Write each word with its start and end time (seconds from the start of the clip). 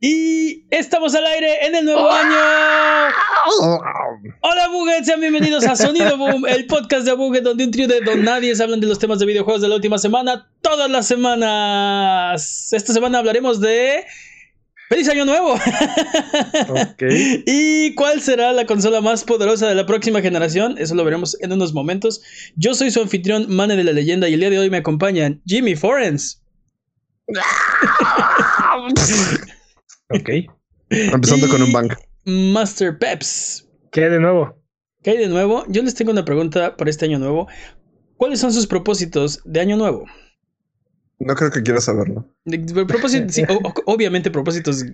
Y 0.00 0.64
estamos 0.70 1.12
al 1.16 1.26
aire 1.26 1.66
en 1.66 1.74
el 1.74 1.84
nuevo 1.84 2.08
año. 2.08 2.36
Hola 4.42 4.68
Buget, 4.68 5.02
sean 5.02 5.20
bienvenidos 5.20 5.66
a 5.66 5.74
Sonido 5.74 6.16
Boom, 6.16 6.46
el 6.46 6.66
podcast 6.66 7.04
de 7.04 7.14
Buget 7.14 7.42
donde 7.42 7.64
un 7.64 7.72
trío 7.72 7.88
de 7.88 8.00
don 8.02 8.22
nadie 8.22 8.54
hablan 8.62 8.78
de 8.78 8.86
los 8.86 9.00
temas 9.00 9.18
de 9.18 9.26
videojuegos 9.26 9.60
de 9.60 9.68
la 9.68 9.74
última 9.74 9.98
semana, 9.98 10.48
todas 10.62 10.88
las 10.88 11.08
semanas. 11.08 12.72
Esta 12.72 12.92
semana 12.92 13.18
hablaremos 13.18 13.60
de 13.60 14.04
¡Feliz 14.88 15.08
Año 15.08 15.24
Nuevo! 15.24 15.58
Okay. 16.92 17.42
¿Y 17.46 17.94
cuál 17.96 18.20
será 18.20 18.52
la 18.52 18.66
consola 18.66 19.00
más 19.00 19.24
poderosa 19.24 19.66
de 19.66 19.74
la 19.74 19.84
próxima 19.84 20.20
generación? 20.20 20.76
Eso 20.78 20.94
lo 20.94 21.04
veremos 21.04 21.36
en 21.40 21.52
unos 21.52 21.72
momentos. 21.72 22.22
Yo 22.54 22.74
soy 22.74 22.92
su 22.92 23.00
anfitrión, 23.00 23.46
Mane 23.48 23.74
de 23.74 23.82
la 23.82 23.92
Leyenda, 23.92 24.28
y 24.28 24.34
el 24.34 24.40
día 24.40 24.50
de 24.50 24.60
hoy 24.60 24.70
me 24.70 24.76
acompañan 24.76 25.42
Jimmy 25.44 25.74
Forens. 25.74 26.40
Ok. 30.10 30.30
Empezando 30.90 31.48
con 31.48 31.62
un 31.62 31.72
bank. 31.72 31.94
Master 32.24 32.98
Peps. 32.98 33.66
¿Qué 33.92 34.04
hay 34.04 34.10
de 34.10 34.20
nuevo? 34.20 34.58
¿Qué 35.02 35.10
hay 35.10 35.18
de 35.18 35.28
nuevo? 35.28 35.64
Yo 35.68 35.82
les 35.82 35.94
tengo 35.94 36.10
una 36.10 36.24
pregunta 36.24 36.76
para 36.76 36.90
este 36.90 37.06
año 37.06 37.18
nuevo. 37.18 37.48
¿Cuáles 38.16 38.40
son 38.40 38.52
sus 38.52 38.66
propósitos 38.66 39.40
de 39.44 39.60
año 39.60 39.76
nuevo? 39.76 40.04
No 41.20 41.34
creo 41.34 41.50
que 41.50 41.62
quieras 41.62 41.84
saberlo. 41.84 42.28
obviamente 43.86 44.30
propósitos 44.30 44.84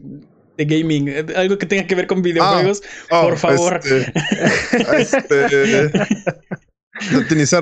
de 0.57 0.65
gaming, 0.65 1.09
eh, 1.09 1.27
algo 1.37 1.59
que 1.59 1.67
tenga 1.67 1.87
que 1.87 1.95
ver 1.95 2.07
con 2.07 2.23
videojuegos, 2.23 2.83
ah, 3.11 3.21
oh, 3.21 3.29
por 3.29 3.39
favor. 3.39 3.81
Este, 3.83 4.13
este 4.99 5.91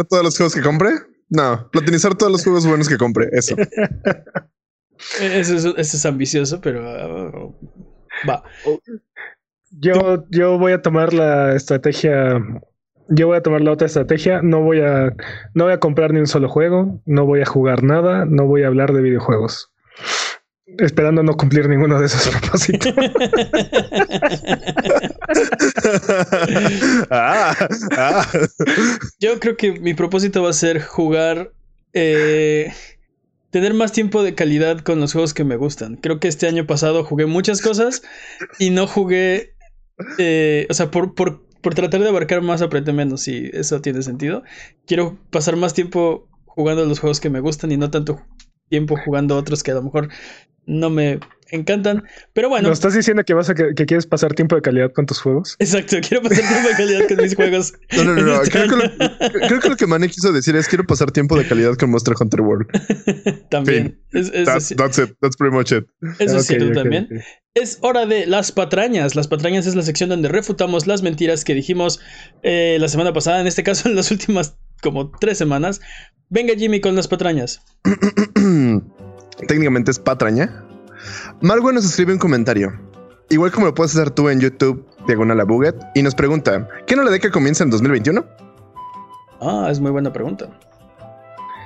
todos 0.09 0.25
los 0.25 0.37
juegos 0.37 0.55
que 0.55 0.61
compre? 0.61 0.91
No, 1.31 1.69
platinizar 1.71 2.15
todos 2.17 2.31
los 2.31 2.45
juegos 2.45 2.67
buenos 2.67 2.89
que 2.89 2.99
compre, 2.99 3.31
eso. 3.33 3.57
Eso 5.21 5.75
es, 5.77 6.07
ambicioso, 6.07 6.61
pero 6.61 6.83
uh, 6.83 7.55
va. 8.29 8.43
Yo, 9.71 10.25
yo 10.31 10.59
voy 10.59 10.73
a 10.73 10.83
tomar 10.83 11.13
la 11.13 11.55
estrategia. 11.55 12.41
Yo 13.09 13.27
voy 13.27 13.37
a 13.37 13.43
tomar 13.43 13.61
la 13.63 13.73
otra 13.73 13.87
estrategia. 13.87 14.43
No 14.43 14.61
voy 14.63 14.81
a, 14.81 15.15
no 15.55 15.65
voy 15.65 15.73
a 15.73 15.81
comprar 15.81 16.13
ni 16.13 16.21
un 16.21 16.27
solo 16.27 16.49
juego. 16.49 17.01
No 17.07 17.27
voy 17.27 17.41
a 17.43 17.47
jugar 17.47 17.83
nada. 17.83 18.25
No 18.27 18.47
voy 18.47 18.63
a 18.63 18.69
hablar 18.69 18.93
de 18.93 19.03
videojuegos. 19.03 19.71
Esperando 20.79 21.23
no 21.23 21.37
cumplir 21.37 21.69
ninguno 21.69 21.99
de 21.99 22.07
esos 22.07 22.29
propósitos. 22.41 22.95
Ah, 27.11 27.55
ah. 27.97 28.27
Yo 29.19 29.39
creo 29.41 29.57
que 29.57 29.73
mi 29.81 29.95
propósito 29.95 30.43
va 30.43 30.51
a 30.51 30.55
ser 30.55 30.83
jugar. 30.83 31.53
Eh, 31.93 32.73
tener 33.53 33.75
más 33.75 33.93
tiempo 33.93 34.23
de 34.23 34.35
calidad 34.35 34.81
con 34.81 34.99
los 34.99 35.13
juegos 35.13 35.35
que 35.35 35.45
me 35.45 35.57
gustan. 35.57 35.97
Creo 35.97 36.19
que 36.19 36.27
este 36.27 36.49
año 36.49 36.67
pasado 36.67 37.05
jugué 37.05 37.27
muchas 37.27 37.61
cosas 37.61 38.03
y 38.59 38.71
no 38.71 38.87
jugué, 38.87 39.55
eh, 40.19 40.67
o 40.71 40.75
sea, 40.75 40.91
por, 40.91 41.15
por, 41.15 41.47
por 41.61 41.75
tratar 41.75 42.01
de 42.01 42.09
abarcar 42.09 42.41
más 42.41 42.63
aprende 42.63 42.95
menos, 42.95 43.21
si 43.21 43.51
eso 43.53 43.83
tiene 43.83 44.03
sentido. 44.03 44.43
Quiero 44.87 45.19
pasar 45.31 45.57
más 45.57 45.75
tiempo 45.75 46.29
jugando 46.47 46.87
los 46.87 46.99
juegos 46.99 47.21
que 47.21 47.29
me 47.29 47.41
gustan 47.41 47.71
y 47.71 47.77
no 47.77 47.91
tanto 47.91 48.23
tiempo 48.71 48.97
jugando 48.97 49.37
otros 49.37 49.63
que 49.63 49.71
a 49.71 49.75
lo 49.75 49.83
mejor 49.83 50.09
no 50.65 50.89
me 50.89 51.21
encantan. 51.53 52.05
Pero 52.33 52.49
bueno. 52.49 52.69
¿No 52.69 52.75
estás 52.75 52.95
diciendo 52.95 53.23
que 53.25 53.35
vas 53.35 53.49
a 53.51 53.55
que, 53.55 53.75
quieres 53.75 54.07
pasar 54.07 54.35
tiempo 54.35 54.57
de 54.57 54.63
calidad 54.63 54.93
con 54.93 55.07
tus 55.07 55.21
juegos? 55.21 55.57
Exacto, 55.59 55.97
quiero 56.07 56.23
pasar 56.23 56.47
tiempo 56.49 56.69
de 56.69 56.75
calidad 56.75 57.09
con 57.09 57.17
mis 57.19 57.35
juegos. 57.35 57.75
No, 57.97 58.05
no, 58.05 58.15
no. 58.15 58.43
Este 58.43 58.51
creo, 58.51 59.61
que 59.61 59.69
lo, 59.69 59.77
que 59.77 59.87
Mane 59.87 60.09
quiso 60.09 60.33
decir 60.33 60.57
es 60.57 60.67
quiero 60.67 60.85
pasar 60.85 61.13
tiempo 61.13 61.39
de 61.39 61.47
calidad 61.47 61.77
con 61.77 61.91
Monster 61.91 62.15
Hunter 62.19 62.41
World. 62.41 62.67
también. 63.51 64.01
that's, 64.11 64.71
it. 64.99 65.17
That's 65.21 65.37
pretty 65.37 65.55
much 65.55 65.73
it. 65.73 65.87
Eso 66.19 66.39
es 66.39 66.47
cierto 66.47 66.73
también. 66.73 67.09
Es 67.55 67.79
hora 67.83 68.07
de 68.07 68.27
las 68.27 68.51
patrañas. 68.51 69.15
Las 69.15 69.29
patrañas 69.29 69.67
es 69.67 69.75
la 69.75 69.83
sección 69.83 70.09
donde 70.09 70.29
refutamos 70.29 70.87
las 70.87 71.03
mentiras 71.03 71.45
que 71.45 71.55
dijimos 71.55 72.01
eh, 72.43 72.79
la 72.81 72.89
semana 72.89 73.13
pasada, 73.13 73.41
en 73.41 73.47
este 73.47 73.63
caso 73.63 73.89
en 73.91 73.97
las 73.97 74.11
últimas 74.11 74.57
como 74.83 75.11
tres 75.11 75.39
semanas. 75.39 75.81
Venga 76.29 76.55
Jimmy 76.55 76.81
con 76.81 76.97
las 76.97 77.09
patrañas. 77.09 77.61
Técnicamente 79.47 79.91
es 79.91 79.99
patraña. 79.99 80.65
Margo 81.43 81.73
nos 81.73 81.85
escribe 81.85 82.13
un 82.13 82.21
comentario. 82.21 82.73
Igual 83.29 83.51
como 83.51 83.67
lo 83.67 83.75
puedes 83.75 83.97
hacer 83.97 84.11
tú 84.11 84.29
en 84.29 84.41
YouTube, 84.41 84.87
diagonal 85.09 85.41
a 85.41 85.45
Buget, 85.45 85.75
y 85.95 86.03
nos 86.03 86.15
pregunta: 86.15 86.69
¿Qué 86.87 86.95
no 86.95 87.03
le 87.03 87.19
que 87.19 87.31
comienza 87.31 87.65
en 87.65 87.71
2021? 87.71 88.25
Ah, 89.41 89.69
es 89.69 89.81
muy 89.81 89.91
buena 89.91 90.13
pregunta. 90.13 90.49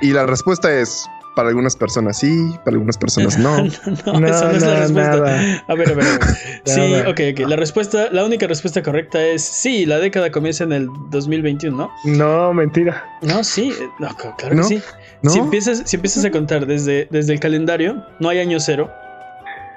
Y 0.00 0.12
la 0.12 0.25
respuesta 0.25 0.72
es: 0.72 1.06
para 1.37 1.50
algunas 1.50 1.76
personas 1.76 2.19
sí, 2.19 2.54
para 2.64 2.76
algunas 2.76 2.97
personas 2.97 3.38
no. 3.38 3.59
no, 3.64 4.26
esa 4.26 4.47
no 4.47 4.50
es 4.53 4.62
la 4.62 4.81
respuesta. 4.81 5.64
A 5.69 5.75
ver, 5.75 5.91
a 5.91 5.94
ver. 5.94 6.06
sí, 6.64 6.81
ok, 7.06 7.20
ok. 7.32 7.48
La 7.48 7.56
respuesta, 7.56 8.08
la 8.10 8.25
única 8.25 8.47
respuesta 8.47 8.82
correcta 8.82 9.22
es 9.22 9.43
sí, 9.43 9.84
la 9.84 9.98
década 9.98 10.32
comienza 10.32 10.64
en 10.64 10.72
el 10.72 10.88
2021, 11.10 11.76
¿no? 11.76 11.91
No, 12.04 12.54
mentira. 12.54 13.04
No, 13.20 13.44
sí, 13.44 13.75
no, 13.98 14.08
claro 14.38 14.56
que 14.56 14.62
sí. 14.62 14.82
Si, 15.25 15.38
empiezas, 15.38 15.82
si 15.84 15.97
empiezas 15.97 16.25
a 16.25 16.31
contar 16.31 16.66
desde, 16.66 17.08
desde 17.10 17.34
el 17.34 17.41
calendario, 17.41 18.03
no 18.20 18.31
hay 18.31 18.38
año 18.38 18.58
cero. 18.58 18.91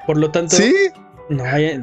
Por 0.09 0.17
lo 0.17 0.31
tanto. 0.31 0.55
Sí. 0.55 0.73
No 1.29 1.43
hay, 1.43 1.79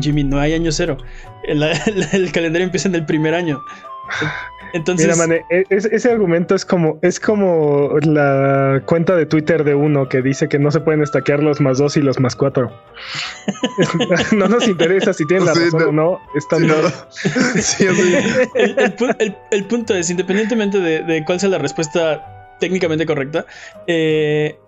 Jimmy, 0.00 0.24
no 0.24 0.40
hay 0.40 0.54
año 0.54 0.72
cero. 0.72 0.96
el 1.44 2.32
calendario 2.32 2.64
empieza 2.64 2.88
en 2.88 2.94
el 2.94 3.04
primer 3.04 3.34
año. 3.34 3.60
Entonces, 4.72 5.08
Mira, 5.08 5.18
man, 5.18 5.44
e, 5.50 5.64
ese 5.68 6.10
argumento 6.10 6.54
es 6.54 6.64
como, 6.64 6.98
es 7.02 7.20
como 7.20 7.98
la 8.00 8.80
cuenta 8.86 9.14
de 9.14 9.26
Twitter 9.26 9.62
de 9.62 9.74
uno 9.74 10.08
que 10.08 10.22
dice 10.22 10.48
que 10.48 10.58
no 10.58 10.70
se 10.70 10.80
pueden 10.80 11.02
estaquear 11.02 11.42
los 11.42 11.60
más 11.60 11.76
dos 11.76 11.98
y 11.98 12.00
los 12.00 12.18
más 12.18 12.34
cuatro. 12.34 12.72
no 14.32 14.48
nos 14.48 14.66
interesa 14.66 15.12
si 15.12 15.26
tienen 15.26 15.44
la 15.44 15.52
razón 15.52 15.82
o 15.82 15.92
no. 15.92 16.20
Están 16.34 16.64
el, 19.50 19.64
punto 19.66 19.94
es, 19.94 20.08
independientemente 20.08 20.80
de, 20.80 21.02
de 21.02 21.22
cuál 21.26 21.40
sea 21.40 21.50
la 21.50 21.58
respuesta 21.58 22.56
técnicamente 22.58 23.04
correcta, 23.04 23.44
eh, 23.86 24.58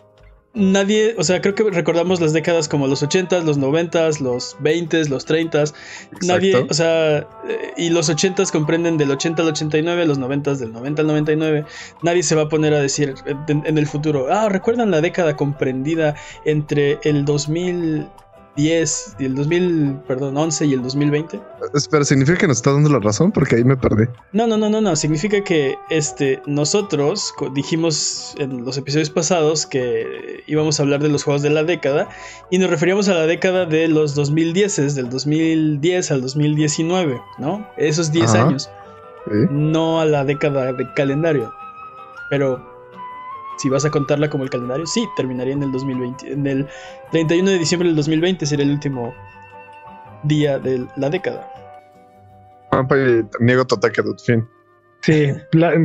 nadie, 0.54 1.14
o 1.18 1.24
sea, 1.24 1.40
creo 1.40 1.54
que 1.54 1.64
recordamos 1.70 2.20
las 2.20 2.32
décadas 2.32 2.68
como 2.68 2.86
los 2.86 3.02
80s, 3.02 3.42
los 3.44 3.58
90s, 3.58 4.20
los 4.20 4.56
20s, 4.58 5.08
los 5.08 5.26
30s. 5.26 5.74
Nadie, 6.22 6.56
o 6.56 6.74
sea, 6.74 7.18
eh, 7.18 7.26
y 7.76 7.90
los 7.90 8.10
80s 8.10 8.50
comprenden 8.50 8.98
del 8.98 9.10
80 9.10 9.42
al 9.42 9.48
89, 9.48 10.06
los 10.06 10.18
90s 10.18 10.56
del 10.56 10.72
90 10.72 11.02
al 11.02 11.08
99. 11.08 11.64
Nadie 12.02 12.22
se 12.22 12.34
va 12.34 12.42
a 12.42 12.48
poner 12.48 12.74
a 12.74 12.80
decir 12.80 13.14
en, 13.48 13.62
en 13.66 13.78
el 13.78 13.86
futuro, 13.86 14.26
ah, 14.30 14.48
¿recuerdan 14.48 14.90
la 14.90 15.00
década 15.00 15.36
comprendida 15.36 16.14
entre 16.44 16.98
el 17.02 17.24
2000 17.24 18.06
10 18.58 19.16
y 19.20 19.24
el 19.24 19.36
2000, 19.36 20.00
perdón, 20.08 20.36
11 20.36 20.66
y 20.66 20.74
el 20.74 20.82
2020. 20.82 21.40
Espera, 21.74 22.04
¿significa 22.04 22.38
que 22.38 22.48
nos 22.48 22.56
está 22.56 22.72
dando 22.72 22.90
la 22.90 22.98
razón? 22.98 23.30
Porque 23.30 23.54
ahí 23.54 23.62
me 23.62 23.76
perdí. 23.76 24.06
No, 24.32 24.48
no, 24.48 24.56
no, 24.56 24.68
no, 24.68 24.80
no. 24.80 24.96
Significa 24.96 25.42
que 25.44 25.76
este, 25.90 26.42
nosotros 26.44 27.32
dijimos 27.54 28.34
en 28.38 28.64
los 28.64 28.76
episodios 28.76 29.10
pasados 29.10 29.64
que 29.64 30.42
íbamos 30.48 30.80
a 30.80 30.82
hablar 30.82 31.00
de 31.00 31.08
los 31.08 31.22
juegos 31.22 31.42
de 31.42 31.50
la 31.50 31.62
década 31.62 32.08
y 32.50 32.58
nos 32.58 32.68
referíamos 32.68 33.08
a 33.08 33.14
la 33.14 33.26
década 33.26 33.64
de 33.64 33.86
los 33.86 34.16
2010, 34.16 34.96
del 34.96 35.08
2010 35.08 36.10
al 36.10 36.20
2019, 36.20 37.20
¿no? 37.38 37.64
Esos 37.76 38.10
10 38.10 38.34
años. 38.34 38.68
No 39.50 40.00
a 40.00 40.04
la 40.04 40.24
década 40.24 40.72
de 40.72 40.92
calendario. 40.94 41.54
Pero 42.28 42.67
si 43.58 43.68
vas 43.68 43.84
a 43.84 43.90
contarla 43.90 44.30
como 44.30 44.44
el 44.44 44.50
calendario, 44.50 44.86
sí, 44.86 45.06
terminaría 45.16 45.52
en 45.52 45.62
el 45.62 45.72
2020. 45.72 46.32
En 46.32 46.46
el 46.46 46.68
31 47.10 47.50
de 47.50 47.58
diciembre 47.58 47.88
del 47.88 47.96
2020 47.96 48.46
sería 48.46 48.64
el 48.64 48.72
último 48.72 49.14
día 50.22 50.58
de 50.58 50.86
la 50.96 51.10
década. 51.10 51.52
niego 53.40 53.66
tu 53.66 53.76
fin. 54.24 54.48
Sí, 55.02 55.32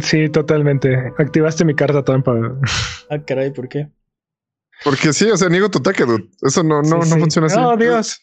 sí, 0.01 0.29
totalmente. 0.29 1.13
Activaste 1.17 1.65
mi 1.65 1.75
carta 1.75 2.03
trampa. 2.03 2.33
Ah, 3.09 3.19
caray, 3.19 3.51
¿por 3.51 3.67
qué? 3.67 3.91
Porque 4.83 5.13
sí, 5.13 5.29
o 5.29 5.37
sea, 5.37 5.49
niego 5.49 5.69
tu 5.69 5.79
ataque, 5.79 6.03
Eso 6.41 6.63
no, 6.63 6.81
no, 6.81 6.97
no 6.97 7.17
funciona 7.17 7.47
así. 7.47 7.57
Oh, 7.59 7.77
Dios. 7.77 8.19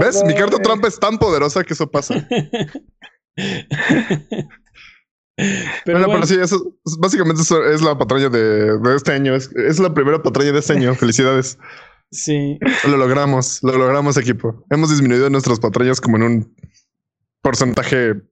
¿Ves? 0.00 0.22
mi 0.24 0.34
carta 0.34 0.58
trampa 0.58 0.88
es 0.88 0.98
tan 0.98 1.18
poderosa 1.18 1.62
que 1.64 1.74
eso 1.74 1.90
pasa. 1.90 2.14
Pero 5.36 6.06
bueno, 6.06 6.26
sí, 6.26 6.36
eso, 6.40 6.76
básicamente 6.98 7.42
eso 7.42 7.64
es 7.64 7.80
la 7.80 7.96
patraña 7.96 8.28
de, 8.28 8.78
este 8.94 9.12
año. 9.12 9.34
Es, 9.34 9.78
la 9.78 9.94
primera 9.94 10.22
patraña 10.22 10.52
de 10.52 10.58
este 10.58 10.74
año. 10.74 10.94
Felicidades. 10.96 11.58
Sí. 12.10 12.58
Lo 12.86 12.96
logramos, 12.96 13.62
lo 13.62 13.76
logramos, 13.76 14.16
equipo. 14.18 14.64
Hemos 14.70 14.90
disminuido 14.90 15.30
nuestras 15.30 15.60
patrañas 15.60 16.00
como 16.00 16.18
en 16.18 16.22
un 16.22 16.56
porcentaje 17.40 18.22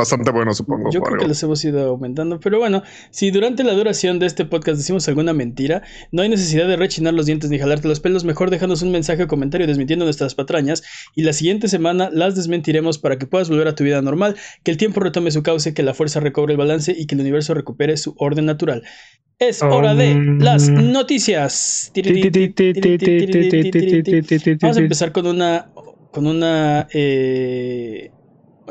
bastante 0.00 0.30
bueno, 0.30 0.52
supongo. 0.54 0.90
Yo 0.90 1.00
creo 1.00 1.18
que 1.18 1.28
los 1.28 1.42
hemos 1.42 1.64
ido 1.64 1.88
aumentando. 1.88 2.40
Pero 2.40 2.58
bueno, 2.58 2.82
si 3.10 3.30
durante 3.30 3.64
la 3.64 3.72
duración 3.72 4.18
de 4.18 4.26
este 4.26 4.44
podcast 4.44 4.78
decimos 4.78 5.06
alguna 5.08 5.32
mentira, 5.32 5.82
no 6.10 6.22
hay 6.22 6.28
necesidad 6.28 6.66
de 6.66 6.76
rechinar 6.76 7.14
los 7.14 7.26
dientes 7.26 7.50
ni 7.50 7.58
jalarte 7.58 7.88
los 7.88 8.00
pelos. 8.00 8.24
Mejor 8.24 8.50
déjanos 8.50 8.82
un 8.82 8.90
mensaje 8.90 9.22
o 9.22 9.28
comentario 9.28 9.66
desmintiendo 9.66 10.04
nuestras 10.04 10.34
patrañas. 10.34 10.82
Y 11.14 11.22
la 11.22 11.32
siguiente 11.32 11.68
semana 11.68 12.10
las 12.12 12.34
desmentiremos 12.34 12.98
para 12.98 13.18
que 13.18 13.26
puedas 13.26 13.48
volver 13.48 13.68
a 13.68 13.74
tu 13.74 13.84
vida 13.84 14.02
normal, 14.02 14.36
que 14.62 14.70
el 14.70 14.76
tiempo 14.76 15.00
retome 15.00 15.30
su 15.30 15.42
cauce, 15.42 15.74
que 15.74 15.82
la 15.82 15.94
fuerza 15.94 16.20
recobre 16.20 16.54
el 16.54 16.58
balance 16.58 16.94
y 16.96 17.06
que 17.06 17.14
el 17.14 17.20
universo 17.20 17.54
recupere 17.54 17.96
su 17.96 18.14
orden 18.18 18.46
natural. 18.46 18.82
Es 19.38 19.62
hora 19.62 19.94
de 19.94 20.36
las 20.38 20.68
noticias. 20.68 21.92
Vamos 24.60 24.76
a 24.76 24.80
empezar 24.80 25.12
con 25.12 25.26
una. 25.26 25.70
Con 26.10 26.26
una. 26.26 26.86
Eh, 26.92 28.10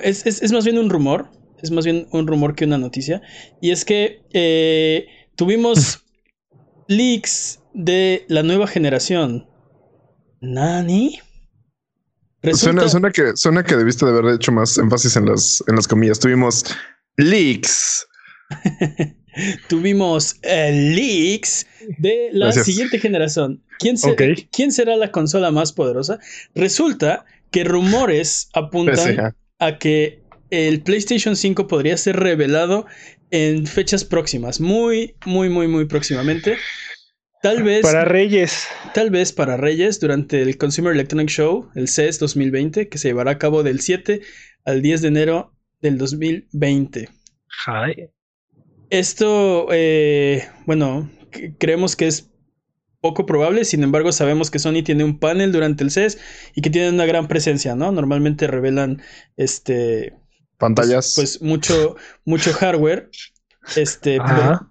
es, 0.02 0.26
es, 0.26 0.42
es, 0.42 0.52
más 0.52 0.66
bien 0.66 0.78
un 0.78 0.90
rumor. 0.90 1.30
Es 1.62 1.72
más 1.72 1.86
bien 1.86 2.08
un 2.12 2.28
rumor 2.28 2.56
que 2.56 2.66
una 2.66 2.78
noticia. 2.78 3.22
Y 3.62 3.72
es 3.72 3.84
que 3.86 4.22
eh, 4.34 5.08
tuvimos 5.36 6.04
leaks 6.88 7.60
de 7.74 8.26
la 8.28 8.44
nueva 8.44 8.68
generación. 8.68 9.48
¿Nani? 10.42 11.20
Resulta... 12.42 12.88
Suena, 12.88 13.12
que, 13.12 13.36
suena 13.36 13.64
que 13.64 13.76
debiste 13.76 14.06
de 14.06 14.12
haber 14.12 14.36
hecho 14.36 14.52
más 14.52 14.78
énfasis 14.78 15.18
en 15.18 15.26
las, 15.26 15.64
en 15.68 15.76
las 15.76 15.88
comillas. 15.88 16.20
Tuvimos 16.20 16.66
leaks. 17.18 18.08
Tuvimos 19.68 20.38
eh, 20.42 20.72
leaks 20.96 21.68
de 21.98 22.30
la 22.32 22.52
siguiente 22.52 23.00
generación. 23.00 23.62
¿Quién, 23.80 23.96
¿Quién, 24.52 24.72
será 24.72 24.96
la 24.96 25.12
consola 25.12 25.52
más 25.52 25.72
poderosa? 25.72 26.20
Resulta 26.56 27.26
que 27.52 27.64
rumores 27.64 28.50
apuntan 28.54 29.36
a 29.60 29.78
que 29.78 30.22
el 30.50 30.82
PlayStation 30.82 31.36
5 31.36 31.68
podría 31.68 31.98
ser 31.98 32.18
revelado 32.18 32.86
en 33.32 33.68
fechas 33.68 34.04
próximas, 34.04 34.60
muy, 34.60 35.16
muy, 35.26 35.50
muy, 35.50 35.68
muy 35.68 35.86
próximamente. 35.86 36.58
Tal 37.42 37.64
vez. 37.64 37.84
Para 37.84 38.06
Reyes. 38.06 38.68
Tal 38.94 39.12
vez 39.12 39.32
para 39.32 39.56
Reyes 39.56 40.00
durante 40.00 40.42
el 40.42 40.58
Consumer 40.58 40.94
Electronic 40.94 41.30
Show, 41.30 41.70
el 41.76 41.88
CES 41.88 42.20
2020, 42.20 42.90
que 42.90 42.98
se 42.98 43.10
llevará 43.10 43.32
a 43.32 43.38
cabo 43.38 43.64
del 43.64 43.80
7 43.80 44.22
al 44.66 44.82
10 44.82 45.02
de 45.04 45.08
enero 45.08 45.54
del 45.82 45.98
2020. 45.98 47.10
Esto, 48.90 49.68
eh, 49.72 50.48
bueno, 50.66 51.10
creemos 51.60 51.96
que 51.96 52.08
es 52.08 52.30
poco 53.02 53.26
probable, 53.26 53.66
sin 53.66 53.84
embargo 53.84 54.12
sabemos 54.12 54.52
que 54.52 54.60
Sony 54.60 54.84
tiene 54.84 55.04
un 55.04 55.20
panel 55.20 55.52
durante 55.52 55.84
el 55.84 55.92
CES 55.92 56.18
y 56.56 56.62
que 56.62 56.70
tiene 56.70 56.90
una 56.90 57.06
gran 57.06 57.28
presencia, 57.28 57.76
¿no? 57.76 57.92
Normalmente 57.92 58.48
revelan 58.48 59.02
este 59.38 60.14
pantallas, 60.58 61.14
pues, 61.16 61.38
pues 61.38 61.42
mucho 61.42 61.96
mucho 62.26 62.54
hardware. 62.54 63.10
Este, 63.76 64.18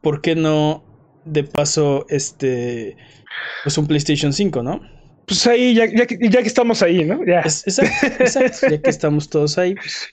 por, 0.02 0.20
qué 0.22 0.34
no 0.34 1.20
de 1.24 1.44
paso 1.44 2.06
este 2.08 2.96
pues 3.62 3.78
un 3.78 3.86
PlayStation 3.86 4.32
5, 4.32 4.62
¿no? 4.62 4.80
Pues 5.26 5.46
ahí 5.46 5.74
ya, 5.74 5.86
ya, 5.86 6.06
ya 6.08 6.42
que 6.42 6.48
estamos 6.48 6.82
ahí, 6.82 7.04
¿no? 7.04 7.24
Ya. 7.24 7.40
exacto, 7.40 8.66
ya 8.68 8.80
que 8.80 8.90
estamos 8.90 9.28
todos 9.28 9.56
ahí, 9.58 9.74
pues 9.74 10.08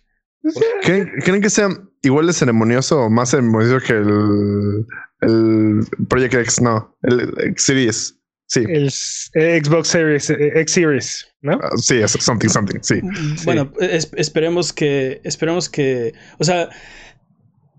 ¿Creen, 0.83 1.41
que 1.41 1.49
sea 1.49 1.69
igual 2.05 2.27
de 2.27 2.33
ceremonioso 2.33 3.01
o 3.01 3.09
más 3.09 3.31
ceremonioso 3.31 3.79
que 3.85 3.93
el, 3.93 4.85
el 5.21 5.87
Project 6.07 6.33
X? 6.35 6.61
No, 6.61 6.95
el 7.03 7.33
X 7.37 7.63
Series. 7.63 8.15
Sí. 8.47 8.63
El 8.67 8.91
Xbox 8.91 9.87
Series, 9.87 10.29
eh, 10.29 10.51
X 10.55 10.73
Series, 10.73 11.27
¿no? 11.41 11.57
Uh, 11.57 11.77
sí, 11.77 11.95
es 11.95 12.11
something, 12.11 12.47
something, 12.47 12.79
sí. 12.81 13.01
Bueno, 13.43 13.71
esperemos 13.79 14.71
que, 14.71 15.19
esperemos 15.23 15.67
que, 15.67 16.13
o 16.37 16.43
sea, 16.43 16.69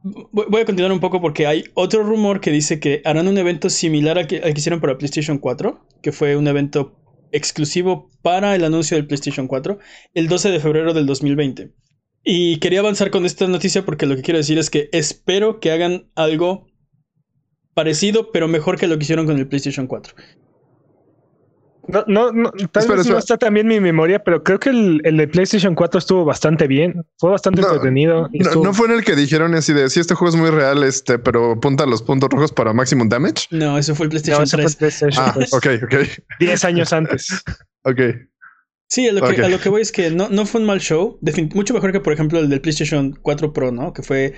voy 0.03 0.61
a 0.61 0.65
continuar 0.65 0.93
un 0.93 1.01
poco 1.01 1.21
porque 1.21 1.47
hay 1.47 1.65
otro 1.75 2.03
rumor 2.03 2.41
que 2.41 2.51
dice 2.51 2.81
que 2.81 3.01
harán 3.05 3.29
un 3.29 3.39
evento 3.39 3.71
similar 3.71 4.19
al 4.19 4.27
que, 4.27 4.39
al 4.39 4.55
que 4.55 4.61
hicieron 4.61 4.81
para 4.81 4.99
PlayStation 4.99 5.39
4, 5.39 5.87
que 6.03 6.13
fue 6.13 6.37
un 6.37 6.49
evento 6.49 6.97
exclusivo 7.33 8.11
para 8.23 8.55
el 8.55 8.65
anuncio 8.65 8.97
del 8.97 9.07
PlayStation 9.07 9.47
4, 9.47 9.79
el 10.15 10.29
12 10.29 10.51
de 10.51 10.61
febrero 10.61 10.95
del 10.95 11.07
2020. 11.07 11.71
Y 12.29 12.59
quería 12.59 12.81
avanzar 12.81 13.13
con 13.13 13.25
esta 13.25 13.47
noticia 13.47 13.85
porque 13.85 14.05
lo 14.05 14.17
que 14.17 14.23
quiero 14.23 14.39
decir 14.39 14.59
es 14.59 14.69
que 14.69 14.89
espero 14.91 15.61
que 15.61 15.71
hagan 15.71 16.11
algo 16.17 16.67
parecido, 17.73 18.33
pero 18.33 18.49
mejor 18.49 18.79
que 18.79 18.89
lo 18.89 18.99
que 18.99 19.05
hicieron 19.05 19.27
con 19.27 19.39
el 19.39 19.47
PlayStation 19.47 19.87
4. 19.87 20.13
No, 21.87 22.05
no, 22.09 22.33
no 22.33 22.51
tal 22.73 22.89
vez 22.89 23.07
no 23.07 23.17
está 23.17 23.39
también 23.39 23.69
mi 23.69 23.79
memoria, 23.79 24.25
pero 24.25 24.43
creo 24.43 24.59
que 24.59 24.71
el, 24.71 25.17
de 25.17 25.29
PlayStation 25.29 25.77
4 25.77 25.99
estuvo 26.01 26.25
bastante 26.25 26.67
bien, 26.67 27.01
fue 27.17 27.31
bastante 27.31 27.61
entretenido. 27.61 28.29
No, 28.33 28.75
fue 28.75 28.89
en 28.89 28.95
el 28.95 29.05
que 29.05 29.15
dijeron 29.15 29.55
así 29.55 29.73
de 29.73 29.89
si 29.89 30.01
este 30.01 30.17
juego 30.17 30.35
es 30.35 30.41
muy 30.41 30.51
real, 30.51 30.83
este, 30.83 31.21
pero 31.21 31.53
apunta 31.53 31.87
los 31.87 32.03
puntos 32.03 32.29
rojos 32.29 32.51
para 32.51 32.73
maximum 32.73 33.09
damage. 33.09 33.47
No, 33.53 33.79
eso 33.79 33.95
fue 33.95 34.07
el 34.07 34.11
PlayStation 34.11 34.49
3. 34.49 35.03
ah, 35.17 35.33
ok, 35.53 35.67
ok. 35.85 35.95
10 36.41 36.65
años 36.65 36.93
antes. 36.93 37.45
ok. 37.85 38.01
Sí, 38.89 39.09
a 39.09 39.13
lo, 39.13 39.29
que, 39.29 39.43
a 39.43 39.49
lo 39.49 39.59
que 39.59 39.69
voy 39.69 39.83
es 39.83 39.91
que 39.91 40.11
no, 40.11 40.29
no 40.29 40.47
fue 40.47 40.61
un 40.61 40.67
mal 40.67 40.81
show. 40.81 41.19
mucho 41.55 41.75
mejor 41.75 41.93
que, 41.93 42.01
por 42.01 42.13
ejemplo, 42.13 42.39
el 42.39 42.49
del 42.49 42.61
PlayStation 42.61 43.19
4 43.21 43.53
Pro, 43.53 43.73
¿no? 43.73 43.93
Que 43.93 44.03
fue 44.03 44.35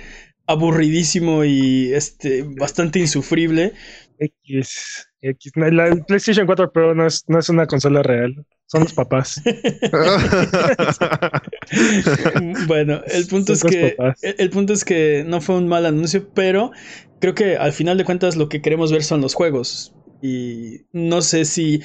aburridísimo 0.47 1.45
y 1.45 1.93
este 1.93 2.43
bastante 2.43 2.99
insufrible. 2.99 3.73
X, 4.17 5.07
X. 5.21 5.51
La 5.55 5.95
PlayStation 6.07 6.47
4 6.47 6.71
Pro 6.71 6.95
no 6.95 7.05
es, 7.05 7.23
no 7.27 7.37
es 7.37 7.49
una 7.49 7.67
consola 7.67 8.01
real. 8.01 8.43
Son 8.65 8.83
los 8.83 8.93
papás. 8.93 9.41
bueno, 12.67 13.01
el 13.07 13.27
punto 13.27 13.53
es 13.53 13.63
que 13.63 13.95
el 14.21 14.49
punto 14.49 14.73
es 14.73 14.83
que 14.83 15.23
no 15.25 15.41
fue 15.41 15.55
un 15.55 15.67
mal 15.67 15.85
anuncio, 15.85 16.27
pero 16.33 16.71
creo 17.19 17.35
que 17.35 17.55
al 17.55 17.73
final 17.73 17.97
de 17.97 18.05
cuentas 18.05 18.35
lo 18.35 18.49
que 18.49 18.61
queremos 18.61 18.91
ver 18.91 19.03
son 19.03 19.21
los 19.21 19.35
juegos. 19.35 19.93
Y 20.21 20.81
no 20.91 21.21
sé 21.21 21.45
si 21.45 21.81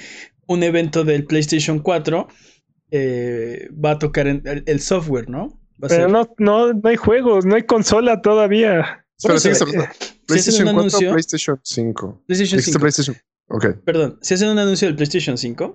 un 0.46 0.62
evento 0.62 1.05
del 1.05 1.25
PlayStation 1.25 1.78
4 1.78 2.28
eh, 2.96 3.69
va 3.73 3.93
a 3.93 3.99
tocar 3.99 4.29
en 4.29 4.43
el, 4.44 4.81
software, 4.81 5.29
¿no? 5.29 5.61
Pero 5.81 6.06
no, 6.06 6.32
no, 6.38 6.73
no 6.73 6.88
hay 6.88 6.94
juegos, 6.94 7.44
no 7.44 7.56
hay 7.56 7.64
consola 7.64 8.23
todavía. 8.23 9.05
Pero 9.20 9.41
sí, 9.41 9.50
PlayStation 10.29 10.73
4 10.73 11.11
PlayStation 11.11 11.61
5. 11.61 12.23
PlayStation 12.25 12.62
5. 12.62 12.79
PlayStation. 12.79 13.17
Okay. 13.49 13.73
Perdón, 13.85 14.19
si 14.23 14.35
hacen 14.35 14.49
un 14.49 14.61
anuncio 14.61 14.87
del 14.87 14.94
PlayStation 14.94 15.37
5, 15.37 15.75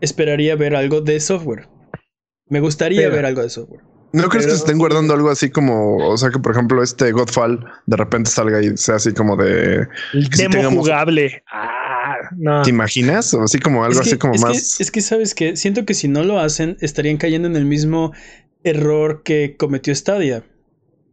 esperaría 0.00 0.56
ver 0.56 0.74
algo 0.74 1.02
de 1.02 1.20
software. 1.20 1.68
Me 2.48 2.60
gustaría 2.60 3.10
ver 3.10 3.26
algo 3.26 3.42
de 3.42 3.50
software. 3.50 3.82
¿No 4.12 4.30
crees 4.30 4.46
que 4.46 4.52
se 4.52 4.58
estén 4.58 4.78
guardando 4.78 5.12
algo 5.12 5.28
así 5.28 5.50
como, 5.50 5.98
o 5.98 6.16
sea, 6.16 6.30
que 6.30 6.38
por 6.38 6.52
ejemplo 6.52 6.82
este 6.82 7.12
Godfall 7.12 7.62
de 7.84 7.96
repente 7.96 8.30
salga 8.30 8.62
y 8.62 8.74
sea 8.78 8.94
así 8.94 9.12
como 9.12 9.36
de... 9.36 9.86
demo 10.38 10.70
jugable. 10.70 11.42
¿Te 12.64 12.70
imaginas? 12.70 13.32
O 13.34 13.42
así 13.42 13.58
como 13.58 13.84
algo 13.84 14.00
así 14.00 14.16
como 14.16 14.34
más. 14.34 14.80
es 14.80 14.90
que 14.90 15.00
sabes 15.00 15.34
que 15.34 15.56
siento 15.56 15.84
que 15.84 15.94
si 15.94 16.08
no 16.08 16.22
lo 16.24 16.38
hacen, 16.38 16.76
estarían 16.80 17.16
cayendo 17.16 17.48
en 17.48 17.56
el 17.56 17.64
mismo 17.64 18.12
error 18.64 19.22
que 19.22 19.56
cometió 19.56 19.94
Stadia. 19.94 20.44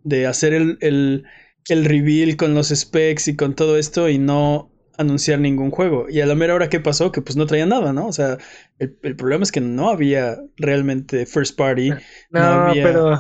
De 0.04 0.28
hacer 0.28 0.54
el, 0.54 0.78
el, 0.82 1.24
el 1.70 1.86
reveal 1.86 2.36
con 2.36 2.54
los 2.54 2.70
specs 2.70 3.30
y 3.30 3.36
con 3.36 3.56
todo 3.56 3.78
esto 3.78 4.10
y 4.10 4.18
no 4.18 4.74
anunciar 4.98 5.40
ningún 5.40 5.72
juego. 5.72 6.08
Y 6.10 6.22
a 6.22 6.26
la 6.26 6.36
mera 6.36 6.56
hora 6.56 6.70
que 6.70 6.80
pasó, 6.80 7.12
que 7.12 7.22
pues 7.22 7.36
no 7.36 7.46
traía 7.46 7.66
nada, 7.66 7.94
¿no? 7.94 8.08
O 8.08 8.14
sea, 8.14 8.38
el, 8.80 9.16
problema 9.16 9.44
es 9.44 9.52
que 9.52 9.62
no 9.62 9.90
había 9.90 10.38
realmente 10.58 11.26
first 11.26 11.58
party. 11.58 11.92
No, 12.30 12.72
pero, 12.74 13.20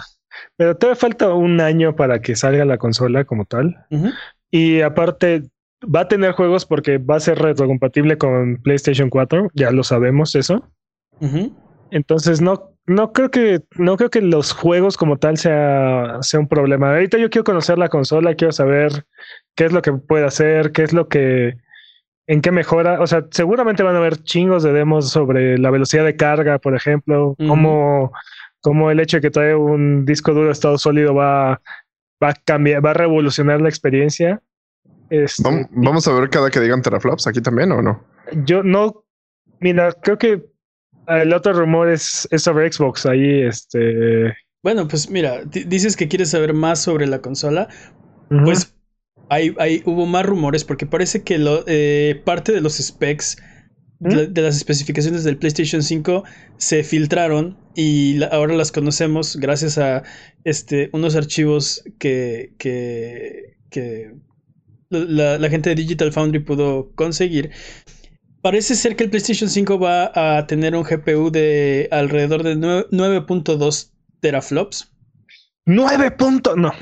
pero 0.56 0.78
todavía 0.78 1.00
falta 1.00 1.34
un 1.34 1.62
año 1.62 1.96
para 1.96 2.22
que 2.22 2.36
salga 2.36 2.66
la 2.66 2.78
consola 2.78 3.26
como 3.26 3.46
tal. 3.46 3.86
Y 4.52 4.82
aparte, 4.82 5.50
va 5.84 6.02
a 6.02 6.08
tener 6.08 6.34
juegos 6.34 6.66
porque 6.66 6.98
va 6.98 7.18
a 7.18 7.20
ser 7.20 7.40
retrocompatible 7.40 8.18
con 8.18 8.58
PlayStation 8.58 9.10
4, 9.10 9.50
ya 9.54 9.72
lo 9.72 9.84
sabemos 9.84 10.36
eso. 10.36 10.70
Entonces 11.92 12.42
no, 12.42 12.74
no 12.86 13.14
creo 13.14 13.32
que, 13.32 13.62
no 13.78 13.98
creo 13.98 14.10
que 14.10 14.22
los 14.22 14.52
juegos 14.52 14.98
como 14.98 15.18
tal 15.18 15.38
sea, 15.38 16.18
sea 16.22 16.40
un 16.40 16.48
problema. 16.48 16.92
Ahorita 16.92 17.18
yo 17.18 17.30
quiero 17.30 17.46
conocer 17.46 17.78
la 17.78 17.90
consola, 17.90 18.36
quiero 18.36 18.52
saber 18.52 19.06
qué 19.56 19.66
es 19.66 19.72
lo 19.72 19.82
que 19.82 19.94
puede 19.94 20.26
hacer, 20.26 20.72
qué 20.72 20.84
es 20.84 20.94
lo 20.94 21.08
que, 21.08 21.56
en 22.28 22.42
qué 22.42 22.52
mejora. 22.52 23.00
O 23.02 23.08
sea, 23.08 23.26
seguramente 23.32 23.84
van 23.84 23.96
a 23.96 24.00
haber 24.00 24.24
chingos 24.24 24.64
de 24.64 24.74
demos 24.74 25.12
sobre 25.12 25.58
la 25.58 25.72
velocidad 25.72 26.04
de 26.04 26.16
carga, 26.16 26.60
por 26.60 26.76
ejemplo, 26.76 27.36
como, 27.48 28.12
como 28.62 28.92
el 28.92 29.00
hecho 29.00 29.18
de 29.18 29.22
que 29.22 29.32
trae 29.32 29.56
un 29.56 30.06
disco 30.06 30.34
duro 30.34 30.48
de 30.48 30.54
estado 30.54 30.78
sólido 30.78 31.14
va, 31.14 31.62
va 32.22 32.30
a 32.30 32.34
cambiar, 32.34 32.86
va 32.86 32.92
a 32.92 32.96
revolucionar 32.96 33.62
la 33.62 33.70
experiencia. 33.70 34.42
Este, 35.14 35.68
vamos 35.70 36.08
a 36.08 36.14
ver 36.14 36.28
cada 36.32 36.50
que 36.50 36.60
digan 36.60 36.82
teraflops 36.82 37.28
aquí 37.28 37.40
también 37.40 37.72
o 37.72 37.84
no. 37.84 38.04
Yo 38.46 38.64
no, 38.64 39.06
mira, 39.60 39.94
creo 40.02 40.18
que 40.18 40.44
el 41.08 41.34
otro 41.34 41.54
rumor 41.54 41.88
es, 41.88 42.28
sobre 42.38 42.72
Xbox 42.72 43.06
ahí, 43.06 43.44
este. 43.44 44.34
Bueno, 44.64 44.88
pues 44.88 45.12
mira, 45.12 45.44
dices 45.46 45.96
que 45.96 46.08
quieres 46.08 46.32
saber 46.32 46.56
más 46.56 46.82
sobre 46.82 47.06
la 47.06 47.22
consola. 47.22 47.68
Pues 48.28 48.76
hay, 49.30 49.54
hay, 49.60 49.84
hubo 49.86 50.08
más 50.08 50.26
rumores 50.26 50.64
porque 50.64 50.88
parece 50.88 51.22
que 51.22 51.38
lo, 51.38 51.64
eh, 51.68 52.20
parte 52.26 52.52
de 52.52 52.62
los 52.62 52.78
specs 52.78 53.38
de, 54.00 54.42
las 54.42 54.58
especificaciones 54.58 55.24
del 55.24 55.38
PlayStation 55.38 55.84
5 55.84 56.24
se 56.58 56.84
filtraron 56.84 57.56
y 57.76 58.24
ahora 58.32 58.56
las 58.56 58.72
conocemos 58.72 59.36
gracias 59.36 59.78
a 59.78 60.02
este, 60.44 60.90
unos 60.92 61.16
archivos 61.16 61.84
que, 62.00 62.56
que, 62.58 63.58
que 63.70 64.14
la, 64.94 65.38
la, 65.38 65.50
gente 65.50 65.70
de 65.70 65.76
Digital 65.76 66.12
Foundry 66.12 66.40
pudo 66.40 66.92
conseguir. 66.96 67.52
Parece 68.42 68.76
ser 68.76 68.96
que 68.96 69.06
el 69.06 69.10
PlayStation 69.10 69.50
5 69.50 69.80
va 69.80 70.12
a 70.14 70.46
tener 70.48 70.76
un 70.76 70.84
GPU 70.84 71.32
de 71.32 71.88
alrededor 71.92 72.44
de 72.44 72.56
9.2 72.56 73.90
teraflops. 74.20 74.90
9 75.66 76.12
puntos, 76.12 76.58
no. 76.58 76.74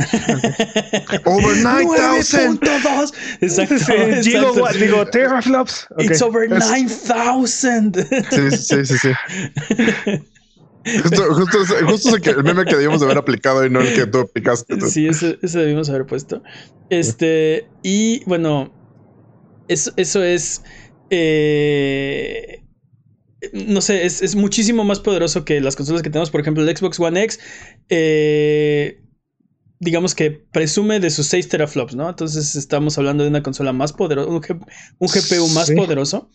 over 1.26 1.58
9000. 1.58 2.60
9.2. 2.60 3.14
Exacto. 3.42 3.76
Sí, 4.24 4.32
digo, 4.32 4.68
digo, 4.80 5.06
teraflops. 5.06 5.88
Okay. 5.92 6.08
It's 6.08 6.22
over 6.22 6.50
9000. 6.50 8.08
Sí, 8.32 8.58
sí, 8.58 8.86
sí, 8.86 8.98
sí. 8.98 9.12
Justo, 10.84 11.36
justo, 11.36 11.58
justo 11.86 12.16
el 12.16 12.44
meme 12.44 12.66
que 12.66 12.76
debíamos 12.76 13.02
haber 13.04 13.18
aplicado 13.18 13.66
y 13.66 13.70
no 13.70 13.82
el 13.82 13.94
que 13.94 14.08
tú 14.08 14.28
picaste. 14.34 14.82
Sí, 14.82 15.08
ese, 15.08 15.38
ese 15.42 15.60
debimos 15.60 15.90
haber 15.90 16.06
puesto. 16.06 16.42
Este, 16.90 17.68
y 17.84 18.24
bueno, 18.26 18.74
eso, 19.68 19.92
eso 19.96 20.24
es. 20.24 20.64
Eh, 21.10 22.64
no 23.54 23.82
sé, 23.82 24.06
es, 24.06 24.22
es, 24.22 24.36
muchísimo 24.36 24.84
más 24.84 25.00
poderoso 25.00 25.46
que 25.46 25.62
las 25.62 25.76
consolas 25.76 26.02
que 26.02 26.10
tenemos. 26.10 26.32
Por 26.32 26.42
ejemplo, 26.42 26.64
el 26.64 26.76
Xbox 26.76 27.00
One 27.00 27.24
X. 27.24 27.40
Eh, 27.90 29.02
digamos 29.80 30.14
que 30.14 30.30
presume 30.32 31.00
de 31.00 31.10
sus 31.10 31.26
6 31.28 31.50
teraflops, 31.50 31.96
¿no? 31.96 32.08
Entonces 32.08 32.56
estamos 32.56 32.98
hablando 33.00 33.24
de 33.24 33.30
una 33.30 33.42
consola 33.42 33.74
más 33.74 33.94
poderosa, 33.94 34.30
un, 34.30 34.36
un 34.36 35.08
GPU 35.08 35.48
más 35.50 35.68
sí. 35.68 35.76
poderoso. 35.76 36.30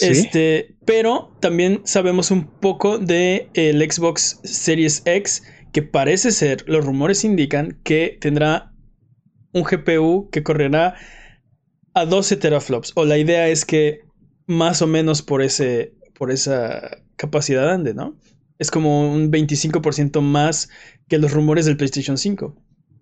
Este, 0.00 0.76
pero 0.84 1.36
también 1.40 1.82
sabemos 1.84 2.30
un 2.30 2.46
poco 2.46 2.98
de 2.98 3.48
el 3.54 3.80
Xbox 3.90 4.40
Series 4.44 5.02
X 5.04 5.42
que 5.72 5.82
parece 5.82 6.30
ser, 6.30 6.64
los 6.68 6.84
rumores 6.84 7.24
indican 7.24 7.78
que 7.82 8.18
tendrá 8.20 8.72
un 9.52 9.64
GPU 9.64 10.28
que 10.30 10.42
correrá 10.42 10.94
a 11.94 12.04
12 12.04 12.36
teraflops 12.36 12.92
o 12.94 13.04
la 13.04 13.18
idea 13.18 13.48
es 13.48 13.64
que 13.64 14.00
más 14.46 14.82
o 14.82 14.86
menos 14.86 15.22
por 15.22 15.42
ese 15.42 15.94
por 16.14 16.30
esa 16.30 16.98
capacidad 17.16 17.70
ande, 17.70 17.94
¿no? 17.94 18.16
Es 18.58 18.70
como 18.70 19.10
un 19.12 19.32
25% 19.32 20.20
más 20.20 20.68
que 21.08 21.18
los 21.18 21.32
rumores 21.32 21.64
del 21.64 21.76
PlayStation 21.76 22.18
5. 22.18 22.54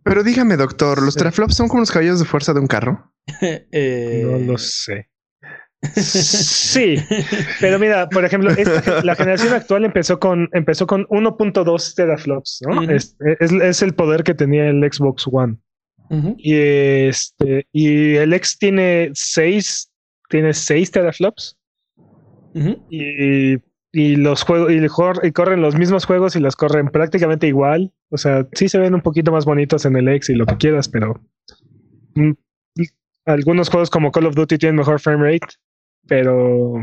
Pero 0.05 0.23
dígame, 0.23 0.57
doctor, 0.57 1.03
¿los 1.03 1.17
teraflops 1.17 1.57
son 1.57 1.69
como 1.69 1.81
los 1.81 1.91
caballos 1.91 2.21
de 2.21 2.25
fuerza 2.25 2.55
de 2.55 2.61
un 2.61 2.69
carro? 2.69 3.13
eh... 3.43 4.23
No 4.25 4.39
lo 4.39 4.59
sé. 4.59 5.09
Sí, 5.83 6.97
pero 7.61 7.79
mira, 7.79 8.09
por 8.09 8.25
ejemplo, 8.25 8.51
esta, 8.51 9.05
la 9.05 9.15
generación 9.15 9.55
actual 9.55 9.85
empezó 9.85 10.19
con 10.19 10.49
empezó 10.53 10.87
con 10.87 11.07
1.2 11.07 11.95
teraflops, 11.95 12.61
¿no? 12.67 12.81
Uh 12.81 12.85
-huh. 12.85 12.95
es, 12.95 13.17
es, 13.39 13.53
es, 13.53 13.83
el 13.83 13.95
poder 13.95 14.25
que 14.25 14.35
tenía 14.35 14.69
el 14.69 14.81
Xbox 14.93 15.27
One. 15.31 15.57
Uh 16.11 16.17
-huh. 16.17 16.35
Y 16.39 16.55
este 17.09 17.67
y 17.73 18.17
el 18.17 18.33
X 18.33 18.59
tiene 18.59 19.11
6 19.15 19.91
tiene 20.29 20.53
6 20.53 20.91
teraflops. 20.91 21.57
Uh 22.55 22.61
-huh. 22.61 22.87
y, 22.91 23.59
y, 23.93 24.17
los 24.17 24.43
juegos 24.43 24.73
y, 24.73 24.85
y, 25.27 25.33
corren 25.33 25.63
los 25.63 25.77
mismos 25.77 26.07
juegos 26.07 26.35
y 26.35 26.41
los 26.41 26.57
corren 26.57 26.89
prácticamente 26.89 27.47
igual. 27.47 27.93
O 28.11 28.19
sea, 28.19 28.49
sí 28.53 28.69
se 28.69 28.79
ven 28.79 28.95
un 28.95 29.03
poquito 29.03 29.31
más 29.31 29.45
bonitos 29.45 29.85
en 29.85 29.95
el 29.95 30.09
X 30.09 30.31
y 30.31 30.35
lo 30.35 30.47
que 30.47 30.57
quieras, 30.57 30.89
pero 30.89 31.21
mm, 32.17 32.33
algunos 33.27 33.69
juegos 33.69 33.91
como 33.91 34.11
Call 34.11 34.27
of 34.27 34.35
Duty 34.35 34.59
tienen 34.59 34.77
mejor 34.77 34.99
frame 34.99 35.33
rate 35.33 35.55
pero 36.09 36.83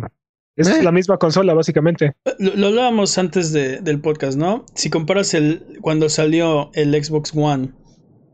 es 0.56 0.70
eh. 0.70 0.84
la 0.84 0.92
misma 0.92 1.18
consola, 1.18 1.54
básicamente. 1.54 2.14
Lo, 2.40 2.56
lo 2.56 2.68
hablábamos 2.68 3.18
antes 3.18 3.52
de, 3.52 3.82
del 3.82 4.00
podcast, 4.00 4.38
¿no? 4.38 4.66
Si 4.74 4.90
comparas 4.90 5.34
el 5.34 5.80
cuando 5.82 6.08
salió 6.08 6.72
el 6.74 6.94
Xbox 7.04 7.34
One 7.36 7.74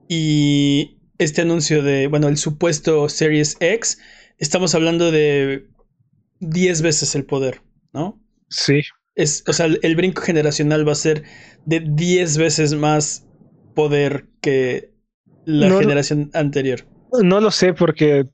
y 0.07 0.99
este 1.17 1.41
anuncio 1.41 1.81
de, 1.81 2.07
bueno, 2.07 2.27
el 2.27 2.37
supuesto 2.37 3.09
Series 3.09 3.57
X, 3.59 3.99
estamos 4.37 4.75
hablando 4.75 5.11
de 5.11 5.67
10 6.41 6.81
veces 6.83 7.15
el 7.15 7.25
poder, 7.25 7.61
¿no? 7.93 8.21
Sí. 8.49 8.81
Es, 9.15 9.43
o 9.47 9.53
sea, 9.53 9.65
el, 9.65 9.79
el 9.81 9.95
brinco 9.95 10.21
generacional 10.21 10.87
va 10.87 10.91
a 10.91 10.95
ser 10.95 11.23
de 11.65 11.79
10 11.79 12.37
veces 12.37 12.75
más 12.75 13.27
poder 13.73 14.27
que 14.41 14.91
la 15.45 15.69
no, 15.69 15.79
generación 15.79 16.29
anterior. 16.33 16.81
No 17.23 17.39
lo 17.39 17.51
sé 17.51 17.73
porque 17.73 18.27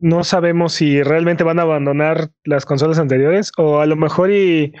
no 0.00 0.24
sabemos 0.24 0.72
si 0.74 1.02
realmente 1.02 1.44
van 1.44 1.58
a 1.58 1.62
abandonar 1.62 2.30
las 2.44 2.64
consolas 2.64 2.98
anteriores 2.98 3.52
o 3.56 3.80
a 3.80 3.86
lo 3.86 3.96
mejor 3.96 4.30
y, 4.30 4.72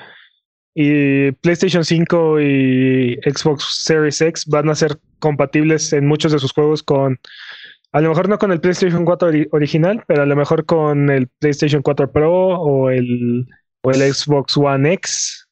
y, 0.74 1.32
PlayStation 1.32 1.84
5 1.84 2.40
y 2.40 3.18
Xbox 3.24 3.82
Series 3.82 4.20
X 4.20 4.46
van 4.46 4.68
a 4.70 4.74
ser 4.74 4.98
compatibles 5.18 5.92
en 5.92 6.06
muchos 6.06 6.32
de 6.32 6.38
sus 6.38 6.52
juegos 6.52 6.82
con, 6.82 7.20
a 7.92 8.00
lo 8.00 8.08
mejor 8.08 8.28
no 8.28 8.38
con 8.38 8.52
el 8.52 8.60
PlayStation 8.60 9.04
4 9.04 9.28
ori 9.28 9.48
original, 9.52 10.04
pero 10.06 10.22
a 10.22 10.26
lo 10.26 10.36
mejor 10.36 10.64
con 10.64 11.10
el 11.10 11.28
PlayStation 11.38 11.82
4 11.82 12.12
Pro 12.12 12.58
o 12.58 12.90
el, 12.90 13.46
o 13.82 13.90
el 13.90 14.14
Xbox 14.14 14.56
One 14.56 14.92
X. 14.94 15.46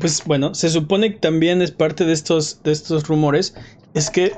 Pues 0.00 0.24
bueno, 0.24 0.54
se 0.54 0.70
supone 0.70 1.12
que 1.12 1.18
también 1.18 1.60
es 1.60 1.70
parte 1.70 2.06
de 2.06 2.14
estos, 2.14 2.62
de 2.62 2.72
estos 2.72 3.06
rumores, 3.06 3.54
es 3.92 4.08
que 4.08 4.32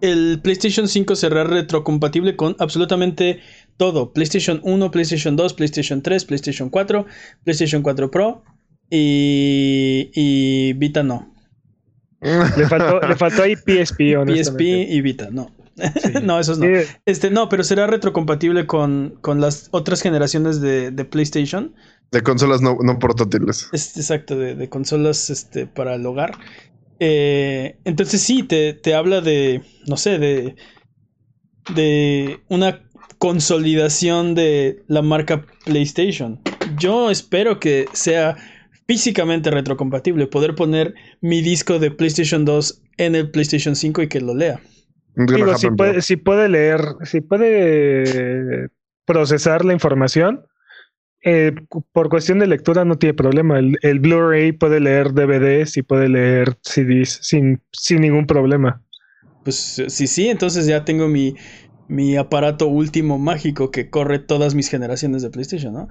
el 0.00 0.40
PlayStation 0.42 0.88
5 0.88 1.14
será 1.14 1.44
retrocompatible 1.44 2.34
con 2.34 2.56
absolutamente 2.58 3.40
todo. 3.80 4.12
PlayStation 4.12 4.60
1, 4.62 4.90
PlayStation 4.90 5.36
2, 5.36 5.54
PlayStation 5.54 6.02
3, 6.02 6.26
PlayStation 6.26 6.68
4, 6.68 7.06
PlayStation 7.44 7.80
4 7.80 8.10
Pro 8.10 8.44
y, 8.90 10.10
y 10.14 10.74
Vita 10.74 11.02
no. 11.02 11.34
Le 12.20 12.68
faltó, 12.68 13.00
le 13.00 13.16
faltó 13.16 13.42
ahí 13.42 13.56
PSP, 13.56 14.20
PSP 14.26 14.60
y 14.60 15.00
Vita, 15.00 15.30
no. 15.32 15.50
Sí. 15.76 16.12
no, 16.22 16.38
esos 16.38 16.58
no. 16.58 16.66
Este, 17.06 17.30
no, 17.30 17.48
pero 17.48 17.64
será 17.64 17.86
retrocompatible 17.86 18.66
con, 18.66 19.16
con 19.22 19.40
las 19.40 19.68
otras 19.70 20.02
generaciones 20.02 20.60
de, 20.60 20.90
de 20.90 21.04
PlayStation. 21.06 21.74
De 22.12 22.22
consolas 22.22 22.60
no, 22.60 22.76
no 22.82 22.98
portátiles. 22.98 23.70
Es, 23.72 23.96
exacto, 23.96 24.36
de, 24.36 24.56
de, 24.56 24.68
consolas 24.68 25.30
este, 25.30 25.66
para 25.66 25.94
el 25.94 26.04
hogar. 26.04 26.32
Eh, 26.98 27.78
entonces 27.84 28.20
sí, 28.20 28.42
te, 28.42 28.74
te 28.74 28.94
habla 28.94 29.22
de, 29.22 29.62
no 29.86 29.96
sé, 29.96 30.18
de, 30.18 30.54
de 31.74 32.40
una 32.50 32.82
consolidación 33.20 34.34
de 34.34 34.82
la 34.88 35.02
marca 35.02 35.44
PlayStation. 35.66 36.40
Yo 36.78 37.10
espero 37.10 37.60
que 37.60 37.84
sea 37.92 38.36
físicamente 38.86 39.50
retrocompatible, 39.50 40.26
poder 40.26 40.54
poner 40.54 40.94
mi 41.20 41.42
disco 41.42 41.78
de 41.78 41.90
PlayStation 41.90 42.46
2 42.46 42.82
en 42.96 43.14
el 43.14 43.30
PlayStation 43.30 43.76
5 43.76 44.02
y 44.02 44.08
que 44.08 44.22
lo 44.22 44.34
lea. 44.34 44.58
Digo, 45.14 45.54
si 45.58 45.70
puede, 45.70 46.00
si 46.00 46.16
puede 46.16 46.48
leer, 46.48 46.80
si 47.04 47.20
puede 47.20 48.68
procesar 49.04 49.66
la 49.66 49.74
información, 49.74 50.46
eh, 51.22 51.52
por 51.92 52.08
cuestión 52.08 52.38
de 52.38 52.46
lectura 52.46 52.86
no 52.86 52.96
tiene 52.96 53.12
problema. 53.12 53.58
El, 53.58 53.76
el 53.82 54.00
Blu-ray 54.00 54.52
puede 54.52 54.80
leer 54.80 55.12
DVDs 55.12 55.76
y 55.76 55.82
puede 55.82 56.08
leer 56.08 56.56
CDs 56.62 57.18
sin, 57.20 57.60
sin 57.70 58.00
ningún 58.00 58.26
problema. 58.26 58.82
Pues 59.44 59.82
sí, 59.88 60.06
sí, 60.06 60.28
entonces 60.28 60.66
ya 60.66 60.84
tengo 60.84 61.08
mi, 61.08 61.34
mi 61.90 62.16
aparato 62.16 62.68
último 62.68 63.18
mágico 63.18 63.70
que 63.70 63.90
corre 63.90 64.20
todas 64.20 64.54
mis 64.54 64.68
generaciones 64.68 65.22
de 65.22 65.30
PlayStation, 65.30 65.74
¿no? 65.74 65.88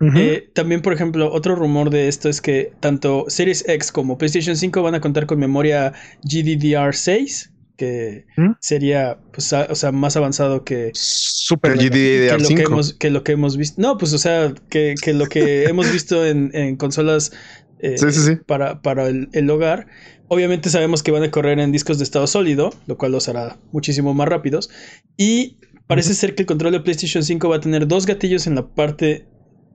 Uh 0.00 0.06
-huh. 0.06 0.18
eh, 0.18 0.50
también, 0.54 0.82
por 0.82 0.92
ejemplo, 0.92 1.32
otro 1.32 1.54
rumor 1.54 1.90
de 1.90 2.08
esto 2.08 2.28
es 2.28 2.40
que 2.40 2.72
tanto 2.80 3.26
Series 3.28 3.64
X 3.68 3.92
como 3.92 4.18
PlayStation 4.18 4.56
5 4.56 4.82
van 4.82 4.94
a 4.94 5.00
contar 5.00 5.26
con 5.26 5.38
memoria 5.38 5.92
GDDR6, 6.22 7.50
que 7.76 8.24
¿Mm? 8.36 8.52
Sería, 8.60 9.18
pues, 9.32 9.52
a, 9.52 9.66
o 9.70 9.74
sea, 9.74 9.92
más 9.92 10.16
avanzado 10.16 10.64
que, 10.64 10.90
Super 10.94 11.74
que, 11.74 11.90
GDDR5. 11.90 12.28
que, 12.30 12.38
lo 12.38 12.56
que, 12.56 12.62
hemos, 12.62 12.94
que 12.94 13.10
lo 13.10 13.22
que 13.22 13.32
hemos 13.32 13.56
visto. 13.56 13.80
No, 13.80 13.98
pues, 13.98 14.14
o 14.14 14.18
sea, 14.18 14.54
que, 14.70 14.94
que 15.00 15.12
lo 15.12 15.26
que 15.26 15.64
hemos 15.68 15.92
visto 15.92 16.26
en, 16.26 16.50
en 16.54 16.76
consolas 16.76 17.32
eh, 17.78 17.98
sí, 17.98 18.10
sí, 18.10 18.20
sí. 18.20 18.36
para, 18.36 18.82
para 18.82 19.08
el, 19.08 19.28
el 19.32 19.50
hogar. 19.50 19.86
Obviamente 20.28 20.70
sabemos 20.70 21.02
que 21.02 21.10
van 21.10 21.22
a 21.22 21.30
correr 21.30 21.58
en 21.58 21.72
discos 21.72 21.98
de 21.98 22.04
estado 22.04 22.26
sólido, 22.26 22.72
lo 22.86 22.96
cual 22.96 23.12
los 23.12 23.28
hará 23.28 23.58
muchísimo 23.72 24.14
más 24.14 24.28
rápidos. 24.28 24.70
Y 25.16 25.58
parece 25.86 26.14
ser 26.14 26.34
que 26.34 26.42
el 26.42 26.46
control 26.46 26.72
de 26.72 26.80
PlayStation 26.80 27.22
5 27.22 27.48
va 27.48 27.56
a 27.56 27.60
tener 27.60 27.86
dos 27.86 28.06
gatillos 28.06 28.46
en 28.46 28.54
la 28.54 28.66
parte 28.66 29.26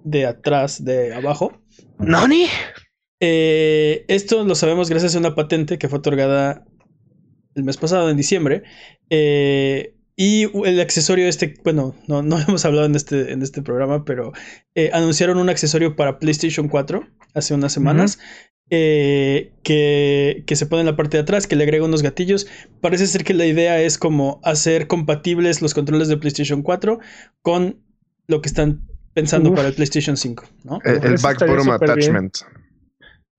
de 0.03 0.25
atrás, 0.25 0.83
de 0.83 1.13
abajo. 1.13 1.61
¿Nani? 1.99 2.45
Eh, 3.19 4.03
esto 4.07 4.43
lo 4.43 4.55
sabemos 4.55 4.89
gracias 4.89 5.15
a 5.15 5.19
una 5.19 5.35
patente 5.35 5.77
que 5.77 5.87
fue 5.87 5.99
otorgada 5.99 6.65
el 7.55 7.63
mes 7.63 7.77
pasado, 7.77 8.09
en 8.09 8.17
diciembre. 8.17 8.63
Eh, 9.09 9.95
y 10.23 10.43
el 10.67 10.79
accesorio 10.79 11.27
este, 11.27 11.55
bueno, 11.63 11.95
no, 12.07 12.21
no 12.21 12.39
hemos 12.39 12.63
hablado 12.63 12.85
en 12.85 12.93
este, 12.93 13.31
en 13.33 13.41
este 13.41 13.63
programa, 13.63 14.05
pero 14.05 14.33
eh, 14.75 14.91
anunciaron 14.93 15.39
un 15.39 15.49
accesorio 15.49 15.95
para 15.95 16.19
PlayStation 16.19 16.67
4 16.67 17.03
hace 17.33 17.55
unas 17.55 17.73
semanas. 17.73 18.17
Uh 18.17 18.21
-huh. 18.21 18.51
Eh, 18.73 19.51
que, 19.63 20.43
que, 20.45 20.55
se 20.55 20.65
pone 20.67 20.81
en 20.81 20.85
la 20.85 20.95
parte 20.95 21.17
de 21.17 21.23
atrás, 21.23 21.45
que 21.47 21.55
le 21.55 21.63
agrega 21.63 21.83
unos 21.83 22.03
gatillos. 22.03 22.47
Parece 22.81 23.07
ser 23.07 23.23
que 23.23 23.33
la 23.33 23.47
idea 23.47 23.81
es 23.81 23.97
como 23.97 24.39
hacer 24.43 24.85
compatibles 24.85 25.61
los 25.61 25.73
controles 25.73 26.07
de 26.07 26.17
PlayStation 26.17 26.61
4 26.61 26.99
con 27.41 27.81
lo 28.27 28.41
que 28.41 28.47
están 28.47 28.87
pensando 29.13 29.49
Uf. 29.49 29.55
para 29.55 29.69
el 29.69 29.73
PlayStation 29.73 30.15
5. 30.15 30.45
¿no? 30.63 30.79
El, 30.85 31.03
el 31.03 31.17
back 31.17 31.39
bottom 31.39 31.71
attachment. 31.71 32.37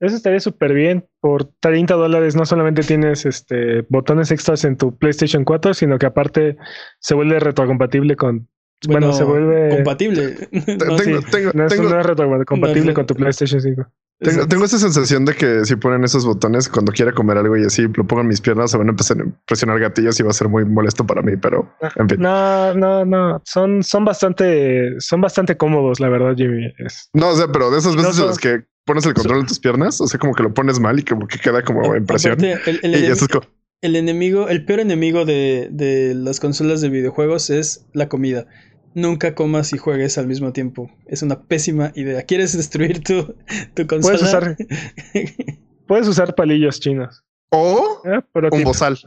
Eso 0.03 0.17
estaría 0.17 0.41
súper 0.41 0.73
bien. 0.75 1.07
Por 1.21 1.45
30 1.61 1.95
dólares 1.95 2.35
no 2.37 2.45
solamente 2.45 2.83
tienes 2.83 3.25
este 3.25 3.87
botones 3.89 4.31
extras 4.33 4.65
en 4.65 4.77
tu 4.77 4.97
PlayStation 4.99 5.45
4, 5.45 5.75
sino 5.75 5.99
que 5.99 6.07
aparte 6.07 6.57
se 6.99 7.15
vuelve 7.15 7.39
retrocompatible 7.41 8.17
con. 8.17 8.49
Bueno, 8.89 9.13
se 9.13 9.23
vuelve. 9.23 9.69
Compatible. 9.77 10.35
tengo, 10.51 10.97
tengo, 11.31 11.51
no, 11.55 11.67
es, 11.67 11.73
tengo, 11.73 11.89
no 11.89 12.01
es 12.01 12.07
retrocompatible 12.07 12.89
No, 12.89 12.95
con 12.95 13.07
tu 13.07 13.15
PlayStation 13.15 13.61
5. 13.61 13.87
tengo, 14.19 14.49
tengo 14.49 14.65
esa 14.65 14.77
sensación 14.79 15.25
de 15.25 15.35
que 15.35 15.65
si 15.65 15.77
ponen 15.77 16.03
esos 16.03 16.27
botones 16.27 16.69
cuando 16.69 16.91
quiera 16.91 17.13
comer 17.13 17.39
algo 17.39 17.57
y 17.57 17.65
así 17.65 17.87
lo 17.95 18.05
pongan 18.05 18.27
mis 18.27 18.41
piernas, 18.41 18.73
se 18.73 18.79
van 18.79 18.89
a 18.89 18.91
empezar 18.91 19.19
a 19.21 19.25
presionar 19.47 19.79
gatillos 19.79 20.19
y 20.19 20.25
va 20.25 20.31
a 20.31 20.33
ser 20.33 20.49
muy 20.49 20.65
molesto 20.65 21.07
para 21.07 21.23
mí, 21.23 21.37
pero 21.37 21.73
en 21.95 22.09
fin. 22.09 22.21
No, 22.21 22.75
no, 22.75 23.05
no. 23.05 23.41
Son, 23.45 23.85
son 23.85 24.05
bastante, 24.05 24.99
son 24.99 25.21
bastante 25.21 25.57
cómodos, 25.57 26.01
la 26.01 26.09
verdad, 26.09 26.35
Jimmy. 26.37 26.67
Es- 26.79 27.09
No, 27.13 27.29
o 27.29 27.37
sea, 27.37 27.47
pero 27.53 27.71
de 27.71 27.79
esas 27.79 27.95
No 27.95 28.03
veces 28.03 28.17
en 28.17 28.21
son- 28.23 28.27
las 28.31 28.39
que 28.39 28.65
pones 28.85 29.07
el 29.07 29.15
control 29.15 29.41
en 29.41 29.47
tus 29.47 29.59
piernas, 29.61 30.01
o 30.01 30.07
sea, 30.07 30.19
como 30.19 30.35
que 30.35 30.43
lo 30.43 30.53
pones 30.55 30.79
mal 30.81 30.99
y 30.99 31.05
como 31.05 31.27
que 31.27 31.39
queda 31.39 31.63
como 31.63 31.95
en 31.95 32.05
presión. 32.07 32.43
El, 32.45 32.59
el 32.67 32.77
Y 32.95 32.97
enemi- 33.07 33.11
eso 33.13 33.25
es 33.25 33.29
como, 33.31 33.47
el 33.81 33.97
enemigo, 33.97 34.49
el 34.49 34.65
peor 34.65 34.81
enemigo 34.81 35.25
de, 35.25 35.69
de 35.71 36.15
las 36.15 36.39
consolas 36.41 36.81
de 36.81 36.89
videojuegos 36.89 37.51
es 37.51 37.87
la 37.93 38.09
comida. 38.09 38.47
Nunca 38.95 39.35
comas 39.35 39.73
y 39.73 39.79
juegues 39.79 40.19
al 40.19 40.27
mismo 40.27 40.53
tiempo. 40.53 40.91
Es 41.07 41.23
una 41.23 41.41
pésima 41.43 41.93
idea. 41.95 42.23
¿Quieres 42.23 42.57
destruir 42.57 43.03
tu, 43.03 43.35
tu 43.75 43.87
consola? 43.87 44.19
Puedes 44.19 44.23
usar, 44.23 44.57
puedes 45.87 46.09
usar 46.09 46.35
palillos 46.35 46.79
chinos. 46.79 47.25
o 47.51 48.03
¿eh? 48.05 48.21
Un 48.35 48.51
tipo- 48.51 48.65
bozal. 48.65 48.99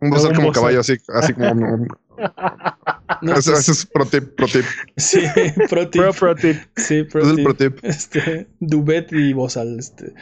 Un 0.00 0.10
bozal 0.10 0.30
un 0.30 0.34
como 0.36 0.48
bozal. 0.48 0.62
caballo, 0.62 0.80
así, 0.80 0.94
así 1.14 1.32
como 1.34 1.52
un- 1.52 1.62
un- 1.64 1.88
No, 3.20 3.34
Ese 3.34 3.52
ese 3.52 3.72
es 3.72 3.86
pro 3.86 4.06
tip, 4.06 4.34
pro 4.36 4.46
tip. 4.46 4.64
sí, 4.96 5.20
pro 5.68 5.88
tip. 5.88 6.02
Pro, 6.02 6.12
pro 6.12 6.34
tip. 6.34 6.56
Sí, 6.76 7.02
pro 7.04 7.22
Es 7.22 7.28
el 7.28 7.36
tip. 7.36 7.44
pro 7.44 7.54
tip. 7.54 7.78
Este, 7.84 8.46
Dubet 8.60 9.12
y 9.12 9.32
Bozal. 9.32 9.78
Este. 9.78 10.14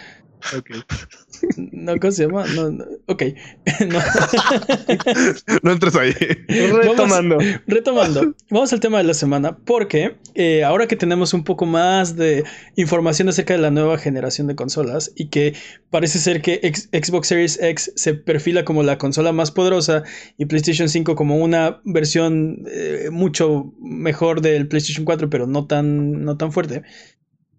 No, 1.57 1.97
¿cómo 1.99 2.11
se 2.13 2.27
llama? 2.27 2.45
No, 2.55 2.71
no, 2.71 2.85
Ok. 3.07 3.23
No. 3.89 3.99
No 5.63 5.73
entres 5.73 5.97
ahí. 5.97 6.13
Retomando. 6.49 7.39
Retomando, 7.67 8.35
vamos 8.51 8.73
al 8.73 8.81
tema 8.81 8.99
de 8.99 9.05
la 9.05 9.15
semana 9.15 9.57
porque 9.59 10.17
eh, 10.35 10.65
ahora 10.65 10.87
que 10.87 10.97
tenemos 10.97 11.35
un 11.35 11.45
poco 11.45 11.67
más 11.67 12.17
de 12.17 12.45
información 12.77 13.29
acerca 13.29 13.55
de 13.55 13.61
la 13.61 13.71
nueva 13.71 13.99
generación 13.99 14.47
de 14.47 14.55
consolas 14.55 15.13
y 15.17 15.29
que 15.29 15.55
parece 15.91 16.19
ser 16.19 16.43
que 16.43 16.61
X- 16.63 16.89
Xbox 16.93 17.29
Series 17.29 17.61
X 17.63 17.93
se 17.97 18.15
perfila 18.15 18.65
como 18.65 18.83
la 18.83 18.99
consola 18.99 19.33
más 19.33 19.51
poderosa 19.51 20.03
y 20.37 20.47
PlayStation 20.47 20.89
5 20.89 21.15
como 21.15 21.37
una 21.39 21.81
versión 21.85 22.65
eh, 22.71 23.09
mucho 23.11 23.73
mejor 23.81 24.41
del 24.41 24.69
PlayStation 24.69 25.05
4 25.05 25.31
pero 25.31 25.47
no 25.47 25.67
tan, 25.67 26.23
no 26.25 26.37
tan 26.37 26.53
fuerte, 26.53 26.83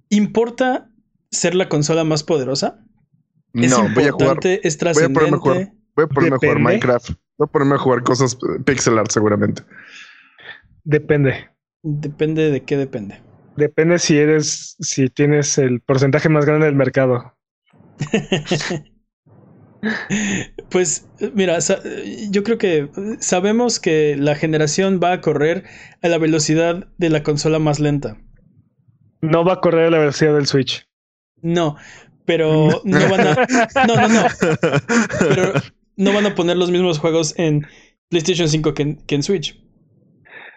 ¿importa 0.10 0.91
ser 1.32 1.56
la 1.56 1.70
consola 1.70 2.04
más 2.04 2.24
poderosa? 2.24 2.86
¿Es 3.54 3.72
No, 3.72 3.90
voy 3.94 4.06
a 4.06 4.12
jugar. 4.12 4.40
¿Es 4.44 4.78
voy 4.94 5.04
a 5.04 5.10
ponerme 5.10 5.38
a 5.38 5.40
trascendente? 5.40 5.40
jugar. 5.40 5.74
Voy 5.96 6.06
a 6.06 6.08
ponerme 6.08 6.36
a 6.36 6.40
jugar. 6.40 6.60
Minecraft. 6.60 7.10
Voy 7.38 7.46
a 7.46 7.52
ponerme 7.52 7.76
a 7.76 7.80
jugar 7.80 8.04
cosas 8.04 8.36
eh, 8.36 8.62
pixel 8.64 8.98
art 8.98 9.12
seguramente. 9.12 9.64
Depende. 10.84 11.50
Depende 11.84 12.52
de 12.52 12.64
qué 12.64 12.78
depende. 12.78 13.22
Depende 13.56 14.00
si 14.00 14.18
eres, 14.18 14.76
si 14.80 15.10
tienes 15.10 15.58
el 15.58 15.82
porcentaje 15.82 16.30
más 16.30 16.46
grande 16.46 16.68
del 16.68 16.76
mercado. 16.76 17.34
Pues 20.70 21.08
mira, 21.34 21.58
yo 22.30 22.44
creo 22.44 22.58
que 22.60 22.90
sabemos 23.20 23.80
que 23.80 24.16
la 24.16 24.36
generación 24.36 25.00
va 25.04 25.12
a 25.14 25.22
correr 25.22 25.64
a 26.04 26.08
la 26.08 26.20
velocidad 26.20 26.88
de 26.98 27.10
la 27.10 27.24
consola 27.24 27.58
más 27.58 27.80
lenta. 27.80 28.18
No 29.22 29.44
va 29.44 29.54
a 29.54 29.60
correr 29.62 29.88
a 29.88 29.90
la 29.90 29.98
velocidad 30.00 30.36
del 30.36 30.46
Switch. 30.48 30.88
No, 31.42 31.76
pero 32.26 32.82
no 32.84 33.00
van 33.10 33.22
a 33.28 33.48
No, 33.88 33.96
no, 33.96 34.08
no, 34.08 34.22
pero 35.20 35.54
no 35.98 36.14
van 36.14 36.26
a 36.26 36.36
poner 36.36 36.58
los 36.58 36.72
mismos 36.72 37.00
juegos 37.00 37.34
en 37.38 37.66
PlayStation 38.10 38.48
5 38.50 38.74
que 38.74 38.82
en, 38.84 38.96
que 39.06 39.16
en 39.16 39.24
Switch. 39.24 39.58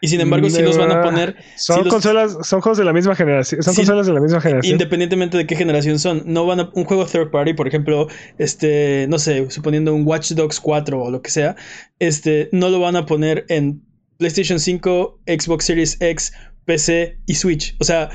Y 0.01 0.09
sin 0.09 0.21
embargo, 0.21 0.51
sí 0.51 0.61
los 0.61 0.77
van 0.77 0.93
a 0.93 1.03
poner 1.03 1.35
Son 1.57 1.79
Sí, 1.79 1.85
los- 1.85 1.95
consolas, 1.95 2.37
son 2.43 2.61
juegos 2.61 2.77
de 2.77 2.85
la 2.85 2.93
misma 2.93 3.15
generación. 3.15 3.63
Son 3.63 3.73
Sí, 3.73 3.81
consolas 3.81 4.07
de 4.07 4.13
la 4.13 4.21
misma 4.21 4.39
generación. 4.41 4.73
independientemente 4.73 5.39
de 5.39 5.47
qué 5.47 5.57
generación 5.57 5.99
son. 5.99 6.25
No 6.27 6.45
van 6.45 6.61
a 6.61 6.71
un 6.75 6.85
juego 6.85 7.07
third 7.07 7.31
party, 7.31 7.55
por 7.55 7.67
ejemplo, 7.69 8.09
este, 8.37 9.07
no 9.09 9.19
sé, 9.19 9.51
suponiendo 9.51 9.95
un 9.95 10.07
Watch 10.07 10.33
Dogs 10.33 10.61
4 10.61 11.01
o 11.03 11.11
lo 11.11 11.23
que 11.23 11.31
sea, 11.31 11.57
este, 12.01 12.51
no 12.53 12.69
lo 12.69 12.81
van 12.81 12.97
a 12.97 13.07
poner 13.07 13.47
en 13.49 13.83
PlayStation 14.19 14.61
5, 14.61 15.21
Xbox 15.27 15.65
Series 15.65 15.97
X, 16.01 16.33
PC 16.67 17.21
y 17.25 17.35
Switch. 17.37 17.75
O 17.81 17.85
sea, 17.85 18.11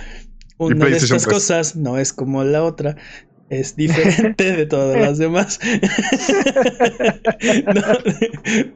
una 0.60 0.86
de 0.86 0.98
estas 0.98 1.26
cosas 1.26 1.76
no 1.76 1.98
es 1.98 2.14
como 2.14 2.44
la 2.44 2.64
otra. 2.64 2.96
Es 3.50 3.76
diferente 3.76 4.52
de 4.56 4.66
todas 4.68 5.00
las 5.02 5.18
demás. 5.18 5.60
No, 7.74 7.82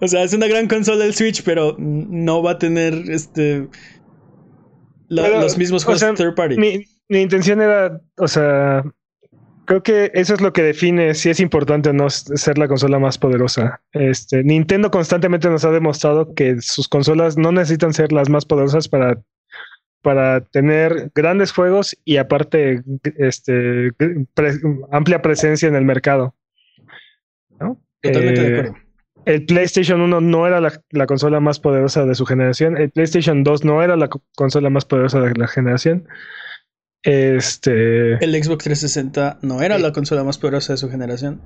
o 0.01 0.07
sea, 0.07 0.23
es 0.23 0.34
una 0.34 0.47
gran 0.47 0.67
consola 0.67 1.05
el 1.05 1.13
Switch, 1.13 1.43
pero 1.43 1.75
no 1.77 2.41
va 2.41 2.51
a 2.51 2.57
tener 2.57 2.93
este 3.10 3.67
la- 5.10 5.23
Pero, 5.23 5.41
los 5.41 5.57
mismos 5.57 5.84
o 5.84 5.86
juegos 5.86 5.99
sea, 5.99 6.13
third 6.13 6.36
party. 6.36 6.57
Mi, 6.57 6.86
mi 7.10 7.21
intención 7.21 7.62
era, 7.62 8.01
o 8.17 8.27
sea, 8.27 8.84
creo 9.65 9.84
que 9.84 10.12
eso 10.13 10.34
es 10.34 10.41
lo 10.41 10.53
que 10.53 10.63
define 10.63 11.13
si 11.13 11.29
es 11.29 11.39
importante 11.39 11.89
o 11.89 11.93
no 11.93 12.10
ser 12.10 12.57
la 12.57 12.67
consola 12.67 12.99
más 12.99 13.17
poderosa. 13.17 13.81
Este, 13.91 14.43
Nintendo 14.43 14.89
constantemente 14.91 15.49
nos 15.49 15.65
ha 15.65 15.71
demostrado 15.71 16.34
que 16.34 16.62
sus 16.62 16.88
consolas 16.88 17.38
no 17.38 17.51
necesitan 17.51 17.93
ser 17.93 18.12
las 18.12 18.29
más 18.29 18.45
poderosas 18.45 18.88
para, 18.88 19.21
para 20.03 20.41
tener 20.41 21.09
grandes 21.15 21.51
juegos 21.51 21.97
y 22.05 22.17
aparte 22.17 22.83
este, 23.17 23.91
pre- 24.35 24.59
amplia 24.91 25.23
presencia 25.23 25.67
en 25.67 25.75
el 25.75 25.85
mercado. 25.85 26.35
¿no? 27.59 27.81
Totalmente 28.01 28.41
de 28.41 28.47
Eh, 28.47 28.59
acuerdo. 28.59 28.77
el 29.25 29.45
PlayStation 29.45 30.01
1 30.01 30.21
no 30.21 30.45
era 30.45 30.59
la, 30.61 30.79
la 30.91 31.05
consola 31.07 31.39
más 31.39 31.59
poderosa 31.59 32.05
de 32.05 32.13
su 32.15 32.25
generación. 32.25 32.77
El 32.77 32.91
PlayStation 32.91 33.43
2 33.43 33.63
no 33.65 33.81
era 33.81 33.95
la 33.95 34.09
co- 34.09 34.21
consola 34.35 34.69
más 34.69 34.85
poderosa 34.85 35.19
de 35.21 35.33
la 35.35 35.47
generación. 35.47 36.05
Este. 37.03 38.13
El 38.23 38.31
Xbox 38.43 38.63
360 38.63 39.39
no 39.41 39.61
era 39.61 39.77
la 39.77 39.91
consola 39.91 40.23
más 40.23 40.37
poderosa 40.37 40.73
de 40.73 40.77
su 40.77 40.89
generación. 40.89 41.41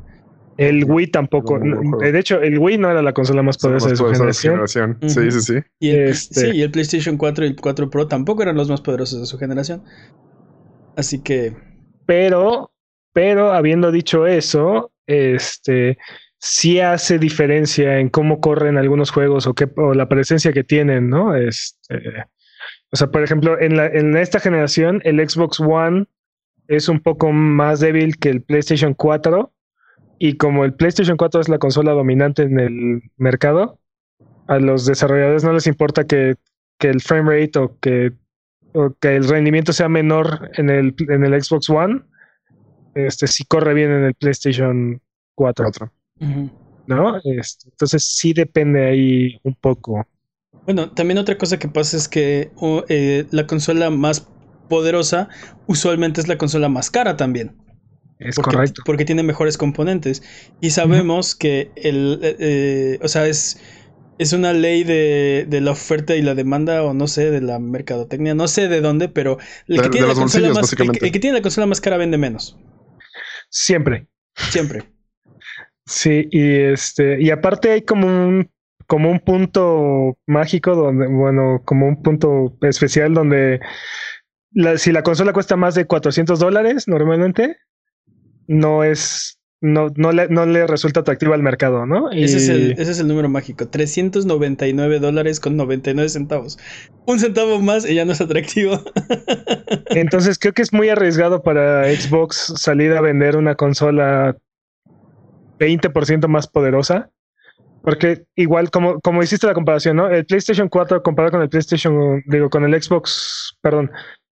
El 0.58 0.86
Wii 0.86 1.08
tampoco. 1.08 1.60
No. 1.60 1.98
De 2.00 2.18
hecho, 2.18 2.42
el 2.42 2.58
Wii 2.58 2.78
no 2.78 2.90
era 2.90 3.02
la 3.02 3.14
consola 3.14 3.44
más 3.44 3.58
poderosa 3.58 3.90
de 3.90 3.96
su 3.96 4.08
de 4.08 4.16
generación. 4.16 4.98
Sí, 5.02 5.32
sí, 5.32 5.42
sí. 5.42 5.54
Y 5.80 5.90
el, 5.92 6.10
Este- 6.10 6.52
sí, 6.52 6.58
y 6.58 6.62
el 6.62 6.72
PlayStation 6.72 7.18
4 7.18 7.46
y 7.46 7.50
el 7.50 7.56
4 7.56 7.90
Pro 7.90 8.08
tampoco 8.08 8.42
eran 8.44 8.56
los 8.56 8.70
más 8.70 8.82
poderosos 8.82 9.20
de 9.20 9.26
su 9.26 9.38
generación. 9.38 9.84
Así 10.96 11.22
que 11.22 11.54
Pero, 12.06 12.72
pero 13.14 13.52
habiendo 13.54 13.92
dicho 13.92 14.26
eso, 14.26 14.92
este 15.06 15.98
sí 16.40 16.80
hace 16.80 17.20
diferencia 17.20 18.00
en 18.00 18.10
cómo 18.10 18.40
corren 18.40 18.78
algunos 18.78 19.12
juegos 19.12 19.48
o, 19.48 19.54
qué, 19.54 19.68
o 19.76 19.94
la 19.94 20.08
presencia 20.08 20.54
que 20.54 20.64
tienen, 20.64 21.10
¿no? 21.10 21.36
Este, 21.36 22.02
o 22.92 22.96
sea, 22.96 23.08
por 23.08 23.24
ejemplo, 23.24 23.60
en, 23.60 23.76
la, 23.78 23.88
en 23.88 24.16
esta 24.16 24.40
generación, 24.40 25.02
el 25.04 25.28
Xbox 25.28 25.60
One 25.60 26.06
es 26.68 26.90
un 26.90 27.00
poco 27.00 27.32
más 27.32 27.80
débil 27.80 28.18
que 28.18 28.30
el 28.30 28.42
PlayStation 28.44 28.94
4. 28.94 29.52
Y 30.20 30.38
como 30.38 30.66
el 30.66 30.74
PlayStation 30.74 31.18
4 31.18 31.42
es 31.42 31.50
la 31.50 31.60
consola 31.60 31.92
dominante 31.92 32.44
en 32.44 32.60
el 32.60 33.12
mercado, 33.18 33.80
a 34.48 34.60
los 34.60 34.86
desarrolladores 34.86 35.44
no 35.44 35.54
les 35.54 35.68
importa 35.68 36.06
que, 36.06 36.36
que 36.80 36.90
el 36.90 37.02
frame 37.02 37.30
rate 37.30 37.60
o 37.60 37.78
que, 37.80 38.14
o 38.74 38.94
que 39.00 39.16
el 39.16 39.28
rendimiento 39.28 39.74
sea 39.74 39.90
menor 39.90 40.50
en 40.56 40.70
el, 40.70 40.96
en 41.10 41.24
el 41.24 41.44
Xbox 41.44 41.70
One. 41.70 42.02
Este 42.96 43.28
sí 43.28 43.46
corre 43.46 43.74
bien 43.74 43.92
en 43.92 44.04
el 44.06 44.14
PlayStation 44.16 45.02
4, 45.36 45.68
Otro. 45.68 45.92
ujú. 46.20 46.50
¿no? 46.88 47.18
Este, 47.18 47.70
entonces 47.70 48.04
sí 48.04 48.34
depende 48.34 48.86
ahí 48.86 49.40
un 49.44 49.54
poco. 49.56 50.08
bueno, 50.66 50.90
también 50.92 51.18
otra 51.20 51.38
cosa 51.38 51.60
que 51.60 51.68
pasa 51.68 51.98
es 51.98 52.08
que 52.08 52.52
eh, 52.88 53.26
la 53.32 53.46
consola 53.46 53.90
más 53.90 54.28
poderosa 54.70 55.30
usualmente 55.68 56.22
es 56.22 56.28
la 56.28 56.38
consola 56.38 56.70
más 56.70 56.90
cara 56.90 57.18
también. 57.18 57.56
Es 58.20 58.36
porque, 58.36 58.56
correcto. 58.56 58.82
porque 58.86 59.06
tiene 59.06 59.24
mejores 59.24 59.58
componentes. 59.58 60.24
Y 60.62 60.72
sabemos 60.72 61.36
que 61.36 61.72
el, 61.76 62.20
eh, 62.24 62.36
eh, 62.40 63.00
o 63.02 63.08
sea, 63.08 63.28
es, 63.28 63.60
es 64.18 64.34
una 64.34 64.54
ley 64.54 64.84
de, 64.84 65.46
de 65.48 65.62
la 65.62 65.72
oferta 65.72 66.16
y 66.16 66.22
la 66.22 66.34
demanda, 66.36 66.84
o 66.84 66.94
no 66.94 67.08
sé, 67.08 67.30
de 67.32 67.42
la 67.42 67.60
mercadotecnia, 67.60 68.34
no 68.34 68.48
sé 68.48 68.68
de 68.68 68.82
dónde, 68.82 69.10
pero 69.10 69.38
el, 69.68 69.78
De- 69.78 69.84
que, 69.84 69.90
tiene 69.90 70.08
la 70.08 70.16
consola 70.16 70.50
más, 70.50 70.74
el 70.74 71.12
que 71.12 71.20
tiene 71.20 71.38
la 71.38 71.42
consola 71.44 71.68
más 71.68 71.82
cara 71.82 71.98
vende 71.98 72.18
menos. 72.18 72.58
Siempre. 73.50 74.08
Siempre. 74.50 74.84
Sí, 75.86 76.28
y 76.32 76.56
este, 76.56 77.22
y 77.22 77.30
aparte 77.30 77.72
hay 77.72 77.82
como 77.84 78.08
un, 78.08 78.50
como 78.88 79.10
un 79.10 79.20
punto 79.20 80.18
mágico 80.26 80.76
donde, 80.76 81.08
bueno, 81.08 81.62
como 81.66 81.88
un 81.88 82.02
punto 82.02 82.58
especial 82.62 83.14
donde 83.14 83.60
la- 84.52 84.78
si 84.78 84.92
la 84.92 85.04
consola 85.04 85.34
cuesta 85.34 85.56
más 85.56 85.76
de 85.76 85.86
400 85.86 86.40
dólares 86.40 86.88
normalmente, 86.88 87.58
no 88.48 88.84
es, 88.84 89.40
no, 89.62 89.88
no, 89.96 90.12
le, 90.12 90.28
no 90.30 90.46
le 90.46 90.66
resulta 90.68 91.02
atractivo 91.02 91.34
al 91.34 91.44
mercado, 91.44 91.86
¿no? 91.86 92.12
Y... 92.12 92.24
Ese, 92.24 92.38
es 92.38 92.50
el, 92.50 92.72
ese 92.74 92.92
es 92.92 93.00
el 93.00 93.08
número 93.08 93.30
mágico, 93.30 93.68
399 93.68 95.00
dólares 95.00 95.40
con 95.40 95.56
99 95.58 96.10
centavos. 96.10 96.58
Un 97.06 97.20
centavo 97.20 97.60
más 97.60 97.88
y 97.90 97.96
ya 97.96 98.06
no 98.06 98.14
es 98.14 98.22
atractivo. 98.22 98.82
Entonces 99.90 100.40
creo 100.40 100.54
que 100.54 100.62
es 100.62 100.74
muy 100.74 100.90
arriesgado 100.90 101.44
para 101.44 101.86
Xbox 101.94 102.54
salir 102.58 102.94
a 102.94 103.02
vender 103.02 103.38
una 103.38 103.56
consola 103.56 104.38
20% 105.60 106.28
más 106.28 106.48
poderosa. 106.48 107.10
Porque 107.82 108.26
igual, 108.36 108.70
como, 108.70 109.00
como 109.00 109.24
hiciste 109.24 109.48
la 109.48 109.54
comparación, 109.54 109.96
¿no? 109.96 110.10
El 110.10 110.26
PlayStation 110.26 110.68
4 110.68 111.04
comparado 111.04 111.32
con 111.32 111.42
el 111.42 111.48
PlayStation, 111.48 112.22
digo, 112.26 112.50
con 112.50 112.66
el 112.66 112.82
Xbox, 112.82 113.58
perdón, 113.62 113.92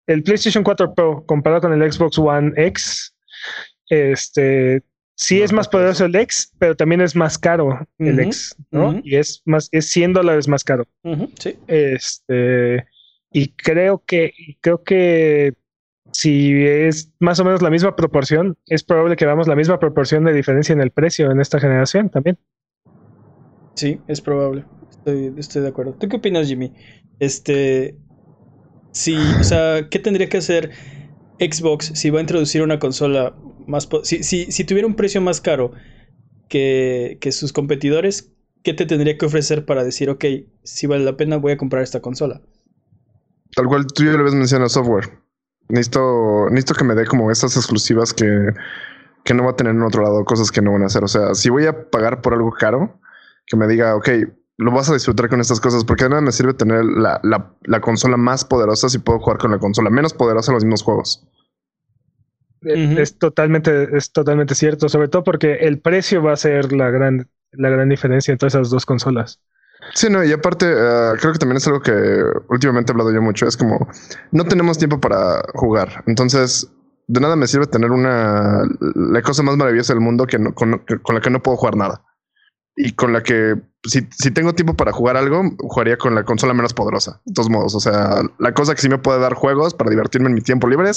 el 0.07 0.23
PlayStation 0.23 0.63
4 0.63 0.93
Pro 0.93 1.25
comparado 1.25 1.61
con 1.61 1.73
el 1.73 1.91
Xbox 1.91 2.17
One 2.17 2.53
X, 2.55 3.13
este, 3.91 4.83
sí 5.15 5.41
es 5.41 5.53
más 5.53 5.67
poderoso 5.67 6.05
el 6.05 6.15
X, 6.15 6.51
pero 6.57 6.75
también 6.75 7.01
es 7.01 7.15
más 7.15 7.37
caro 7.37 7.87
el 7.99 8.19
X, 8.19 8.55
¿no? 8.71 8.99
Y 9.03 9.15
es 9.15 9.41
más, 9.45 9.69
es 9.71 9.89
100 9.91 10.13
dólares 10.13 10.47
más 10.47 10.63
caro. 10.63 10.87
sí. 11.39 11.57
Este, 11.67 12.85
y 13.31 13.49
creo 13.53 14.03
que, 14.05 14.33
creo 14.61 14.83
que 14.83 15.53
si 16.11 16.53
es 16.65 17.11
más 17.19 17.39
o 17.39 17.45
menos 17.45 17.61
la 17.61 17.69
misma 17.69 17.95
proporción, 17.95 18.57
es 18.67 18.83
probable 18.83 19.15
que 19.15 19.25
veamos 19.25 19.47
la 19.47 19.55
misma 19.55 19.79
proporción 19.79 20.25
de 20.25 20.33
diferencia 20.33 20.73
en 20.73 20.81
el 20.81 20.91
precio 20.91 21.31
en 21.31 21.39
esta 21.39 21.59
generación 21.59 22.09
también. 22.09 22.37
Sí, 23.75 23.99
es 24.07 24.19
probable. 24.19 24.65
Estoy, 24.89 25.33
estoy 25.37 25.61
de 25.61 25.69
acuerdo. 25.69 25.93
¿Tú 25.93 26.09
qué 26.09 26.17
opinas, 26.17 26.47
Jimmy? 26.47 26.73
Este, 27.19 27.95
Sí, 28.91 29.15
o 29.39 29.43
sea, 29.43 29.87
¿qué 29.89 29.99
tendría 29.99 30.27
que 30.27 30.37
hacer 30.37 30.71
Xbox 31.39 31.91
si 31.95 32.09
va 32.09 32.19
a 32.19 32.21
introducir 32.21 32.61
una 32.61 32.79
consola 32.79 33.33
más... 33.67 33.87
Si, 34.03 34.23
si, 34.23 34.63
tuviera 34.63 34.87
un 34.87 34.95
precio 34.95 35.21
más 35.21 35.41
caro 35.41 35.71
que, 36.49 37.17
que, 37.21 37.31
sus 37.31 37.53
competidores, 37.53 38.31
¿qué 38.63 38.73
te 38.73 38.85
tendría 38.85 39.17
que 39.17 39.25
ofrecer 39.25 39.65
para 39.65 39.83
decir, 39.83 40.09
ok, 40.09 40.25
si 40.63 40.87
vale 40.87 41.03
la 41.03 41.17
pena 41.17 41.37
voy 41.37 41.53
a 41.53 41.57
comprar 41.57 41.83
esta 41.83 42.01
consola? 42.01 42.41
Tal 43.55 43.67
cual 43.67 43.85
tú 43.87 44.03
ya 44.03 44.11
le 44.11 44.19
habías 44.19 44.35
mencionado 44.35 44.69
software. 44.69 45.09
Necesito, 45.69 46.49
necesito 46.49 46.75
que 46.75 46.83
me 46.83 46.95
dé 46.95 47.05
como 47.05 47.31
estas 47.31 47.55
exclusivas 47.55 48.13
que, 48.13 48.53
que 49.23 49.33
no 49.33 49.43
va 49.43 49.51
a 49.51 49.55
tener 49.55 49.73
en 49.73 49.81
otro 49.83 50.03
lado, 50.03 50.25
cosas 50.25 50.51
que 50.51 50.61
no 50.61 50.71
van 50.73 50.83
a 50.83 50.87
hacer. 50.87 51.03
O 51.03 51.07
sea, 51.07 51.33
si 51.33 51.49
voy 51.49 51.65
a 51.65 51.89
pagar 51.89 52.21
por 52.21 52.33
algo 52.33 52.51
caro, 52.51 52.99
que 53.45 53.57
me 53.57 53.67
diga, 53.67 53.95
ok, 53.95 54.09
lo 54.57 54.71
vas 54.71 54.89
a 54.89 54.93
disfrutar 54.93 55.29
con 55.29 55.41
estas 55.41 55.59
cosas, 55.59 55.83
porque 55.83 56.03
de 56.03 56.11
nada 56.11 56.21
me 56.21 56.31
sirve 56.31 56.53
tener 56.53 56.85
la, 56.85 57.19
la, 57.23 57.81
consola 57.81 58.15
más 58.15 58.45
poderosa 58.45 58.89
si 58.89 58.99
puedo 58.99 59.19
jugar 59.19 59.39
con 59.39 59.51
la 59.51 59.59
consola 59.59 59.89
menos 59.89 60.13
poderosa 60.13 60.51
en 60.51 60.55
los 60.55 60.63
mismos 60.63 60.83
juegos. 60.83 61.27
Es 62.61 63.17
totalmente, 63.17 63.97
es 63.97 64.11
totalmente 64.11 64.55
cierto, 64.55 64.87
sobre 64.87 65.07
todo 65.07 65.23
porque 65.23 65.53
el 65.61 65.79
precio 65.79 66.21
va 66.21 66.33
a 66.33 66.37
ser 66.37 66.71
la 66.73 66.91
gran, 66.91 67.27
la 67.51 67.69
gran 67.69 67.89
diferencia 67.89 68.31
entre 68.31 68.49
esas 68.49 68.69
dos 68.69 68.85
consolas. 68.85 69.39
Sí, 69.95 70.09
no, 70.09 70.23
y 70.23 70.31
aparte, 70.31 70.67
eh, 70.67 71.13
creo 71.19 71.33
que 71.33 71.39
también 71.39 71.57
es 71.57 71.67
algo 71.67 71.81
que 71.81 72.23
últimamente 72.49 72.91
he 72.91 72.93
hablado 72.93 73.11
yo 73.11 73.21
mucho. 73.21 73.47
Es 73.47 73.57
como 73.57 73.87
no 74.31 74.45
tenemos 74.45 74.77
tiempo 74.77 74.99
para 74.99 75.41
jugar. 75.55 76.03
Entonces, 76.05 76.71
de 77.07 77.19
nada 77.19 77.35
me 77.35 77.47
sirve 77.47 77.65
tener 77.65 77.91
una 77.91 78.61
la 78.79 79.21
cosa 79.21 79.43
más 79.43 79.57
maravillosa 79.57 79.93
del 79.93 80.01
mundo 80.01 80.27
que 80.27 80.37
con, 80.53 80.83
con, 81.01 81.15
la 81.15 81.21
que 81.21 81.29
no 81.29 81.41
puedo 81.41 81.57
jugar 81.57 81.75
nada 81.75 82.05
y 82.75 82.93
con 82.93 83.11
la 83.11 83.21
que 83.23 83.55
si, 83.83 84.07
si, 84.11 84.31
tengo 84.31 84.53
tiempo 84.53 84.75
para 84.75 84.91
jugar 84.91 85.17
algo, 85.17 85.43
jugaría 85.57 85.97
con 85.97 86.13
la 86.15 86.23
consola 86.23 86.53
menos 86.53 86.73
poderosa. 86.73 87.19
De 87.25 87.33
todos 87.33 87.49
modos, 87.49 87.75
o 87.75 87.79
sea, 87.79 88.21
la 88.37 88.53
cosa 88.53 88.75
que 88.75 88.81
sí 88.81 88.87
me 88.87 88.99
puede 88.99 89.19
dar 89.19 89.33
juegos 89.33 89.73
para 89.73 89.89
divertirme 89.89 90.29
en 90.29 90.35
mi 90.35 90.41
tiempo 90.41 90.67
libre 90.67 90.91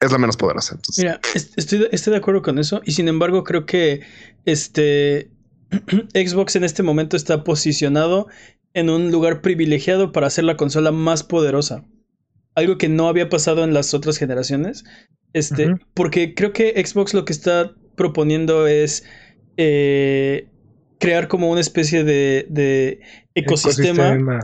es, 0.00 0.12
la 0.12 0.18
menos 0.18 0.36
poderosa. 0.36 0.78
Mira, 0.98 1.20
estoy, 1.34 1.88
estoy 1.90 2.12
de 2.12 2.18
acuerdo 2.18 2.42
con 2.42 2.58
eso 2.58 2.80
y 2.84 2.92
sin 2.92 3.08
embargo 3.08 3.44
creo 3.44 3.66
que 3.66 4.02
este 4.44 5.30
Xbox 6.14 6.56
en 6.56 6.64
este 6.64 6.82
momento 6.82 7.16
está 7.16 7.44
posicionado 7.44 8.28
en 8.74 8.90
un 8.90 9.10
lugar 9.10 9.40
privilegiado 9.40 10.12
para 10.12 10.26
hacer 10.26 10.44
la 10.44 10.56
consola 10.56 10.92
más 10.92 11.22
poderosa. 11.22 11.84
Algo 12.54 12.78
que 12.78 12.88
no 12.88 13.08
había 13.08 13.28
pasado 13.28 13.64
en 13.64 13.74
las 13.74 13.94
otras 13.94 14.18
generaciones. 14.18 14.84
Este, 15.32 15.74
porque 15.94 16.34
creo 16.34 16.52
que 16.52 16.72
Xbox 16.84 17.12
lo 17.12 17.24
que 17.24 17.32
está 17.32 17.74
proponiendo 17.96 18.66
es 18.66 19.04
eh, 19.56 20.48
crear 20.98 21.28
como 21.28 21.50
una 21.50 21.60
especie 21.60 22.04
de, 22.04 22.46
de 22.48 23.00
ecosistema, 23.34 24.40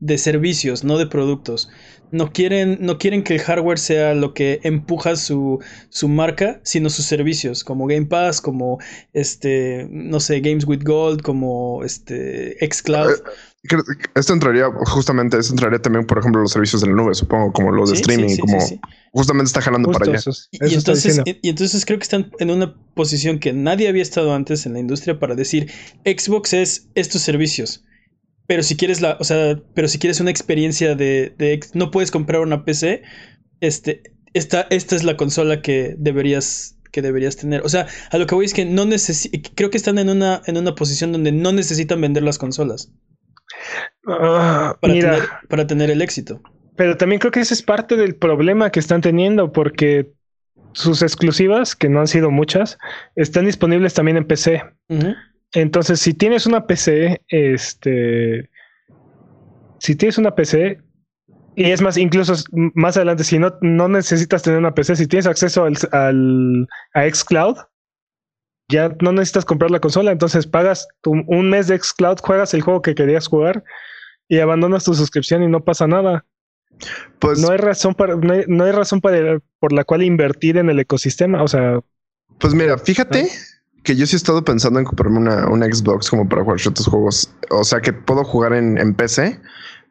de 0.00 0.18
servicios, 0.18 0.84
no 0.84 0.98
de 0.98 1.06
productos. 1.06 1.70
No 2.10 2.32
quieren, 2.32 2.78
no 2.80 2.98
quieren 2.98 3.22
que 3.22 3.34
el 3.34 3.40
hardware 3.40 3.78
sea 3.78 4.14
lo 4.14 4.32
que 4.32 4.60
empuja 4.62 5.16
su, 5.16 5.62
su 5.90 6.08
marca, 6.08 6.60
sino 6.62 6.88
sus 6.88 7.04
servicios, 7.04 7.64
como 7.64 7.86
Game 7.86 8.06
Pass, 8.06 8.40
como 8.40 8.78
este, 9.12 9.86
no 9.90 10.20
sé, 10.20 10.40
Games 10.40 10.66
with 10.66 10.82
Gold, 10.84 11.22
como 11.22 11.84
este 11.84 12.56
Xcloud. 12.66 13.10
Eh, 13.10 13.76
esto 14.14 14.32
entraría, 14.32 14.66
justamente, 14.86 15.38
esto 15.38 15.52
entraría 15.52 15.80
también, 15.80 16.06
por 16.06 16.18
ejemplo, 16.18 16.40
los 16.40 16.52
servicios 16.52 16.80
de 16.80 16.88
la 16.88 16.94
nube, 16.94 17.14
supongo, 17.14 17.52
como 17.52 17.72
los 17.72 17.90
de 17.90 17.96
streaming, 17.96 18.38
como 18.38 18.58
justamente 19.12 19.48
está 19.48 19.60
jalando 19.60 19.90
para 19.90 20.10
allá. 20.10 20.20
y, 20.52 20.74
entonces, 20.74 21.20
y, 21.24 21.48
entonces 21.48 21.84
creo 21.84 21.98
que 21.98 22.04
están 22.04 22.30
en 22.38 22.50
una 22.50 22.74
posición 22.94 23.38
que 23.38 23.52
nadie 23.52 23.88
había 23.88 24.02
estado 24.02 24.32
antes 24.34 24.64
en 24.64 24.74
la 24.74 24.78
industria 24.78 25.18
para 25.18 25.34
decir 25.34 25.70
Xbox 26.04 26.52
es 26.54 26.88
estos 26.94 27.20
servicios. 27.22 27.84
Pero 28.48 28.62
si 28.62 28.78
quieres 28.78 29.02
la, 29.02 29.18
o 29.20 29.24
sea, 29.24 29.60
pero 29.74 29.88
si 29.88 29.98
quieres 29.98 30.20
una 30.20 30.30
experiencia 30.30 30.94
de, 30.94 31.34
de 31.36 31.60
no 31.74 31.90
puedes 31.90 32.10
comprar 32.10 32.40
una 32.40 32.64
PC, 32.64 33.02
este, 33.60 34.02
esta, 34.32 34.66
esta 34.70 34.96
es 34.96 35.04
la 35.04 35.18
consola 35.18 35.60
que 35.60 35.94
deberías, 35.98 36.78
que 36.90 37.02
deberías 37.02 37.36
tener. 37.36 37.60
O 37.60 37.68
sea, 37.68 37.88
a 38.10 38.16
lo 38.16 38.26
que 38.26 38.34
voy 38.34 38.46
es 38.46 38.54
que 38.54 38.64
no 38.64 38.86
creo 39.54 39.68
que 39.68 39.76
están 39.76 39.98
en 39.98 40.08
una, 40.08 40.40
en 40.46 40.56
una 40.56 40.74
posición 40.74 41.12
donde 41.12 41.30
no 41.30 41.52
necesitan 41.52 42.00
vender 42.00 42.22
las 42.22 42.38
consolas. 42.38 42.90
Ah, 44.06 44.78
para, 44.80 44.94
tener, 44.94 45.22
para 45.50 45.66
tener 45.66 45.90
el 45.90 46.00
éxito. 46.00 46.40
Pero 46.74 46.96
también 46.96 47.18
creo 47.18 47.32
que 47.32 47.40
ese 47.40 47.52
es 47.52 47.62
parte 47.62 47.96
del 47.96 48.16
problema 48.16 48.70
que 48.70 48.80
están 48.80 49.02
teniendo, 49.02 49.52
porque 49.52 50.14
sus 50.72 51.02
exclusivas, 51.02 51.76
que 51.76 51.90
no 51.90 52.00
han 52.00 52.08
sido 52.08 52.30
muchas, 52.30 52.78
están 53.14 53.44
disponibles 53.44 53.92
también 53.92 54.16
en 54.16 54.26
PC. 54.26 54.62
Entonces, 55.52 56.00
si 56.00 56.14
tienes 56.14 56.46
una 56.46 56.66
PC, 56.66 57.22
este, 57.28 58.50
si 59.78 59.96
tienes 59.96 60.18
una 60.18 60.34
PC, 60.34 60.82
y 61.56 61.64
es 61.70 61.80
más, 61.80 61.96
incluso 61.96 62.34
más 62.52 62.96
adelante, 62.96 63.24
si 63.24 63.38
no, 63.38 63.54
no 63.62 63.88
necesitas 63.88 64.42
tener 64.42 64.58
una 64.58 64.74
PC, 64.74 64.96
si 64.96 65.06
tienes 65.06 65.26
acceso 65.26 65.64
al, 65.64 65.76
al 65.92 66.68
a 66.94 67.08
xCloud, 67.08 67.56
ya 68.70 68.94
no 69.00 69.12
necesitas 69.12 69.46
comprar 69.46 69.70
la 69.70 69.80
consola, 69.80 70.12
entonces 70.12 70.46
pagas 70.46 70.86
un 71.04 71.50
mes 71.50 71.66
de 71.66 71.78
xCloud, 71.78 72.18
juegas 72.20 72.52
el 72.52 72.60
juego 72.60 72.82
que 72.82 72.94
querías 72.94 73.26
jugar 73.26 73.64
y 74.28 74.38
abandonas 74.38 74.84
tu 74.84 74.94
suscripción 74.94 75.42
y 75.42 75.48
no 75.48 75.64
pasa 75.64 75.86
nada. 75.86 76.26
Pues 77.18 77.40
no 77.40 77.50
hay 77.50 77.56
razón 77.56 77.94
para, 77.94 78.14
no 78.14 78.64
hay, 78.64 78.72
razón 78.72 79.00
para, 79.00 79.40
por 79.58 79.72
la 79.72 79.84
cual 79.84 80.02
invertir 80.02 80.58
en 80.58 80.68
el 80.68 80.78
ecosistema. 80.78 81.42
O 81.42 81.48
sea, 81.48 81.80
pues 82.38 82.54
mira, 82.54 82.78
fíjate 82.78 83.28
que 83.88 83.96
yo 83.96 84.06
sí 84.06 84.16
he 84.16 84.18
estado 84.18 84.44
pensando 84.44 84.78
en 84.78 84.84
comprarme 84.84 85.16
una, 85.16 85.48
una 85.48 85.64
Xbox 85.64 86.10
como 86.10 86.28
para 86.28 86.42
jugar 86.42 86.60
ciertos 86.60 86.86
juegos. 86.86 87.34
O 87.48 87.64
sea, 87.64 87.80
que 87.80 87.94
puedo 87.94 88.22
jugar 88.22 88.52
en, 88.52 88.76
en 88.76 88.92
PC 88.92 89.40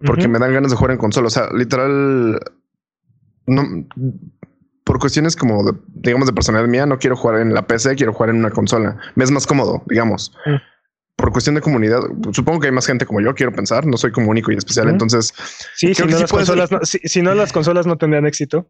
porque 0.05 0.27
me 0.27 0.37
dan 0.37 0.53
ganas 0.53 0.69
de 0.69 0.77
jugar 0.77 0.91
en 0.91 0.99
consola. 0.99 1.25
O 1.25 1.31
sea, 1.31 1.49
literal, 1.51 2.39
no, 3.47 3.63
por 4.83 4.99
cuestiones 4.99 5.35
como, 5.35 5.63
de, 5.63 5.79
digamos, 5.95 6.27
de 6.27 6.33
personalidad 6.33 6.69
mía, 6.69 6.85
no 6.85 6.99
quiero 6.99 7.15
jugar 7.15 7.41
en 7.41 7.55
la 7.55 7.65
PC, 7.65 7.95
quiero 7.95 8.13
jugar 8.13 8.29
en 8.29 8.35
una 8.35 8.51
consola. 8.51 8.97
Me 9.15 9.23
es 9.23 9.31
más 9.31 9.47
cómodo, 9.47 9.81
digamos. 9.87 10.31
Mm. 10.45 10.57
Por 11.15 11.31
cuestión 11.31 11.55
de 11.55 11.61
comunidad, 11.61 12.01
supongo 12.33 12.59
que 12.59 12.67
hay 12.67 12.73
más 12.73 12.85
gente 12.85 13.07
como 13.07 13.19
yo, 13.19 13.33
quiero 13.33 13.51
pensar, 13.51 13.87
no 13.87 13.97
soy 13.97 14.11
como 14.11 14.29
único 14.29 14.51
y 14.51 14.57
especial, 14.57 14.89
entonces... 14.89 15.33
Sí, 15.73 15.95
si 15.95 16.03
no, 16.03 16.19
las 16.19 16.31
consolas 16.31 16.69
si 16.83 17.21
no, 17.23 17.33
las 17.33 17.51
consolas 17.51 17.87
no 17.87 17.97
tendrían 17.97 18.27
éxito. 18.27 18.69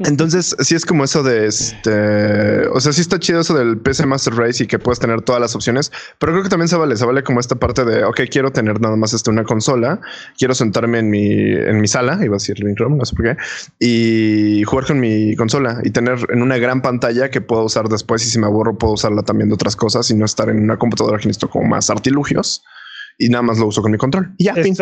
Entonces, 0.00 0.56
sí 0.58 0.74
es 0.74 0.84
como 0.84 1.04
eso 1.04 1.22
de 1.22 1.46
este. 1.46 2.66
O 2.68 2.80
sea, 2.80 2.92
sí 2.92 3.00
está 3.00 3.20
chido 3.20 3.40
eso 3.40 3.54
del 3.54 3.78
PC 3.78 4.06
Master 4.06 4.34
Race 4.34 4.64
y 4.64 4.66
que 4.66 4.78
puedes 4.78 4.98
tener 4.98 5.22
todas 5.22 5.40
las 5.40 5.54
opciones, 5.54 5.92
pero 6.18 6.32
creo 6.32 6.42
que 6.42 6.48
también 6.48 6.68
se 6.68 6.76
vale, 6.76 6.96
se 6.96 7.06
vale 7.06 7.22
como 7.22 7.38
esta 7.38 7.54
parte 7.54 7.84
de 7.84 8.04
ok, 8.04 8.22
quiero 8.28 8.50
tener 8.50 8.80
nada 8.80 8.96
más 8.96 9.12
este, 9.12 9.30
una 9.30 9.44
consola, 9.44 10.00
quiero 10.36 10.54
sentarme 10.54 10.98
en 10.98 11.10
mi, 11.10 11.52
en 11.52 11.80
mi 11.80 11.86
sala, 11.86 12.18
iba 12.24 12.34
a 12.34 12.38
decir 12.38 12.58
living 12.58 12.74
room, 12.76 12.96
no 12.98 13.04
sé 13.04 13.14
por 13.14 13.24
qué, 13.24 13.36
y 13.78 14.64
jugar 14.64 14.86
con 14.86 14.98
mi 14.98 15.36
consola 15.36 15.80
y 15.84 15.90
tener 15.90 16.18
en 16.30 16.42
una 16.42 16.58
gran 16.58 16.82
pantalla 16.82 17.30
que 17.30 17.40
puedo 17.40 17.64
usar 17.64 17.88
después. 17.88 18.26
Y 18.26 18.30
si 18.30 18.40
me 18.40 18.46
aburro, 18.46 18.76
puedo 18.76 18.94
usarla 18.94 19.22
también 19.22 19.48
de 19.48 19.54
otras 19.54 19.76
cosas 19.76 20.10
y 20.10 20.14
no 20.14 20.24
estar 20.24 20.48
en 20.48 20.60
una 20.60 20.76
computadora 20.76 21.18
que 21.18 21.28
necesito 21.28 21.48
como 21.48 21.68
más 21.68 21.88
artilugios 21.88 22.64
y 23.16 23.28
nada 23.28 23.42
más 23.42 23.58
lo 23.58 23.66
uso 23.66 23.80
con 23.80 23.92
mi 23.92 23.98
control. 23.98 24.34
Ya, 24.38 24.54
te, 24.54 24.72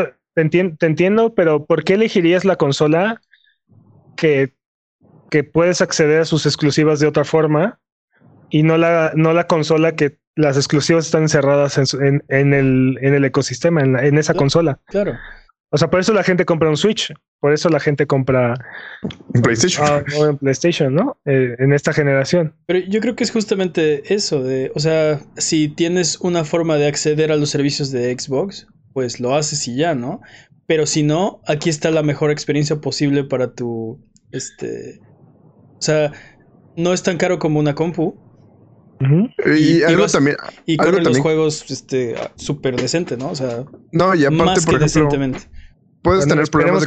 te 0.44 0.86
entiendo, 0.86 1.34
pero 1.34 1.66
¿por 1.66 1.84
qué 1.84 1.94
elegirías 1.94 2.46
la 2.46 2.56
consola 2.56 3.20
que 4.16 4.54
que 5.30 5.44
puedes 5.44 5.80
acceder 5.80 6.20
a 6.20 6.24
sus 6.24 6.46
exclusivas 6.46 7.00
de 7.00 7.06
otra 7.06 7.24
forma 7.24 7.80
y 8.50 8.62
no 8.62 8.76
la, 8.76 9.12
no 9.14 9.32
la 9.32 9.46
consola 9.46 9.94
que 9.96 10.18
las 10.36 10.56
exclusivas 10.56 11.06
están 11.06 11.22
encerradas 11.22 11.78
en, 11.94 12.22
en, 12.28 12.54
el, 12.54 12.98
en 13.00 13.14
el 13.14 13.24
ecosistema, 13.24 13.80
en, 13.82 13.98
en 13.98 14.18
esa 14.18 14.34
consola. 14.34 14.80
Claro. 14.86 15.16
O 15.72 15.78
sea, 15.78 15.88
por 15.88 16.00
eso 16.00 16.12
la 16.12 16.24
gente 16.24 16.44
compra 16.44 16.68
un 16.68 16.76
Switch. 16.76 17.12
por 17.38 17.52
eso 17.52 17.68
la 17.68 17.78
gente 17.78 18.06
compra 18.06 18.54
En 19.34 19.42
PlayStation. 19.42 19.86
ah, 19.88 20.02
no 20.10 20.30
en 20.30 20.38
PlayStation, 20.38 20.92
¿no? 20.94 21.18
Eh, 21.24 21.54
en 21.58 21.72
esta 21.72 21.92
generación. 21.92 22.54
Pero 22.66 22.80
yo 22.80 23.00
creo 23.00 23.14
que 23.14 23.22
es 23.22 23.30
justamente 23.30 24.12
eso 24.12 24.42
de, 24.42 24.72
o 24.74 24.80
sea, 24.80 25.20
si 25.36 25.68
tienes 25.68 26.18
una 26.20 26.44
forma 26.44 26.76
de 26.76 26.88
acceder 26.88 27.30
a 27.30 27.36
los 27.36 27.50
servicios 27.50 27.92
de 27.92 28.12
Xbox, 28.18 28.66
pues 28.92 29.20
lo 29.20 29.34
haces 29.36 29.68
y 29.68 29.76
ya, 29.76 29.94
¿no? 29.94 30.20
Pero 30.66 30.86
si 30.86 31.04
no, 31.04 31.40
aquí 31.46 31.70
está 31.70 31.90
la 31.92 32.02
mejor 32.02 32.32
experiencia 32.32 32.80
posible 32.80 33.22
para 33.24 33.54
tu, 33.54 34.04
este, 34.32 35.00
o 35.80 35.84
sea, 35.84 36.12
no 36.76 36.92
es 36.92 37.02
tan 37.02 37.16
caro 37.16 37.38
como 37.38 37.58
una 37.58 37.74
compu 37.74 38.14
y, 39.46 39.78
y 39.78 39.82
algo 39.82 40.02
vas- 40.02 40.12
también. 40.12 40.36
y 40.66 40.76
Algo 40.76 40.92
corren 40.92 41.04
los 41.04 41.18
juegos, 41.18 41.70
este, 41.70 42.16
súper 42.36 42.76
decente, 42.76 43.16
¿no? 43.16 43.30
O 43.30 43.34
sea, 43.34 43.64
No, 43.92 44.14
y 44.14 44.24
aparte, 44.24 44.44
más 44.44 44.66
por 44.66 44.74
que 44.74 44.76
ejemplo, 44.76 45.08
decentemente. 45.08 45.40
puedes 46.02 46.26
Bueno, 46.26 46.34
tener 46.34 46.50
problemas 46.50 46.82
de 46.82 46.86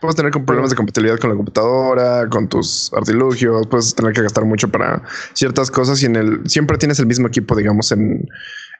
puedes 0.00 0.16
tener 0.16 0.32
con 0.32 0.44
problemas 0.44 0.70
de 0.70 0.76
compatibilidad 0.76 1.18
con 1.18 1.30
la 1.30 1.36
computadora, 1.36 2.28
con 2.28 2.48
tus 2.48 2.92
artilugios, 2.92 3.66
puedes 3.68 3.94
tener 3.94 4.12
que 4.12 4.22
gastar 4.22 4.44
mucho 4.44 4.68
para 4.68 5.02
ciertas 5.32 5.70
cosas 5.70 6.02
y 6.02 6.06
en 6.06 6.16
el 6.16 6.48
siempre 6.48 6.78
tienes 6.78 6.98
el 6.98 7.06
mismo 7.06 7.28
equipo, 7.28 7.54
digamos, 7.56 7.92
en, 7.92 8.28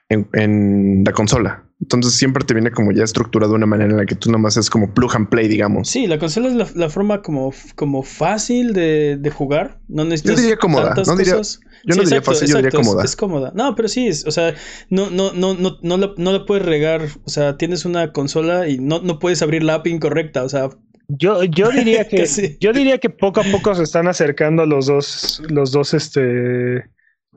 en, 0.09 0.27
en 0.33 1.03
la 1.05 1.11
consola. 1.11 1.63
Entonces 1.79 2.13
siempre 2.15 2.43
te 2.43 2.55
viene 2.55 2.71
como 2.71 2.91
ya 2.91 3.03
estructurado 3.03 3.51
de 3.51 3.57
una 3.57 3.67
manera 3.67 3.91
en 3.91 3.97
la 3.97 4.05
que 4.07 4.15
tú 4.15 4.31
nomás 4.31 4.57
es 4.57 4.67
como 4.69 4.93
plug 4.95 5.15
and 5.15 5.29
play, 5.29 5.47
digamos. 5.47 5.87
Sí, 5.89 6.07
la 6.07 6.17
consola 6.17 6.47
es 6.47 6.55
la, 6.55 6.67
la 6.73 6.89
forma 6.89 7.21
como, 7.21 7.53
como 7.75 8.01
fácil 8.01 8.73
de, 8.73 9.17
de 9.19 9.29
jugar. 9.29 9.79
No 9.87 10.03
necesitas 10.03 10.37
diría 10.41 10.57
cómoda, 10.57 10.95
no 11.05 11.15
diría- 11.15 11.35
cosas. 11.35 11.59
Yo 11.85 11.95
no 11.95 12.01
diría 12.01 12.17
exacto, 12.17 12.31
fácil, 12.31 12.47
yo 12.47 12.55
diría 12.55 12.69
exacto, 12.69 12.81
es- 12.81 12.87
cómoda. 12.87 13.05
Es, 13.05 13.15
cómoda. 13.15 13.51
No, 13.55 13.75
pero 13.75 13.87
sí, 13.89 14.07
es, 14.07 14.25
o 14.25 14.31
sea, 14.31 14.55
no, 14.89 15.11
no, 15.11 15.33
no, 15.33 15.53
no, 15.53 15.77
no, 15.83 15.97
la, 15.97 16.09
no 16.17 16.31
la 16.31 16.45
puedes 16.45 16.65
regar. 16.65 17.01
O 17.25 17.29
sea, 17.29 17.57
tienes 17.57 17.85
una 17.85 18.11
consola 18.11 18.67
y 18.67 18.79
no, 18.79 18.99
no 19.01 19.19
puedes 19.19 19.43
abrir 19.43 19.61
la 19.61 19.75
app 19.75 19.85
incorrecta. 19.87 20.43
O 20.43 20.49
sea, 20.49 20.69
Yo, 21.09 21.43
yo 21.43 21.69
diría 21.71 22.07
que 22.07 22.25
Sí. 22.25 22.57
yo 22.59 22.73
diría 22.73 22.97
que 22.97 23.11
poco 23.11 23.41
a 23.41 23.43
poco 23.43 23.75
se 23.75 23.83
están 23.83 24.07
acercando 24.07 24.65
los 24.65 24.87
dos, 24.87 25.43
los 25.47 25.71
dos 25.71 25.93
este 25.93 26.85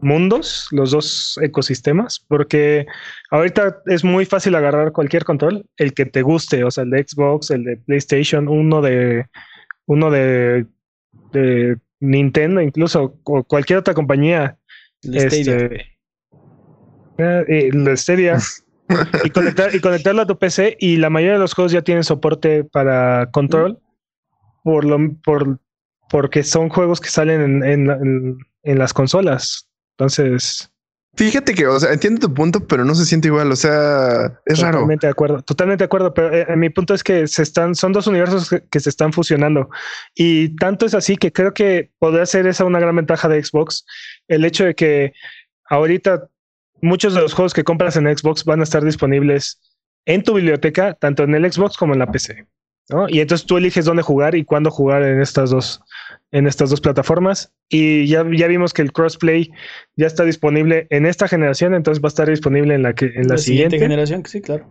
mundos, 0.02 0.68
los 0.70 0.90
dos 0.92 1.38
ecosistemas, 1.42 2.24
porque 2.28 2.86
ahorita 3.30 3.78
es 3.86 4.02
muy 4.04 4.24
fácil 4.24 4.54
agarrar 4.54 4.92
cualquier 4.92 5.24
control, 5.24 5.64
el 5.76 5.92
que 5.94 6.06
te 6.06 6.22
guste, 6.22 6.64
o 6.64 6.70
sea, 6.70 6.84
el 6.84 6.90
de 6.90 7.04
Xbox, 7.06 7.50
el 7.50 7.64
de 7.64 7.76
PlayStation, 7.76 8.48
uno 8.48 8.80
de 8.82 9.26
uno 9.86 10.10
de, 10.10 10.66
de 11.32 11.76
Nintendo, 12.00 12.60
incluso, 12.60 13.18
o 13.24 13.44
cualquier 13.44 13.80
otra 13.80 13.94
compañía. 13.94 14.56
el 15.02 15.30
Stadia. 15.30 15.56
Este, 15.56 15.86
eh, 17.18 17.70
el 17.72 17.98
Stadia. 17.98 18.38
y, 19.24 19.30
conectar, 19.30 19.74
y 19.74 19.80
conectarlo 19.80 20.22
a 20.22 20.26
tu 20.26 20.38
PC 20.38 20.76
y 20.80 20.96
la 20.96 21.10
mayoría 21.10 21.34
de 21.34 21.38
los 21.40 21.54
juegos 21.54 21.72
ya 21.72 21.82
tienen 21.82 22.02
soporte 22.04 22.64
para 22.64 23.30
control 23.30 23.78
por 24.64 24.84
lo 24.84 24.98
por 25.22 25.60
porque 26.08 26.42
son 26.42 26.68
juegos 26.68 27.00
que 27.00 27.08
salen 27.08 27.40
en, 27.40 27.64
en, 27.64 27.86
la- 27.86 27.94
en- 27.94 28.38
en 28.64 28.78
las 28.78 28.92
consolas. 28.92 29.69
Entonces, 30.00 30.72
Fíjate 31.16 31.54
que, 31.54 31.66
o 31.66 31.78
sea, 31.78 31.92
entiendo 31.92 32.20
tu 32.28 32.32
punto, 32.32 32.66
pero 32.66 32.84
no 32.84 32.94
se 32.94 33.04
siente 33.04 33.28
igual. 33.28 33.52
O 33.52 33.56
sea, 33.56 34.40
es 34.46 34.60
raro. 34.60 34.78
totalmente 34.78 35.06
de 35.06 35.10
acuerdo, 35.10 35.42
totalmente 35.42 35.82
de 35.82 35.86
acuerdo, 35.86 36.14
pero 36.14 36.32
eh, 36.32 36.56
mi 36.56 36.70
punto 36.70 36.94
es 36.94 37.02
que 37.02 37.26
se 37.26 37.42
están, 37.42 37.74
son 37.74 37.92
dos 37.92 38.06
universos 38.06 38.48
que, 38.48 38.62
que 38.70 38.80
se 38.80 38.88
están 38.88 39.12
fusionando. 39.12 39.68
Y 40.14 40.56
tanto 40.56 40.86
es 40.86 40.94
así 40.94 41.16
que 41.16 41.32
creo 41.32 41.52
que 41.52 41.90
podría 41.98 42.24
ser 42.24 42.46
esa 42.46 42.64
una 42.64 42.78
gran 42.78 42.96
ventaja 42.96 43.28
de 43.28 43.44
Xbox, 43.44 43.84
el 44.28 44.44
hecho 44.44 44.64
de 44.64 44.74
que 44.74 45.12
ahorita 45.68 46.28
muchos 46.80 47.12
de 47.12 47.20
los 47.20 47.34
juegos 47.34 47.52
que 47.52 47.64
compras 47.64 47.96
en 47.96 48.16
Xbox 48.16 48.44
van 48.44 48.60
a 48.60 48.64
estar 48.64 48.82
disponibles 48.82 49.60
en 50.06 50.22
tu 50.22 50.32
biblioteca, 50.32 50.94
tanto 50.94 51.24
en 51.24 51.34
el 51.34 51.52
Xbox 51.52 51.76
como 51.76 51.92
en 51.92 51.98
la 51.98 52.10
PC. 52.10 52.46
¿no? 52.88 53.08
Y 53.08 53.20
entonces 53.20 53.46
tú 53.46 53.58
eliges 53.58 53.84
dónde 53.84 54.02
jugar 54.02 54.34
y 54.34 54.44
cuándo 54.44 54.70
jugar 54.70 55.02
en 55.02 55.20
estas 55.20 55.50
dos, 55.50 55.82
en 56.32 56.46
estas 56.46 56.70
dos 56.70 56.80
plataformas. 56.80 57.52
Y 57.68 58.06
ya, 58.06 58.24
ya 58.36 58.46
vimos 58.46 58.72
que 58.72 58.82
el 58.82 58.92
crossplay 58.92 59.50
ya 59.96 60.06
está 60.06 60.24
disponible 60.24 60.86
en 60.90 61.06
esta 61.06 61.28
generación, 61.28 61.74
entonces 61.74 62.02
va 62.02 62.08
a 62.08 62.10
estar 62.10 62.28
disponible 62.28 62.74
en 62.74 62.82
la 62.82 62.94
que 62.94 63.06
en 63.06 63.28
la, 63.28 63.34
la 63.34 63.38
siguiente 63.38 63.42
siguiente. 63.42 63.78
generación, 63.78 64.22
sí, 64.26 64.40
claro. 64.40 64.66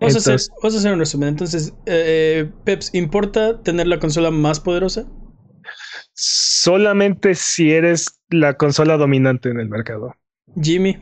Vamos, 0.00 0.16
a 0.16 0.18
hacer, 0.18 0.50
vamos 0.60 0.74
a 0.74 0.78
hacer 0.78 0.92
un 0.92 0.98
resumen. 0.98 1.28
Entonces, 1.28 1.72
eh, 1.86 2.50
Peps, 2.64 2.92
¿importa 2.92 3.62
tener 3.62 3.86
la 3.86 4.00
consola 4.00 4.32
más 4.32 4.58
poderosa? 4.58 5.06
Solamente 6.14 7.34
si 7.36 7.72
eres 7.72 8.20
la 8.30 8.54
consola 8.54 8.96
dominante 8.96 9.48
en 9.48 9.60
el 9.60 9.68
mercado. 9.68 10.14
Jimmy, 10.60 10.98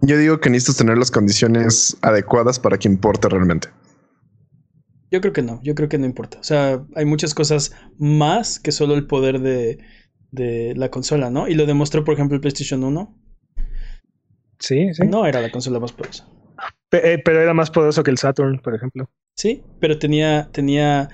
Yo 0.00 0.16
digo 0.16 0.40
que 0.40 0.48
necesitas 0.48 0.76
tener 0.76 0.96
las 0.96 1.10
condiciones 1.10 1.96
adecuadas 2.02 2.60
para 2.60 2.78
que 2.78 2.88
importe 2.88 3.28
realmente. 3.28 3.68
Yo 5.10 5.20
creo 5.20 5.32
que 5.32 5.42
no, 5.42 5.60
yo 5.62 5.74
creo 5.74 5.88
que 5.88 5.98
no 5.98 6.06
importa. 6.06 6.38
O 6.40 6.44
sea, 6.44 6.84
hay 6.94 7.04
muchas 7.04 7.34
cosas 7.34 7.72
más 7.98 8.58
que 8.58 8.72
solo 8.72 8.94
el 8.94 9.06
poder 9.06 9.40
de, 9.40 9.78
de 10.30 10.74
la 10.76 10.90
consola, 10.90 11.30
¿no? 11.30 11.48
Y 11.48 11.54
lo 11.54 11.66
demostró, 11.66 12.04
por 12.04 12.14
ejemplo, 12.14 12.34
el 12.34 12.40
PlayStation 12.40 12.82
1. 12.84 13.16
Sí, 14.58 14.94
sí. 14.94 15.06
No 15.06 15.26
era 15.26 15.40
la 15.40 15.50
consola 15.50 15.78
más 15.80 15.92
poderosa. 15.92 16.28
Eh, 16.92 17.20
pero 17.24 17.40
era 17.40 17.54
más 17.54 17.70
poderoso 17.70 18.02
que 18.02 18.10
el 18.10 18.18
Saturn, 18.18 18.60
por 18.60 18.74
ejemplo. 18.74 19.10
Sí, 19.34 19.62
pero 19.80 19.98
tenía, 19.98 20.48
tenía 20.52 21.08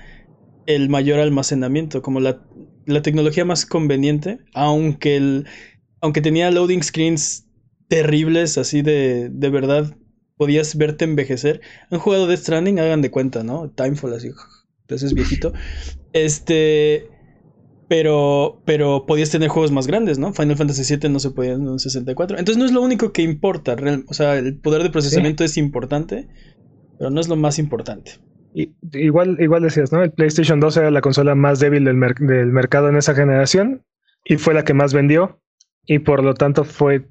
el 0.65 0.89
mayor 0.89 1.19
almacenamiento, 1.19 2.01
como 2.01 2.19
la, 2.19 2.41
la 2.85 3.01
tecnología 3.01 3.43
más 3.43 3.65
conveniente, 3.65 4.39
aunque 4.53 5.17
el, 5.17 5.47
aunque 5.99 6.21
tenía 6.21 6.51
loading 6.51 6.83
screens 6.83 7.47
terribles, 7.89 8.57
así 8.57 8.81
de, 8.81 9.29
de 9.29 9.49
verdad, 9.49 9.97
podías 10.37 10.77
verte 10.77 11.05
envejecer. 11.05 11.61
Han 11.89 11.99
jugado 11.99 12.27
Death 12.27 12.39
Stranding, 12.41 12.79
hagan 12.79 13.01
de 13.01 13.11
cuenta, 13.11 13.43
¿no? 13.43 13.69
Timefall, 13.71 14.13
así, 14.13 14.29
entonces 14.81 15.13
viejito. 15.13 15.53
Este, 16.13 17.07
pero, 17.87 18.61
pero 18.65 19.05
podías 19.05 19.29
tener 19.29 19.49
juegos 19.49 19.71
más 19.71 19.87
grandes, 19.87 20.17
¿no? 20.19 20.33
Final 20.33 20.57
Fantasy 20.57 20.83
VII 20.83 21.09
no 21.09 21.19
se 21.19 21.31
podía 21.31 21.53
en 21.53 21.67
un 21.67 21.79
64. 21.79 22.37
Entonces 22.37 22.57
no 22.59 22.65
es 22.65 22.71
lo 22.71 22.81
único 22.81 23.11
que 23.11 23.21
importa, 23.21 23.75
real- 23.75 24.05
o 24.07 24.13
sea, 24.13 24.37
el 24.37 24.57
poder 24.57 24.83
de 24.83 24.89
procesamiento 24.89 25.43
es 25.43 25.57
importante, 25.57 26.27
pero 26.97 27.09
no 27.09 27.19
es 27.21 27.27
lo 27.27 27.35
más 27.35 27.59
importante. 27.59 28.13
Y, 28.53 28.75
igual, 28.93 29.37
igual 29.39 29.63
decías, 29.63 29.91
¿no? 29.91 30.03
El 30.03 30.11
PlayStation 30.11 30.59
2 30.59 30.77
era 30.77 30.91
la 30.91 31.01
consola 31.01 31.35
más 31.35 31.59
débil 31.59 31.83
del, 31.85 31.95
mer- 31.95 32.15
del 32.15 32.47
mercado 32.47 32.89
en 32.89 32.95
esa 32.97 33.15
generación 33.15 33.83
y 34.25 34.37
fue 34.37 34.53
la 34.53 34.63
que 34.63 34.73
más 34.73 34.93
vendió 34.93 35.41
y 35.85 35.99
por 35.99 36.23
lo 36.23 36.33
tanto 36.35 36.63
fue, 36.63 37.07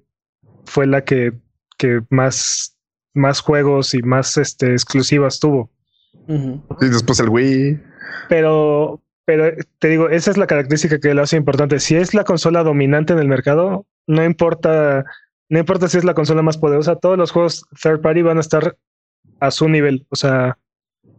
fue 0.64 0.86
la 0.86 1.04
que, 1.04 1.32
que 1.78 2.00
más, 2.10 2.76
más 3.14 3.40
juegos 3.40 3.94
y 3.94 4.02
más 4.02 4.36
este, 4.36 4.72
exclusivas 4.72 5.40
tuvo. 5.40 5.70
Y 6.28 6.88
después 6.88 7.18
el 7.20 7.28
Wii. 7.28 7.80
Pero, 8.28 9.02
pero 9.24 9.52
te 9.78 9.88
digo, 9.88 10.08
esa 10.08 10.30
es 10.30 10.36
la 10.36 10.46
característica 10.46 10.98
que 10.98 11.14
lo 11.14 11.22
hace 11.22 11.36
importante. 11.36 11.80
Si 11.80 11.96
es 11.96 12.14
la 12.14 12.24
consola 12.24 12.62
dominante 12.62 13.12
en 13.12 13.18
el 13.18 13.28
mercado, 13.28 13.86
no 14.06 14.24
importa, 14.24 15.04
no 15.48 15.58
importa 15.58 15.88
si 15.88 15.98
es 15.98 16.04
la 16.04 16.14
consola 16.14 16.42
más 16.42 16.58
poderosa, 16.58 16.96
todos 16.96 17.18
los 17.18 17.30
juegos 17.32 17.64
third 17.82 18.00
party 18.00 18.22
van 18.22 18.38
a 18.38 18.40
estar 18.40 18.76
a 19.40 19.50
su 19.50 19.68
nivel. 19.68 20.06
O 20.10 20.16
sea, 20.16 20.58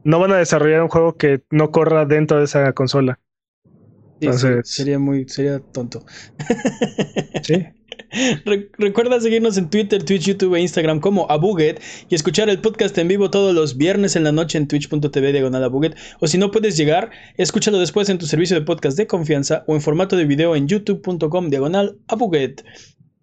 no 0.04 0.20
van 0.20 0.32
a 0.32 0.38
desarrollar 0.38 0.82
un 0.82 0.90
juego 0.90 1.16
que 1.18 1.44
no 1.50 1.72
corra 1.72 2.06
dentro 2.06 2.38
de 2.40 2.46
esa 2.46 2.72
consola. 2.74 3.20
Sí, 3.64 3.70
sí, 3.72 4.26
Entonces- 4.26 4.70
sería 4.70 5.00
muy, 5.00 5.28
sería 5.28 5.60
tonto. 5.60 6.06
Sí. 7.44 7.66
Re- 8.46 8.70
recuerda 8.78 9.20
seguirnos 9.20 9.58
en 9.58 9.70
Twitter, 9.70 10.04
Twitch, 10.04 10.24
YouTube 10.26 10.56
e 10.56 10.62
Instagram 10.62 11.00
como 11.00 11.30
Abuget 11.30 11.82
y 12.10 12.16
escuchar 12.16 12.50
el 12.50 12.60
podcast 12.60 12.98
en 12.98 13.08
vivo 13.08 13.30
todos 13.30 13.54
los 13.54 13.78
viernes 13.78 14.16
en 14.16 14.24
la 14.24 14.32
noche 14.32 14.58
en 14.58 14.68
twitch.tv 14.68 15.32
diagonal 15.32 15.64
Abuget. 15.64 15.96
O 16.20 16.28
si 16.28 16.38
no 16.38 16.52
puedes 16.52 16.78
llegar, 16.78 17.12
escúchalo 17.38 17.80
después 17.80 18.10
en 18.10 18.18
tu 18.18 18.26
servicio 18.26 18.58
de 18.60 18.66
podcast 18.66 18.98
de 18.98 19.08
confianza 19.08 19.64
o 19.68 19.76
en 19.76 19.82
formato 19.82 20.16
de 20.16 20.26
video 20.26 20.56
en 20.56 20.68
youtube.com 20.68 21.50
diagonal 21.50 21.98
Abuget. 22.08 22.64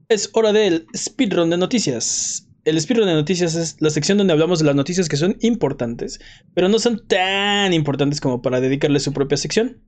Es 0.08 0.30
hora 0.32 0.52
del 0.52 0.86
speedrun 0.96 1.50
de 1.50 1.56
noticias. 1.56 2.46
El 2.64 2.78
speedrun 2.80 3.06
de 3.06 3.14
noticias 3.14 3.54
es 3.54 3.76
la 3.80 3.90
sección 3.90 4.18
donde 4.18 4.32
hablamos 4.32 4.58
de 4.58 4.66
las 4.66 4.74
noticias 4.74 5.08
que 5.08 5.16
son 5.16 5.36
importantes, 5.40 6.20
pero 6.54 6.68
no 6.68 6.78
son 6.78 7.06
tan 7.06 7.72
importantes 7.72 8.20
como 8.20 8.42
para 8.42 8.60
dedicarle 8.60 9.00
su 9.00 9.12
propia 9.12 9.36
sección. 9.38 9.78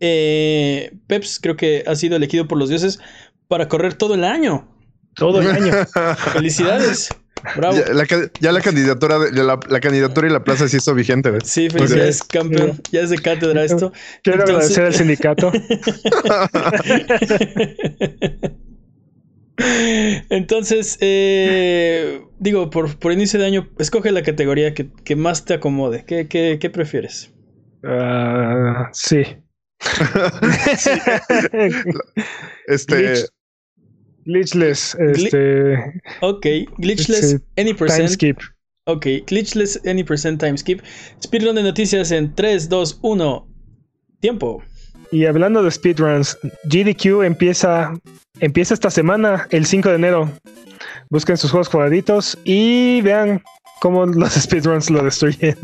Eh, 0.00 0.90
Peps 1.06 1.38
creo 1.40 1.56
que 1.56 1.84
ha 1.86 1.94
sido 1.94 2.16
elegido 2.16 2.48
por 2.48 2.58
los 2.58 2.68
dioses 2.68 2.98
para 3.48 3.68
correr 3.68 3.94
todo 3.94 4.14
el 4.14 4.24
año. 4.24 4.68
Todo 5.14 5.40
el 5.40 5.48
año. 5.50 5.72
Felicidades. 6.32 7.08
Bravo. 7.56 7.76
Ya 7.76 7.92
la, 7.92 8.06
ca- 8.06 8.30
ya 8.40 8.52
la 8.52 8.62
candidatura 8.62 9.18
de, 9.18 9.30
la, 9.32 9.60
la 9.68 9.80
candidatura 9.80 10.26
y 10.26 10.30
la 10.30 10.42
plaza 10.44 10.66
sí 10.66 10.78
hizo 10.78 10.94
vigente. 10.94 11.30
¿ves? 11.30 11.42
Sí, 11.46 11.68
felicidades, 11.68 12.22
campeón. 12.22 12.80
Ya 12.90 13.00
es 13.02 13.10
de 13.10 13.18
cátedra 13.18 13.64
esto. 13.64 13.92
Quiero 14.22 14.40
Entonces- 14.44 14.78
agradecer 14.78 14.84
al 14.86 14.94
sindicato. 14.94 15.52
Entonces, 20.30 20.98
eh, 21.00 22.22
digo, 22.38 22.70
por, 22.70 22.98
por 22.98 23.12
inicio 23.12 23.38
de 23.38 23.46
año, 23.46 23.68
escoge 23.78 24.10
la 24.10 24.22
categoría 24.22 24.74
que, 24.74 24.90
que 25.04 25.16
más 25.16 25.44
te 25.44 25.54
acomode. 25.54 26.04
¿Qué, 26.04 26.26
qué, 26.28 26.58
qué 26.60 26.70
prefieres? 26.70 27.32
Ah, 27.84 28.88
sí. 28.92 29.22
Este, 32.66 32.96
Glitch. 32.96 33.26
Glitchless. 34.26 34.96
Este. 34.98 35.74
Ok, 36.20 36.46
glitchless, 36.78 37.34
any 37.56 37.72
Time 37.72 37.74
percent, 37.74 38.08
skip. 38.10 38.38
Ok, 38.86 39.06
glitchless 39.26 39.80
any 39.86 40.02
percent 40.04 40.40
time 40.40 40.56
skip. 40.58 40.80
Speedrun 41.22 41.54
de 41.56 41.62
noticias 41.62 42.10
en 42.10 42.34
3, 42.34 42.68
2, 42.68 42.98
1. 43.02 43.48
Tiempo. 44.20 44.62
Y 45.10 45.26
hablando 45.26 45.62
de 45.62 45.70
speedruns, 45.70 46.36
GDQ 46.64 47.22
empieza, 47.24 47.92
empieza 48.40 48.74
esta 48.74 48.90
semana, 48.90 49.46
el 49.50 49.64
5 49.66 49.88
de 49.90 49.94
enero. 49.94 50.30
Busquen 51.10 51.36
sus 51.36 51.50
juegos 51.50 51.68
favoritos 51.68 52.36
y 52.44 53.00
vean 53.02 53.42
cómo 53.80 54.06
los 54.06 54.32
speedruns 54.40 54.90
lo 54.90 55.04
destruyen. 55.04 55.56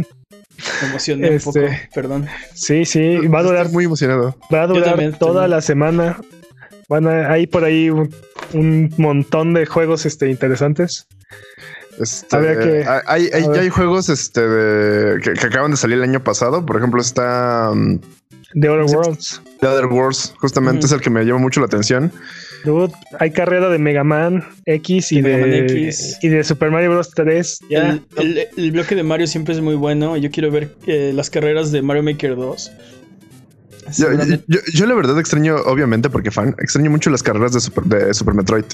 Me 0.83 0.89
emocioné 0.91 1.35
Este, 1.35 1.49
un 1.49 1.55
poco, 1.55 1.67
perdón. 1.95 2.27
Sí, 2.55 2.85
sí, 2.85 3.17
va 3.29 3.39
a 3.41 3.43
durar, 3.43 3.61
Estoy 3.63 3.75
muy 3.75 3.85
emocionado. 3.87 4.37
va 4.53 4.63
a 4.63 4.67
durar 4.67 4.85
también, 4.91 5.13
toda 5.15 5.33
también. 5.43 5.51
la 5.51 5.61
semana. 5.63 6.21
Van 6.89 7.07
a, 7.09 7.31
hay 7.33 7.47
por 7.47 7.65
ahí 7.65 7.89
un, 7.89 8.11
un 8.53 8.93
montón 8.99 9.55
de 9.55 9.67
juegos 9.67 10.07
este, 10.07 10.29
interesantes. 10.31 11.07
Este, 11.99 12.37
que- 12.39 12.85
hay, 13.07 13.29
hay- 13.33 13.43
ya 13.67 13.71
juegos 13.71 14.09
este, 14.09 14.47
de- 14.49 15.21
que, 15.21 15.33
que 15.35 15.47
acaban 15.47 15.71
de 15.71 15.77
salir 15.77 15.99
el 15.99 16.05
año 16.05 16.23
pasado. 16.23 16.65
Por 16.65 16.77
ejemplo, 16.77 17.01
está 17.01 17.71
um, 17.73 17.99
The 18.59 18.69
Other. 18.71 18.97
Worlds. 18.97 19.43
The 19.61 19.67
Other 19.67 19.87
Wars. 19.87 20.35
Justamente 20.39 20.87
es 20.87 20.93
el 20.93 21.01
que 21.01 21.11
me 21.11 21.25
llama 21.25 21.41
mucho 21.41 21.61
la 21.61 21.67
atención. 21.67 22.11
Dude, 22.65 22.93
hay 23.19 23.31
carrera 23.31 23.69
de 23.71 23.79
Mega 23.79 24.05
Man 24.05 24.45
X 24.67 25.13
y 25.13 25.21
De 25.23 25.31
de, 25.31 25.37
Mega 25.37 25.47
Man 25.47 25.71
X. 25.71 26.19
y 26.23 26.29
de 26.29 26.45
Super 26.45 26.71
Mario 26.71 26.91
Bros. 26.91 27.11
3. 27.11 27.59
Ya. 27.69 27.91
El, 28.17 28.39
el- 28.39 28.49
el 28.57 28.73
bloque 28.73 28.95
de 28.95 29.03
Mario 29.03 29.27
siempre 29.27 29.55
es 29.55 29.61
muy 29.61 29.75
bueno. 29.75 30.17
Yo 30.17 30.31
quiero 30.31 30.51
ver 30.51 30.75
eh, 30.87 31.13
las 31.15 31.29
carreras 31.31 31.71
de 31.73 31.83
Mario 31.83 32.03
Maker 32.03 32.37
2. 32.37 32.71
Yo, 33.97 34.09
yo- 34.47 34.59
yo 34.73 34.87
la 34.87 34.95
verdad 34.95 35.19
extraño, 35.19 35.57
obviamente, 35.67 36.11
porque 36.11 36.31
fan, 36.31 36.55
extraño 36.59 36.91
mucho 36.91 37.11
las 37.11 37.23
carreras 37.23 37.53
de 37.53 37.61
Super, 37.61 37.85
de 37.85 38.15
Super 38.15 38.35
Metroid. 38.35 38.65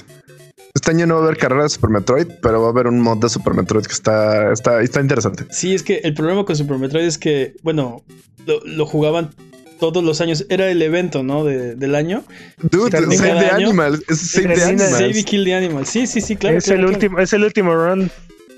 Este 0.73 0.91
año 0.91 1.07
no 1.07 1.15
va 1.15 1.21
a 1.21 1.23
haber 1.25 1.37
carrera 1.37 1.63
de 1.63 1.69
Super 1.69 1.89
Metroid, 1.89 2.27
pero 2.41 2.61
va 2.61 2.67
a 2.67 2.71
haber 2.71 2.87
un 2.87 2.99
mod 3.01 3.17
de 3.17 3.29
Super 3.29 3.53
Metroid 3.53 3.85
que 3.85 3.93
está, 3.93 4.51
está, 4.51 4.81
está 4.81 5.01
interesante. 5.01 5.45
Sí, 5.49 5.73
es 5.73 5.81
que 5.83 6.01
el 6.03 6.13
problema 6.13 6.45
con 6.45 6.55
Super 6.55 6.77
Metroid 6.77 7.05
es 7.05 7.17
que, 7.17 7.55
bueno, 7.63 8.03
lo, 8.45 8.59
lo 8.65 8.85
jugaban 8.85 9.31
todos 9.79 10.03
los 10.03 10.21
años. 10.21 10.45
Era 10.49 10.69
el 10.69 10.81
evento, 10.81 11.23
¿no? 11.23 11.43
De- 11.43 11.75
del 11.75 11.95
año. 11.95 12.23
Dude, 12.61 12.91
Save 12.91 13.17
the 13.17 13.45
año. 13.51 13.67
Animals. 13.69 14.03
Es 14.07 14.31
Save 14.31 14.55
the 14.55 14.63
Animals. 14.63 14.89
Save 14.91 15.19
y 15.19 15.23
Kill 15.23 15.43
the 15.45 15.53
Animal. 15.55 15.85
Sí, 15.85 16.05
sí, 16.07 16.21
sí, 16.21 16.35
claro. 16.35 16.57
es, 16.57 16.65
claro, 16.65 16.79
el 16.81 16.85
claro. 16.85 16.95
último, 16.97 17.19
es 17.19 17.33
el 17.33 17.43
último 17.43 17.75
run 17.75 18.11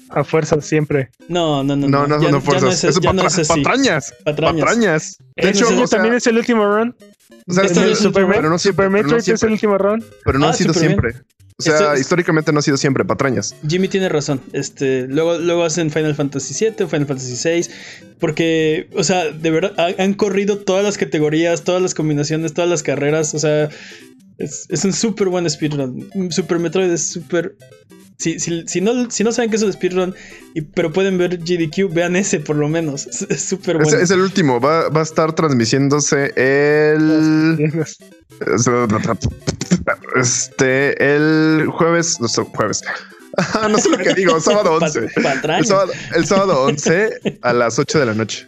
a 0.10 0.24
fuerza 0.24 0.60
siempre. 0.62 1.10
No, 1.28 1.64
no, 1.64 1.76
no. 1.76 1.88
No, 1.88 2.08
no, 2.08 2.22
ya, 2.22 2.30
no, 2.32 2.38
ya 2.40 2.42
fuerzas. 2.42 2.84
es, 2.84 2.84
Eso 2.92 3.00
ya 3.02 3.14
no 3.14 3.26
es 3.26 3.38
así. 3.40 3.48
patrañas. 3.64 4.14
Patrañas. 4.24 4.60
Patrañas. 4.66 5.18
De 5.36 5.50
hecho, 5.50 5.66
es 5.66 5.72
el- 5.72 5.80
o 5.84 5.88
sea, 5.88 5.98
también 5.98 6.16
es 6.16 6.28
el 6.28 6.38
último 6.38 6.66
run. 6.66 6.96
o 7.48 7.54
sea, 7.54 7.64
este 7.64 7.80
este- 7.80 7.92
es 7.92 7.98
el 8.00 8.04
Super, 8.08 8.26
pero 8.28 8.50
no 8.50 8.58
siempre, 8.60 8.86
Super 8.88 9.02
no 9.04 9.08
Metroid 9.10 9.34
es 9.34 9.44
el 9.44 9.52
último 9.52 9.78
run. 9.78 10.04
pero 10.26 10.40
no 10.40 10.48
Ah, 10.48 10.50
ha 10.50 10.54
sido 10.54 10.74
súper 10.74 10.88
bien. 10.90 11.00
siempre. 11.02 11.24
O 11.58 11.62
sea, 11.62 11.74
Esto 11.74 11.94
es- 11.94 12.00
históricamente 12.02 12.54
no 12.54 12.60
ha 12.60 12.62
sido 12.62 12.78
siempre 12.78 13.04
patrañas. 13.04 13.54
Jimmy 13.68 13.88
tiene 13.90 14.08
razón. 14.08 14.40
Este, 14.54 15.08
luego, 15.08 15.38
luego 15.40 15.66
hacen 15.66 15.92
Final 15.92 16.16
Fantasy 16.16 16.54
VII, 16.54 16.88
Final 16.88 17.06
Fantasy 17.06 17.36
VI, 17.36 17.70
porque, 18.20 18.88
o 18.96 19.04
sea, 19.04 19.30
de 19.32 19.52
verdad 19.52 19.74
ha- 19.78 20.02
han 20.02 20.14
corrido 20.14 20.58
todas 20.60 20.84
las 20.86 20.98
categorías, 20.98 21.64
todas 21.64 21.82
las 21.82 21.94
combinaciones, 21.94 22.54
todas 22.54 22.70
las 22.70 22.82
carreras. 22.82 23.34
O 23.34 23.40
sea, 23.40 23.70
es, 24.38 24.68
es 24.70 24.86
un 24.86 24.94
súper 24.94 25.28
buen 25.28 25.50
speedrun. 25.50 26.10
Super 26.32 26.60
Metroid 26.60 26.92
es 26.92 27.10
súper. 27.10 27.56
Si, 28.20 28.38
si, 28.38 28.68
si 28.68 28.82
no, 28.82 29.10
si 29.10 29.24
no 29.24 29.32
saben 29.32 29.50
qué 29.50 29.56
es 29.56 29.64
un 29.64 29.72
speedrun, 29.72 30.14
y, 30.54 30.60
pero 30.62 30.92
pueden 30.92 31.18
ver 31.18 31.38
GDQ, 31.38 31.94
vean 31.94 32.18
ese 32.18 32.42
por 32.42 32.58
lo 32.58 32.68
menos. 32.68 33.08
Es 33.30 33.44
súper 33.46 33.78
bueno. 33.78 33.98
es 33.98 34.12
el 34.12 34.20
último. 34.20 34.60
Va, 34.60 34.90
va 34.90 35.00
a 35.00 35.04
estar 35.04 35.34
transmitiéndose 35.34 36.34
el. 36.36 37.86
Este, 40.16 41.16
el 41.16 41.68
jueves. 41.72 42.20
No 42.20 42.28
sé, 42.28 42.42
jueves. 42.44 42.82
no 43.70 43.78
sé 43.78 43.90
lo 43.90 43.98
que 43.98 44.14
digo, 44.14 44.40
sábado 44.42 44.74
11. 44.82 45.02
Pa- 45.16 45.22
patrañas. 45.36 45.62
El 45.62 45.68
sábado, 45.68 45.92
el 46.16 46.26
sábado 46.26 46.64
11 46.64 47.10
a 47.42 47.54
las 47.54 47.80
8 47.80 48.00
de 48.00 48.06
la 48.06 48.14
noche. 48.14 48.48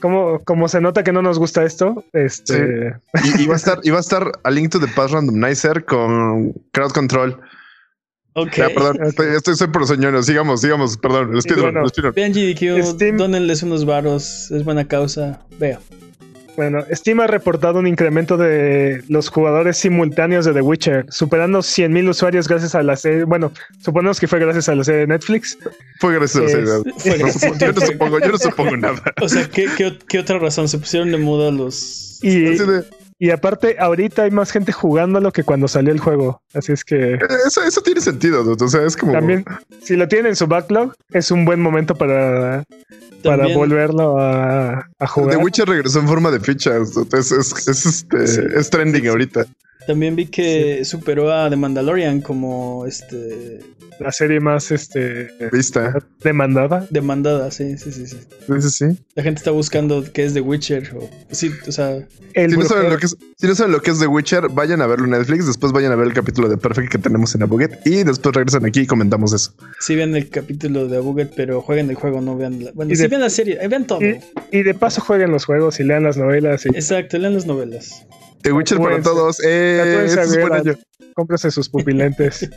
Como, 0.00 0.40
como 0.44 0.68
se 0.68 0.80
nota 0.80 1.02
que 1.04 1.12
no 1.12 1.22
nos 1.22 1.38
gusta 1.38 1.64
esto, 1.64 2.04
este 2.12 2.94
Y, 3.22 3.42
y 3.42 3.46
va 3.46 3.54
a 3.54 3.56
estar, 3.56 3.78
y 3.82 3.90
va 3.90 3.98
a 3.98 4.00
estar 4.00 4.30
a 4.42 4.50
Link 4.50 4.70
to 4.70 4.80
the 4.80 4.88
Past 4.88 5.14
Randomizer 5.14 5.84
con 5.84 6.52
Crowd 6.72 6.90
Control. 6.92 7.40
Ok. 8.34 8.52
Ya, 8.56 8.68
perdón, 8.68 8.96
ok. 9.00 9.02
estoy, 9.08 9.26
estoy, 9.36 9.56
soy 9.56 9.68
por 9.68 9.86
señor. 9.86 10.22
Sigamos, 10.24 10.60
sigamos, 10.60 10.96
perdón. 10.98 11.34
El 11.34 11.42
speedrun, 11.42 11.72
bueno. 11.72 11.86
el. 11.96 12.10
Vean 12.12 12.32
GDQ, 12.32 12.84
Steam- 12.84 13.16
dónenles 13.16 13.62
unos 13.62 13.84
varos, 13.84 14.50
es 14.50 14.64
buena 14.64 14.86
causa. 14.86 15.40
Vea. 15.58 15.78
Bueno, 16.56 16.84
Steam 16.92 17.18
ha 17.18 17.26
reportado 17.26 17.80
un 17.80 17.86
incremento 17.88 18.36
de 18.36 19.02
los 19.08 19.28
jugadores 19.28 19.76
simultáneos 19.76 20.44
de 20.44 20.52
The 20.52 20.60
Witcher, 20.60 21.06
superando 21.08 21.58
100.000 21.58 22.08
usuarios 22.10 22.46
gracias 22.46 22.76
a 22.76 22.82
la 22.84 22.94
serie. 22.94 23.24
Bueno, 23.24 23.50
suponemos 23.80 24.20
que 24.20 24.28
fue 24.28 24.38
gracias 24.38 24.68
a 24.68 24.76
la 24.76 24.84
serie 24.84 25.00
de 25.00 25.06
Netflix. 25.08 25.58
Fue 25.98 26.14
gracias 26.14 26.54
a 26.54 26.58
la 26.58 26.76
Es-. 26.76 27.02
Fue 27.02 27.18
No 27.18 27.26
supo- 27.28 27.58
yo 27.58 27.72
no 27.72 27.80
supongo, 27.86 28.20
yo 28.20 28.28
no 28.28 28.38
supongo 28.38 28.76
nada. 28.76 29.02
O 29.20 29.28
sea, 29.28 29.48
¿qué, 29.50 29.66
qué, 29.76 29.98
qué 30.06 30.18
otra 30.20 30.38
razón? 30.38 30.68
Se 30.68 30.78
pusieron 30.78 31.10
de 31.10 31.18
moda 31.18 31.50
los. 31.50 32.20
Y, 32.22 32.56
y 33.18 33.30
aparte, 33.30 33.76
ahorita 33.78 34.22
hay 34.24 34.30
más 34.30 34.50
gente 34.50 34.72
jugándolo 34.72 35.32
que 35.32 35.44
cuando 35.44 35.68
salió 35.68 35.92
el 35.92 36.00
juego. 36.00 36.42
Así 36.52 36.72
es 36.72 36.84
que 36.84 37.18
eso, 37.46 37.62
eso 37.62 37.80
tiene 37.80 38.00
sentido, 38.00 38.42
dude. 38.44 38.64
O 38.64 38.68
sea, 38.68 38.82
es 38.84 38.96
como. 38.96 39.12
también, 39.12 39.44
si 39.82 39.96
lo 39.96 40.08
tienen 40.08 40.26
en 40.26 40.36
su 40.36 40.46
backlog, 40.46 40.94
es 41.12 41.30
un 41.30 41.44
buen 41.44 41.60
momento 41.60 41.94
para, 41.94 42.64
para 43.22 43.36
También- 43.38 43.58
volverlo 43.58 44.18
a, 44.18 44.70
a 44.78 44.86
The 44.98 45.06
jugar. 45.06 45.36
Witcher 45.38 45.68
regresó 45.68 46.00
en 46.00 46.08
forma 46.08 46.30
de 46.30 46.40
fichas. 46.40 46.92
dude. 46.94 47.18
Es, 47.18 47.30
es, 47.32 47.68
es, 47.68 47.86
este, 47.86 48.26
Sí. 48.26 48.40
es 48.56 48.70
trending 48.70 49.06
ahorita. 49.08 49.44
También 49.86 50.16
vi 50.16 50.26
que 50.26 50.84
superó 50.84 51.32
a 51.32 51.50
The 51.50 51.56
Mandalorian 51.56 52.20
como 52.22 52.86
este 52.86 53.60
La 54.00 54.10
serie 54.12 54.40
más 54.40 54.70
este, 54.70 55.28
Vista. 55.52 55.94
demandada. 56.22 56.86
demandada, 56.90 57.50
sí, 57.50 57.76
sí, 57.76 57.92
sí, 57.92 58.06
sí. 58.06 58.16
Sí, 58.46 58.52
sí, 58.62 58.70
sí. 58.70 58.98
La 59.14 59.22
gente 59.22 59.38
está 59.38 59.50
buscando 59.50 60.02
qué 60.12 60.24
es 60.24 60.32
The 60.34 60.40
Witcher. 60.40 60.90
O, 60.96 61.08
sí, 61.30 61.50
o 61.68 61.70
sea, 61.72 61.98
El 62.32 62.50
Si 62.52 62.56
no, 62.56 62.64
saben 62.64 62.90
lo 62.90 62.98
que 62.98 63.06
es, 63.06 63.16
si 63.36 63.46
no 63.46 63.54
saben 63.54 63.72
lo 63.72 63.80
que 63.82 63.90
es 63.90 63.98
The 64.00 64.06
Witcher, 64.06 64.48
vayan 64.48 64.80
a 64.80 64.86
verlo 64.86 65.04
en 65.04 65.10
Netflix. 65.12 65.46
Después 65.46 65.72
vayan 65.72 65.92
a 65.92 65.96
ver 65.96 66.06
el 66.08 66.14
capítulo 66.14 66.48
de 66.48 66.56
Perfect 66.56 66.90
que 66.90 66.98
tenemos 66.98 67.34
en 67.34 67.42
Abuget. 67.42 67.86
Y 67.86 68.02
después 68.04 68.34
regresan 68.34 68.64
aquí 68.64 68.80
y 68.80 68.86
comentamos 68.86 69.32
eso. 69.34 69.52
sí 69.80 69.94
vean 69.96 70.16
el 70.16 70.28
capítulo 70.30 70.88
de 70.88 70.96
Abuget, 70.96 71.32
pero 71.36 71.60
jueguen 71.60 71.90
el 71.90 71.96
juego, 71.96 72.20
no 72.22 72.36
vean 72.36 72.64
la. 72.64 72.72
Bueno, 72.72 72.90
Y 72.92 72.96
sí 72.96 73.02
de- 73.02 73.08
vean 73.08 73.20
la 73.20 73.30
serie, 73.30 73.58
vean 73.68 73.86
todo. 73.86 74.00
y, 74.02 74.18
y 74.50 74.62
de 74.62 74.72
paso 74.74 75.02
jueguen 75.02 75.30
los 75.30 75.44
juegos 75.44 75.78
y 75.78 75.84
lean 75.84 76.02
las 76.04 76.16
novelas 76.16 76.64
y 76.66 76.70
Exacto, 76.70 77.18
lean 77.18 77.34
las 77.34 77.46
novelas. 77.46 78.06
The 78.44 78.52
Witcher 78.52 78.78
para 78.78 79.00
todos. 79.02 79.40
Eh, 79.44 80.04
es 80.06 80.78
cómprese 81.14 81.50
sus 81.50 81.68
pupilentes. 81.68 82.48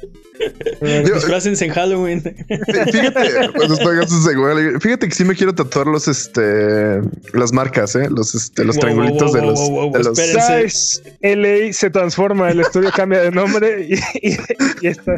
Disfrácense 0.82 1.66
en 1.66 1.72
Halloween. 1.74 2.22
Fí- 2.24 2.92
Fíjate, 2.92 4.36
güey, 4.36 4.80
fíjate 4.80 5.08
que 5.08 5.14
sí 5.16 5.24
me 5.24 5.36
quiero 5.36 5.54
tatuar 5.54 5.88
los, 5.88 6.08
este, 6.08 7.02
las 7.34 7.52
marcas, 7.54 7.96
eh, 7.96 8.08
los, 8.10 8.36
este, 8.36 8.66
los 8.66 8.76
Wow, 8.76 8.82
triangulitos 8.82 9.32
wow, 9.32 9.34
de 9.34 9.42
los, 9.48 9.60
wow, 9.60 9.70
wow, 9.90 9.92
de 9.94 10.04
los- 10.04 11.02
LA 11.22 11.74
se 11.74 11.90
transforma, 11.90 12.50
el 12.52 12.60
estudio 12.60 12.92
cambia 12.96 13.22
de 13.22 13.32
nombre 13.32 13.88
y, 13.90 13.94
y- 14.28 14.38
y 14.82 14.88
está, 14.88 15.16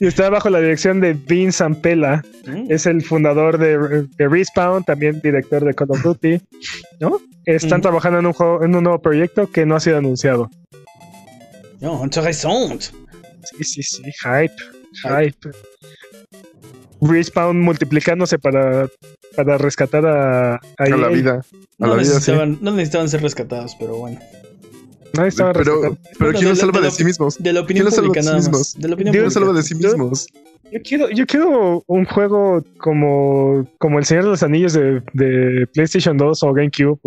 y 0.00 0.06
está 0.06 0.30
bajo 0.30 0.48
la 0.50 0.60
dirección 0.60 1.00
de 1.00 1.12
Vince 1.14 1.62
Ampela. 1.64 2.22
Mm. 2.46 2.70
Es 2.70 2.86
el 2.86 3.02
fundador 3.04 3.58
de, 3.58 4.06
de 4.16 4.28
Respawn, 4.28 4.84
también 4.84 5.20
director 5.22 5.64
de 5.64 5.74
Call 5.74 5.90
of 5.90 6.02
Duty. 6.02 6.40
¿no? 7.00 7.20
Están 7.44 7.74
Ujú. 7.74 7.82
trabajando 7.82 8.18
en 8.18 8.26
un 8.26 8.32
juego, 8.32 8.64
en 8.64 8.74
un 8.74 8.82
nuevo 8.82 9.00
proyecto 9.00 9.48
que 9.50 9.66
no 9.66 9.76
ha 9.76 9.80
sido 9.80 10.00
anunciado. 10.06 10.50
No, 11.80 12.02
intéressant. 12.04 12.82
Sí, 12.82 13.64
sí, 13.64 13.82
sí, 13.82 14.02
hype, 14.22 14.54
hype. 15.04 15.50
Respawn 17.00 17.60
multiplicándose 17.60 18.38
para, 18.38 18.88
para 19.36 19.58
rescatar 19.58 20.06
a, 20.06 20.54
a 20.54 20.60
a 20.78 20.88
la 20.88 21.08
vida. 21.08 21.42
A 21.78 21.86
No 21.86 21.88
la 21.88 21.94
vida, 21.94 22.04
sí. 22.04 22.10
necesitaban, 22.14 22.58
no 22.62 22.70
necesitaban 22.72 23.08
ser 23.08 23.22
rescatados, 23.22 23.76
pero 23.78 23.96
bueno. 23.96 24.18
No 25.12 25.24
estaban 25.24 25.52
Pero, 25.52 25.74
rescatando. 25.82 25.98
pero 26.18 26.18
Bueno, 26.18 26.38
¿quién 26.38 26.48
los 26.50 26.58
salva 26.58 26.80
de 26.80 26.90
sí 26.90 27.04
mismos? 27.04 27.36
De 27.38 27.52
la 27.52 27.60
opinión 27.60 27.84
¿Quién 27.84 27.84
los 27.86 27.94
salva 27.94 28.08
pública 28.08 28.20
de 28.20 28.22
sí 28.24 28.28
nada 28.28 28.36
más. 28.38 28.48
mismos? 28.48 28.74
De 28.82 28.88
la 28.88 28.94
opinión 28.94 29.12
¿Quién 29.12 29.24
los 29.24 29.34
salva 29.34 29.52
de 29.52 29.62
sí 29.62 29.74
Yo- 29.78 29.88
mismos? 29.88 30.26
Yo 30.72 30.80
quiero, 30.82 31.10
yo 31.10 31.26
quiero 31.26 31.84
un 31.86 32.04
juego 32.06 32.64
como, 32.78 33.68
como 33.78 33.98
El 34.00 34.04
Señor 34.04 34.24
de 34.24 34.30
los 34.30 34.42
Anillos 34.42 34.72
de, 34.72 35.00
de 35.12 35.66
PlayStation 35.72 36.16
2 36.16 36.42
o 36.42 36.52
GameCube. 36.52 36.98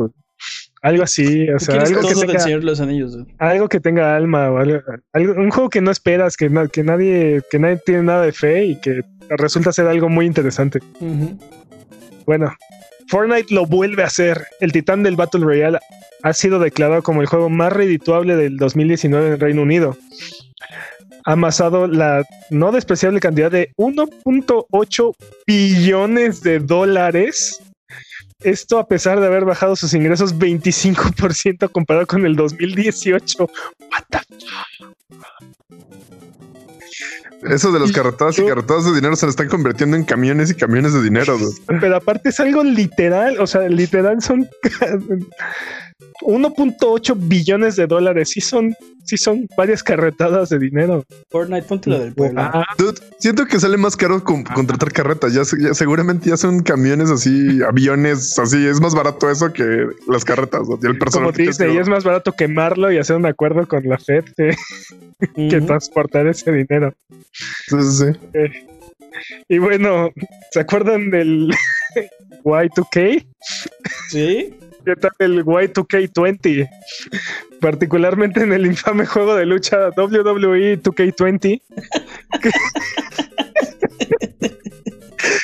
Algo 0.82 1.04
así. 1.04 1.50
O 1.50 1.60
sea, 1.60 1.82
algo 1.82 2.02
que, 2.08 2.16
tenga, 2.16 2.40
Señor 2.40 2.64
los 2.64 2.80
Anillos. 2.80 3.18
algo 3.38 3.68
que 3.70 3.80
tenga 3.80 4.16
alma. 4.16 4.52
o 4.52 4.58
algo- 4.58 4.82
algo- 5.14 5.34
un 5.34 5.50
juego 5.52 5.70
que 5.70 5.82
no 5.82 5.92
esperas, 5.92 6.38
que, 6.38 6.50
que, 6.72 6.84
nadie, 6.84 7.42
que 7.52 7.60
nadie 7.60 7.80
tiene 7.86 8.04
nada 8.04 8.22
de 8.24 8.32
fe 8.32 8.66
y 8.66 8.80
que 8.80 9.02
resulta 9.30 9.72
ser 9.72 9.88
algo 9.88 10.10
muy 10.10 10.26
interesante. 10.26 10.80
Bueno, 12.26 12.54
Fortnite 13.08 13.54
lo 13.54 13.66
vuelve 13.66 14.04
a 14.04 14.08
hacer. 14.08 14.46
El 14.60 14.72
titán 14.72 15.04
del 15.04 15.16
Battle 15.16 15.42
Royale 15.44 15.80
ha 16.24 16.34
sido 16.34 16.60
declarado 16.60 17.02
como 17.04 17.22
el 17.22 17.28
juego 17.28 17.50
más 17.50 17.74
redituable 17.74 18.36
del 18.36 18.58
2019 18.58 19.34
en 19.34 19.40
Reino 19.40 19.62
Unido. 19.64 19.98
Ha 21.26 21.34
amasado 21.34 21.88
la 21.88 22.24
no 22.50 22.72
despreciable 22.72 23.20
cantidad 23.20 23.52
de 23.52 23.72
1.8 23.78 25.14
billones 25.46 26.42
de 26.42 26.60
dólares. 26.60 27.62
Esto 28.42 28.80
a 28.80 28.88
pesar 28.88 29.20
de 29.20 29.28
haber 29.28 29.44
bajado 29.44 29.76
sus 29.76 29.94
ingresos 29.94 30.38
25% 30.38 31.72
comparado 31.72 32.08
con 32.08 32.26
el 32.26 32.36
2018. 32.38 33.44
What 33.44 34.04
the 34.10 34.20
Eso 37.54 37.72
de 37.72 37.80
los 37.80 37.92
carretadas 37.92 38.40
y 38.40 38.46
carretadas 38.46 38.86
de 38.86 38.94
dinero 38.94 39.16
se 39.16 39.26
lo 39.26 39.30
están 39.30 39.50
convirtiendo 39.50 39.98
en 39.98 40.04
camiones 40.04 40.52
y 40.52 40.56
camiones 40.56 40.94
de 40.94 41.02
dinero. 41.02 41.38
Pero 41.68 41.96
aparte 41.96 42.30
es 42.30 42.40
algo 42.40 42.64
literal, 42.64 43.40
o 43.40 43.48
sea, 43.48 43.68
literal 43.68 44.22
son 44.22 44.48
1.8 46.22 47.16
billones 47.18 47.76
de 47.76 47.88
dólares. 47.88 48.30
Sí 48.30 48.42
son, 48.42 48.74
sí 49.10 49.18
son 49.18 49.48
varias 49.58 49.82
carretadas 49.82 50.50
de 50.50 50.60
dinero. 50.60 51.04
Fortnite, 51.32 51.68
ponte 51.68 51.90
la 51.90 52.00
del 52.00 52.14
pueblo. 52.14 52.40
Ah. 52.42 52.66
siento 53.18 53.46
que 53.48 53.60
sale 53.60 53.78
más 53.78 53.98
caro 53.98 54.24
contratar 54.24 54.92
carretas. 54.92 55.34
Ya, 55.34 55.44
seguramente 55.74 56.30
ya 56.30 56.38
son 56.38 56.62
camiones 56.62 57.10
así, 57.10 57.60
aviones 57.68 58.38
así. 58.38 58.68
Es 58.68 58.80
más 58.80 58.94
barato 58.94 59.30
eso 59.30 59.52
que 59.52 59.88
las 60.08 60.24
carretas. 60.24 60.62
el 60.84 61.00
Como 61.00 61.32
dice, 61.32 61.74
y 61.74 61.78
es 61.78 61.90
más 61.90 62.04
barato 62.04 62.34
quemarlo 62.34 62.92
y 62.92 63.00
hacer 63.00 63.16
un 63.16 63.26
acuerdo 63.26 63.68
con 63.68 63.84
la 63.84 63.98
Fed 63.98 64.26
que, 65.36 65.62
transportar 65.62 66.28
ese 66.28 66.52
dinero. 66.52 66.94
Sí, 67.68 67.78
sí, 67.82 68.06
eh, 68.34 68.68
y 69.48 69.58
bueno, 69.58 70.12
¿se 70.52 70.60
acuerdan 70.60 71.10
del 71.10 71.50
Y2K? 72.44 73.26
Sí. 74.10 74.54
¿Qué 74.90 74.96
tal 74.96 75.12
el 75.20 75.46
Y2K20? 75.46 76.68
Particularmente 77.62 78.42
en 78.42 78.54
el 78.54 78.66
infame 78.66 79.06
juego 79.06 79.36
de 79.36 79.46
lucha 79.46 79.90
WWE 79.96 80.82
2K20. 80.82 81.62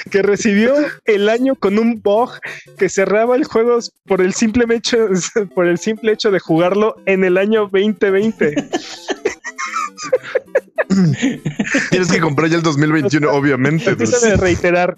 Que, 0.10 0.22
recibió 0.24 0.74
el 1.06 1.30
año 1.30 1.54
con 1.54 1.78
un 1.78 2.02
bug 2.02 2.32
que 2.80 2.90
cerraba 2.90 3.36
el 3.36 3.44
juego 3.44 3.78
por 4.08 4.22
el 4.22 4.34
simple 4.34 4.66
hecho, 4.74 5.10
por 5.54 5.68
el 5.68 5.78
simple 5.78 6.14
hecho 6.14 6.32
de 6.32 6.40
jugarlo 6.40 6.96
en 7.06 7.24
el 7.24 7.38
año 7.38 7.70
2020. 7.72 8.56
Tienes 11.92 12.12
que 12.12 12.20
comprar 12.20 12.50
ya 12.50 12.58
el 12.58 12.64
2021, 12.64 13.32
obviamente. 13.32 13.94
Déjame 13.96 14.38
reiterar. 14.38 14.96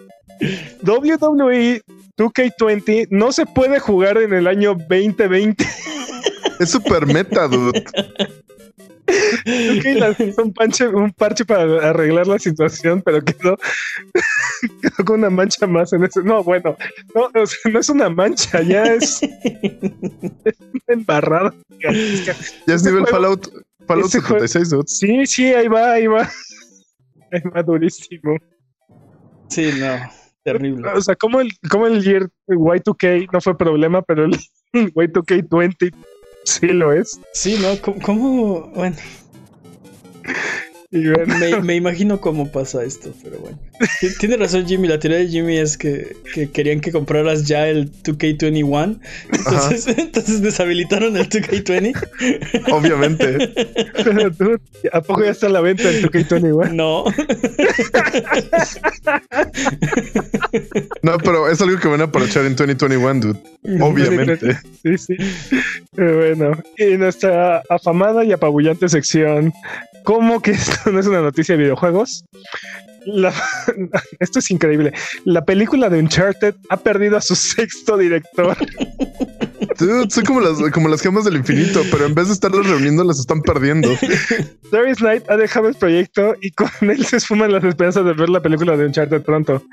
WWE 0.83 1.81
2K20 2.17 3.07
no 3.11 3.31
se 3.31 3.45
puede 3.45 3.79
jugar 3.79 4.17
en 4.17 4.33
el 4.33 4.47
año 4.47 4.75
2020. 4.75 5.65
Es 6.59 6.71
super 6.71 7.05
meta, 7.05 7.47
dude. 7.47 7.83
un, 10.37 10.95
un 10.95 11.13
parche 11.13 11.45
para 11.45 11.89
arreglar 11.89 12.27
la 12.27 12.39
situación, 12.39 13.01
pero 13.01 13.23
quedó, 13.23 13.57
quedó 14.81 15.05
con 15.05 15.19
una 15.19 15.29
mancha 15.29 15.65
más 15.67 15.93
en 15.93 16.03
eso. 16.03 16.21
No, 16.21 16.43
bueno, 16.43 16.75
no, 17.15 17.29
no 17.71 17.79
es 17.79 17.89
una 17.89 18.09
mancha, 18.09 18.61
ya 18.61 18.83
es, 18.83 19.21
es 20.43 20.55
embarrado. 20.87 21.53
Ya 21.79 22.73
es 22.73 22.83
nivel 22.83 23.07
Fallout, 23.07 23.47
Fallout 23.85 24.09
76, 24.09 24.69
dude. 24.69 24.83
Sí, 24.87 25.25
sí, 25.25 25.53
ahí 25.53 25.67
va, 25.67 25.93
ahí 25.93 26.07
va. 26.07 26.29
Ahí 27.29 27.41
va 27.53 27.61
durísimo. 27.61 28.37
Sí, 29.49 29.69
no. 29.77 30.26
Terrible. 30.47 30.87
O 30.95 31.01
sea, 31.01 31.13
como 31.17 31.41
el, 31.41 31.51
como 31.69 31.87
el 31.87 32.01
Year 32.01 32.29
Y2K 32.47 33.27
no 33.33 33.41
fue 33.41 33.57
problema, 33.57 34.01
pero 34.01 34.23
el 34.23 34.31
Y2K20 34.73 35.93
sí 36.45 36.67
lo 36.67 36.93
es. 36.93 37.19
Sí, 37.33 37.59
¿no? 37.61 37.77
¿Cómo? 38.01 38.71
Bueno. 38.73 38.95
Me, 41.63 41.75
imagino 41.75 42.21
cómo 42.21 42.49
pasa 42.49 42.83
esto, 42.83 43.13
pero 43.21 43.39
bueno. 43.39 43.59
Tiene 44.19 44.37
razón 44.37 44.65
Jimmy, 44.65 44.87
la 44.87 44.99
teoría 44.99 45.19
de 45.19 45.27
Jimmy 45.27 45.57
es 45.57 45.77
que, 45.77 46.15
querían 46.53 46.79
que 46.79 46.93
compraras 46.93 47.45
ya 47.45 47.67
el 47.67 47.91
2K21, 48.03 48.99
entonces, 49.33 49.87
entonces 49.97 50.41
deshabilitaron 50.41 51.17
el 51.17 51.27
2K20. 51.27 52.71
Obviamente. 52.71 53.53
Pero 54.03 54.31
tú, 54.37 54.59
¿a 54.93 55.01
poco 55.01 55.25
ya 55.25 55.31
está 55.31 55.47
a 55.47 55.49
la 55.49 55.61
venta 55.61 55.89
el 55.89 56.09
2K21? 56.09 56.71
No. 56.71 57.03
No, 61.01 61.17
pero 61.17 61.49
es 61.49 61.61
algo 61.61 61.79
que 61.79 61.87
van 61.87 62.01
a 62.01 62.05
aprovechar 62.05 62.45
en 62.45 62.55
2021, 62.55 63.19
dude. 63.19 63.83
Obviamente. 63.83 64.57
Sí, 64.83 64.97
sí. 64.97 65.17
Bueno, 65.91 66.51
y 66.77 66.97
nuestra 66.97 67.61
afamada 67.69 68.23
y 68.23 68.31
apabullante 68.31 68.87
sección 68.87 69.53
¿Cómo 70.07 70.41
que 70.41 70.51
esto 70.51 70.86
no 70.91 70.99
es 70.99 71.07
una 71.07 71.21
noticia 71.21 71.55
de 71.55 71.63
videojuegos? 71.63 72.25
esto 74.19 74.39
es 74.39 74.51
increíble. 74.51 74.93
La 75.25 75.45
película 75.45 75.89
de 75.89 75.99
Uncharted 75.99 76.55
ha 76.69 76.77
perdido 76.77 77.17
a 77.17 77.21
su 77.21 77.35
sexto 77.35 77.97
director. 77.97 78.57
son 80.09 80.25
como 80.25 80.41
las, 80.41 80.57
como 80.71 80.89
las 80.89 81.01
gemas 81.01 81.23
del 81.23 81.37
infinito, 81.37 81.81
pero 81.91 82.05
en 82.05 82.15
vez 82.15 82.27
de 82.27 82.33
estarlas 82.33 82.67
reuniendo, 82.67 83.03
las 83.03 83.19
están 83.19 83.41
perdiendo. 83.41 83.89
Darius 84.71 84.97
Knight 84.97 85.29
ha 85.29 85.37
dejado 85.37 85.69
el 85.69 85.75
proyecto 85.75 86.35
y 86.41 86.51
con 86.51 86.69
él 86.81 87.05
se 87.05 87.17
esfuman 87.17 87.51
las 87.51 87.63
esperanzas 87.63 88.03
de 88.03 88.13
ver 88.13 88.29
la 88.29 88.41
película 88.41 88.75
de 88.75 88.85
Uncharted 88.85 89.21
pronto. 89.21 89.63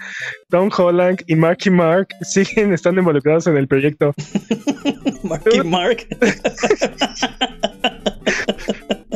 Tom 0.51 0.71
Holland 0.77 1.23
y 1.27 1.35
Marky 1.35 1.71
Mark 1.71 2.09
siguen 2.23 2.73
estando 2.73 3.01
involucrados 3.01 3.47
en 3.47 3.57
el 3.57 3.67
proyecto. 3.67 4.15
Marky 5.23 5.63
Mark. 5.65 6.07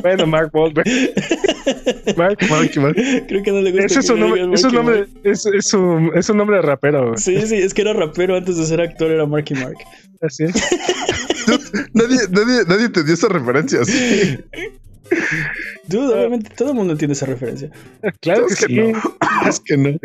Bueno, 0.02 0.26
Mark 0.26 0.50
Wahlberg. 0.52 0.86
Mark, 2.16 2.38
Mark, 2.50 2.70
Mark. 2.76 2.96
Creo 3.28 3.42
que 3.42 3.52
no 3.52 3.60
le 3.60 3.72
gusta. 3.72 3.86
Ese 3.86 4.00
es 4.00 4.10
un 4.10 4.20
nombre, 4.20 4.48
es 4.52 4.64
un 4.64 4.74
nombre, 4.74 5.06
es, 5.24 5.46
es, 5.46 5.74
un, 5.74 6.10
es 6.14 6.28
un 6.28 6.36
nombre 6.36 6.56
de 6.56 6.62
rapero. 6.62 7.16
Sí, 7.16 7.40
sí, 7.46 7.56
es 7.56 7.74
que 7.74 7.82
era 7.82 7.92
rapero 7.92 8.36
antes 8.36 8.56
de 8.56 8.66
ser 8.66 8.80
actor, 8.80 9.10
era 9.10 9.26
Marky 9.26 9.54
Mark. 9.54 9.76
Así 10.20 10.44
es. 10.44 10.54
nadie, 11.92 12.18
nadie, 12.30 12.64
nadie 12.66 12.88
te 12.88 13.04
dio 13.04 13.14
esa 13.14 13.28
referencia. 13.28 13.80
Dude, 15.86 16.14
obviamente 16.14 16.50
todo 16.54 16.70
el 16.70 16.74
mundo 16.74 16.92
entiende 16.92 17.14
esa 17.14 17.26
referencia. 17.26 17.70
Claro 18.20 18.46
que, 18.46 18.54
sí. 18.54 18.76
No. 18.76 19.00
Es 19.48 19.60
que 19.60 19.76
no. 19.76 19.96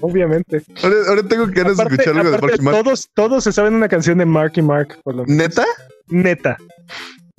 obviamente. 0.00 0.62
Ahora, 0.82 0.96
ahora, 1.08 1.22
tengo 1.22 1.50
que 1.50 1.60
escuchar 1.62 2.16
algo 2.18 2.30
de 2.30 2.38
Marky 2.38 2.62
Mark. 2.62 2.84
Todos, 2.84 3.10
todos 3.14 3.44
se 3.44 3.52
saben 3.52 3.74
una 3.74 3.88
canción 3.88 4.18
de 4.18 4.26
Marky 4.26 4.60
Mark. 4.60 4.98
Por 5.02 5.14
lo 5.14 5.24
¿Neta? 5.26 5.64
Neta. 6.08 6.58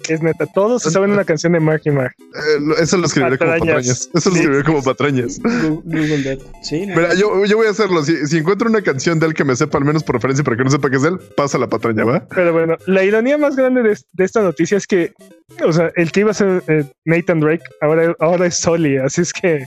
Es 0.10 0.22
neta, 0.22 0.48
todos 0.48 0.82
se 0.82 0.92
saben 0.92 1.12
una 1.12 1.24
canción 1.24 1.54
de 1.54 1.60
Marky 1.60 1.92
Mark. 1.92 2.16
Eh, 2.20 2.82
eso 2.82 2.98
lo 2.98 3.06
escribiré 3.06 3.38
como 3.38 3.52
patrañas. 3.52 4.10
Eso 4.14 4.30
lo 4.32 4.36
escribiré 4.36 4.64
como 4.64 4.84
patrañas. 4.84 5.40
Google 5.40 6.40
Sí, 6.64 6.88
Mira, 6.88 7.14
yo, 7.14 7.46
yo, 7.46 7.58
voy 7.58 7.68
a 7.68 7.70
hacerlo. 7.70 8.04
Si, 8.04 8.26
si, 8.28 8.38
encuentro 8.38 8.70
una 8.70 8.82
canción 8.82 9.20
de 9.20 9.28
él 9.28 9.34
que 9.36 9.46
me 9.46 9.56
sepa, 9.56 9.78
al 9.78 9.86
menos 9.86 10.04
por 10.04 10.16
referencia, 10.16 10.44
para 10.44 10.58
que 10.58 10.64
no 10.64 10.72
sepa 10.72 10.90
que 10.90 10.96
es 10.96 11.04
de 11.04 11.10
él, 11.10 11.20
pasa 11.38 11.60
la 11.60 11.70
patraña, 11.70 12.04
¿va? 12.06 12.28
Pero 12.28 12.52
bueno, 12.52 12.76
la 12.88 13.04
ironía 13.04 13.38
más 13.38 13.56
grande 13.56 13.84
de, 13.84 13.98
de 14.12 14.26
esta 14.26 14.42
noticia 14.42 14.78
es 14.78 14.88
que, 14.88 15.14
o 15.64 15.72
sea, 15.72 15.92
el 15.96 16.12
que 16.12 16.22
iba 16.22 16.32
a 16.32 16.34
ser 16.34 16.64
eh, 16.68 16.86
Nathan 17.06 17.40
Drake 17.40 17.64
ahora, 17.80 18.16
ahora 18.20 18.48
es 18.48 18.58
Soli, 18.58 18.98
así 18.98 19.22
es 19.22 19.32
que. 19.32 19.64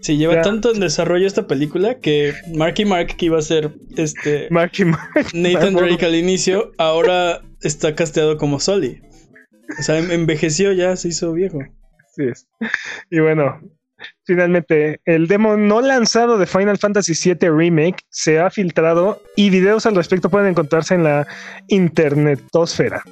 Sí, 0.00 0.16
lleva 0.16 0.40
tanto 0.42 0.72
en 0.72 0.80
desarrollo 0.80 1.26
esta 1.26 1.46
película 1.46 1.98
que 1.98 2.34
Marky 2.54 2.84
Mark, 2.84 3.16
que 3.16 3.26
iba 3.26 3.38
a 3.38 3.42
ser 3.42 3.72
este 3.96 4.48
Marky 4.50 4.84
Mark, 4.84 5.26
Nathan 5.32 5.74
Drake 5.74 6.04
al 6.04 6.14
inicio, 6.14 6.72
ahora 6.78 7.42
está 7.62 7.94
casteado 7.94 8.36
como 8.36 8.60
Soli. 8.60 9.00
O 9.78 9.82
sea, 9.82 9.98
envejeció 9.98 10.72
ya, 10.72 10.96
se 10.96 11.08
hizo 11.08 11.32
viejo. 11.32 11.60
Sí 12.14 12.24
es. 12.24 12.46
Y 13.10 13.20
bueno, 13.20 13.60
finalmente, 14.24 15.00
el 15.04 15.26
demo 15.26 15.56
no 15.56 15.80
lanzado 15.80 16.38
de 16.38 16.46
Final 16.46 16.78
Fantasy 16.78 17.14
VII 17.14 17.50
Remake 17.50 18.04
se 18.08 18.38
ha 18.38 18.50
filtrado 18.50 19.22
y 19.36 19.50
videos 19.50 19.86
al 19.86 19.96
respecto 19.96 20.30
pueden 20.30 20.48
encontrarse 20.48 20.94
en 20.94 21.04
la 21.04 21.26
internetosfera. 21.68 23.02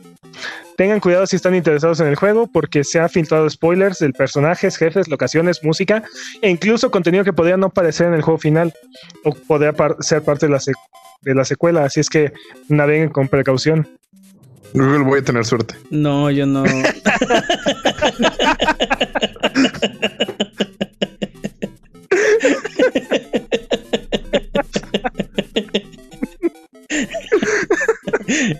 Tengan 0.77 1.01
cuidado 1.01 1.27
si 1.27 1.37
están 1.37 1.55
interesados 1.55 2.01
en 2.01 2.07
el 2.07 2.17
juego 2.17 2.49
porque 2.51 2.85
se 2.85 2.99
han 2.99 3.11
filtrado 3.11 3.49
spoilers 3.49 3.99
del 3.99 4.15
personajes, 4.15 4.77
jefes, 4.77 5.09
locaciones, 5.09 5.63
música 5.63 6.03
e 6.41 6.51
incluso 6.51 6.91
contenido 6.91 7.25
que 7.25 7.33
podría 7.33 7.57
no 7.57 7.67
aparecer 7.67 8.07
en 8.07 8.15
el 8.15 8.23
juego 8.23 8.39
final 8.39 8.73
o 9.25 9.35
podría 9.35 9.75
ser 10.01 10.23
parte 10.23 10.47
de 10.47 10.53
la, 10.53 10.61
de 11.23 11.35
la 11.35 11.45
secuela. 11.45 11.85
Así 11.85 12.01
es 12.01 12.09
que 12.09 12.33
naveguen 12.69 13.11
con 13.11 13.29
precaución. 13.29 13.87
Google 14.75 15.05
voy 15.05 15.21
a 15.21 15.25
tener 15.25 15.45
suerte. 15.45 15.75
No, 15.91 16.31
yo 16.31 16.47
no. 16.47 16.65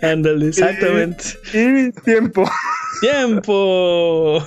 Ándale, 0.03 0.49
exactamente. 0.49 1.25
Y, 1.55 1.93
tiempo. 2.03 2.45
Tiempo. 3.01 4.45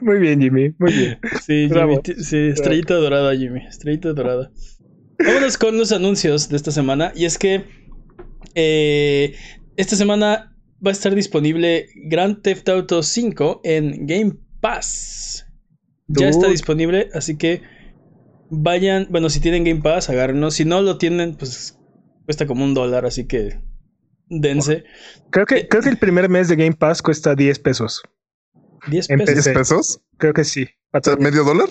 Muy 0.00 0.18
bien, 0.18 0.40
Jimmy. 0.40 0.74
Muy 0.78 0.92
bien. 0.92 1.18
Sí, 1.46 1.68
Jimmy. 1.72 2.00
Sí, 2.18 2.48
estrellita 2.48 2.94
dorada, 2.94 3.34
Jimmy. 3.36 3.60
Estrellita 3.66 4.12
dorada. 4.12 4.50
Vámonos 5.24 5.56
con 5.56 5.78
los 5.78 5.92
anuncios 5.92 6.48
de 6.48 6.56
esta 6.56 6.72
semana. 6.72 7.12
Y 7.14 7.26
es 7.26 7.38
que 7.38 7.64
eh, 8.54 9.34
esta 9.76 9.96
semana 9.96 10.56
va 10.84 10.90
a 10.90 10.92
estar 10.92 11.14
disponible 11.14 11.86
Grand 12.06 12.42
Theft 12.42 12.68
Auto 12.68 13.02
5 13.02 13.60
en 13.64 14.06
Game 14.06 14.36
Pass. 14.60 15.46
Ya 16.08 16.28
está 16.28 16.48
disponible, 16.48 17.08
así 17.14 17.38
que 17.38 17.62
vayan, 18.50 19.06
bueno, 19.10 19.30
si 19.30 19.40
tienen 19.40 19.64
Game 19.64 19.80
Pass, 19.80 20.10
agárrenlo. 20.10 20.50
Si 20.50 20.64
no 20.64 20.82
lo 20.82 20.98
tienen, 20.98 21.36
pues 21.36 21.78
cuesta 22.24 22.46
como 22.46 22.64
un 22.64 22.74
dólar, 22.74 23.06
así 23.06 23.26
que 23.26 23.60
dense. 24.28 24.84
Creo 25.30 25.46
que, 25.46 25.68
creo 25.68 25.82
que 25.82 25.88
el 25.88 25.98
primer 25.98 26.28
mes 26.28 26.48
de 26.48 26.56
Game 26.56 26.74
Pass 26.74 27.00
cuesta 27.02 27.34
10 27.34 27.58
pesos. 27.60 28.02
10 28.88 29.10
En 29.10 29.18
pesos. 29.20 29.34
¿10 29.34 29.36
PC. 29.36 29.52
pesos? 29.52 30.00
Creo 30.18 30.34
que 30.34 30.44
sí. 30.44 30.68
¿Medio 31.18 31.44
dólar? 31.44 31.68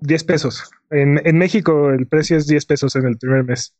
10 0.00 0.24
pesos. 0.24 0.70
En, 0.90 1.20
en 1.24 1.38
México 1.38 1.90
el 1.90 2.06
precio 2.06 2.36
es 2.36 2.46
10 2.46 2.66
pesos 2.66 2.96
en 2.96 3.06
el 3.06 3.16
primer 3.18 3.44
mes. 3.44 3.74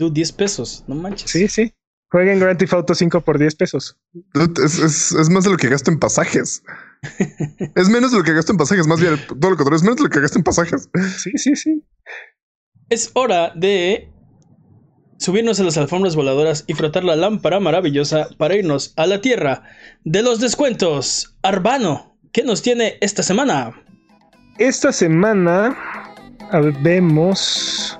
Dude, 0.00 0.14
10 0.14 0.32
pesos, 0.32 0.82
no 0.88 0.94
manches. 0.94 1.30
Sí, 1.30 1.46
sí. 1.46 1.74
Jueguen 2.10 2.40
Grand 2.40 2.58
Theft 2.58 2.72
Auto 2.72 2.94
5 2.94 3.20
por 3.20 3.38
10 3.38 3.54
pesos. 3.54 3.96
Dude, 4.34 4.64
Es, 4.64 4.78
es- 4.80 5.12
es 5.12 5.28
más 5.30 5.44
de 5.44 5.50
lo 5.50 5.56
que 5.58 5.68
gasto 5.68 5.90
en 5.92 5.98
pasajes. 6.00 6.62
es 7.76 7.88
menos 7.88 8.10
de 8.10 8.18
lo 8.18 8.24
que 8.24 8.32
gasto 8.32 8.50
en 8.52 8.58
pasajes. 8.58 8.86
Más 8.86 8.98
bien, 9.00 9.16
todo 9.28 9.50
lo 9.50 9.56
contrario, 9.56 9.76
es 9.76 9.82
menos 9.82 9.98
de 9.98 10.02
lo 10.04 10.08
que 10.10 10.20
gasto 10.20 10.38
en 10.38 10.44
pasajes. 10.44 10.88
Sí, 11.18 11.32
sí, 11.36 11.54
sí. 11.54 11.84
Es 12.88 13.10
hora 13.14 13.52
de 13.54 14.10
subirnos 15.18 15.60
a 15.60 15.64
las 15.64 15.76
alfombras 15.76 16.16
voladoras 16.16 16.64
y 16.66 16.72
frotar 16.74 17.04
la 17.04 17.14
lámpara 17.14 17.60
maravillosa 17.60 18.28
para 18.38 18.56
irnos 18.56 18.94
a 18.96 19.06
la 19.06 19.20
tierra 19.20 19.64
de 20.04 20.22
los 20.22 20.40
descuentos. 20.40 21.36
Arbano, 21.42 22.16
¿qué 22.32 22.42
nos 22.42 22.62
tiene 22.62 22.96
esta 23.02 23.22
semana? 23.22 23.84
Esta 24.58 24.92
semana 24.92 25.76
a 26.50 26.58
ver, 26.60 26.74
vemos. 26.82 27.96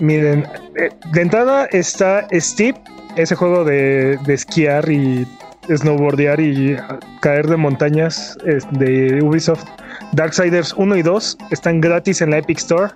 Miren, 0.00 0.46
eh, 0.76 0.90
de 1.12 1.20
entrada 1.20 1.66
está 1.66 2.26
Steep, 2.32 2.76
ese 3.16 3.34
juego 3.34 3.64
de, 3.64 4.18
de 4.24 4.34
esquiar 4.34 4.90
y 4.90 5.26
snowboardear 5.68 6.40
y 6.40 6.76
caer 7.20 7.46
de 7.46 7.56
montañas 7.56 8.36
de 8.72 9.22
Ubisoft. 9.22 9.64
Darksiders 10.12 10.72
1 10.74 10.96
y 10.96 11.02
2 11.02 11.38
están 11.50 11.80
gratis 11.80 12.20
en 12.20 12.30
la 12.30 12.38
Epic 12.38 12.58
Store 12.58 12.92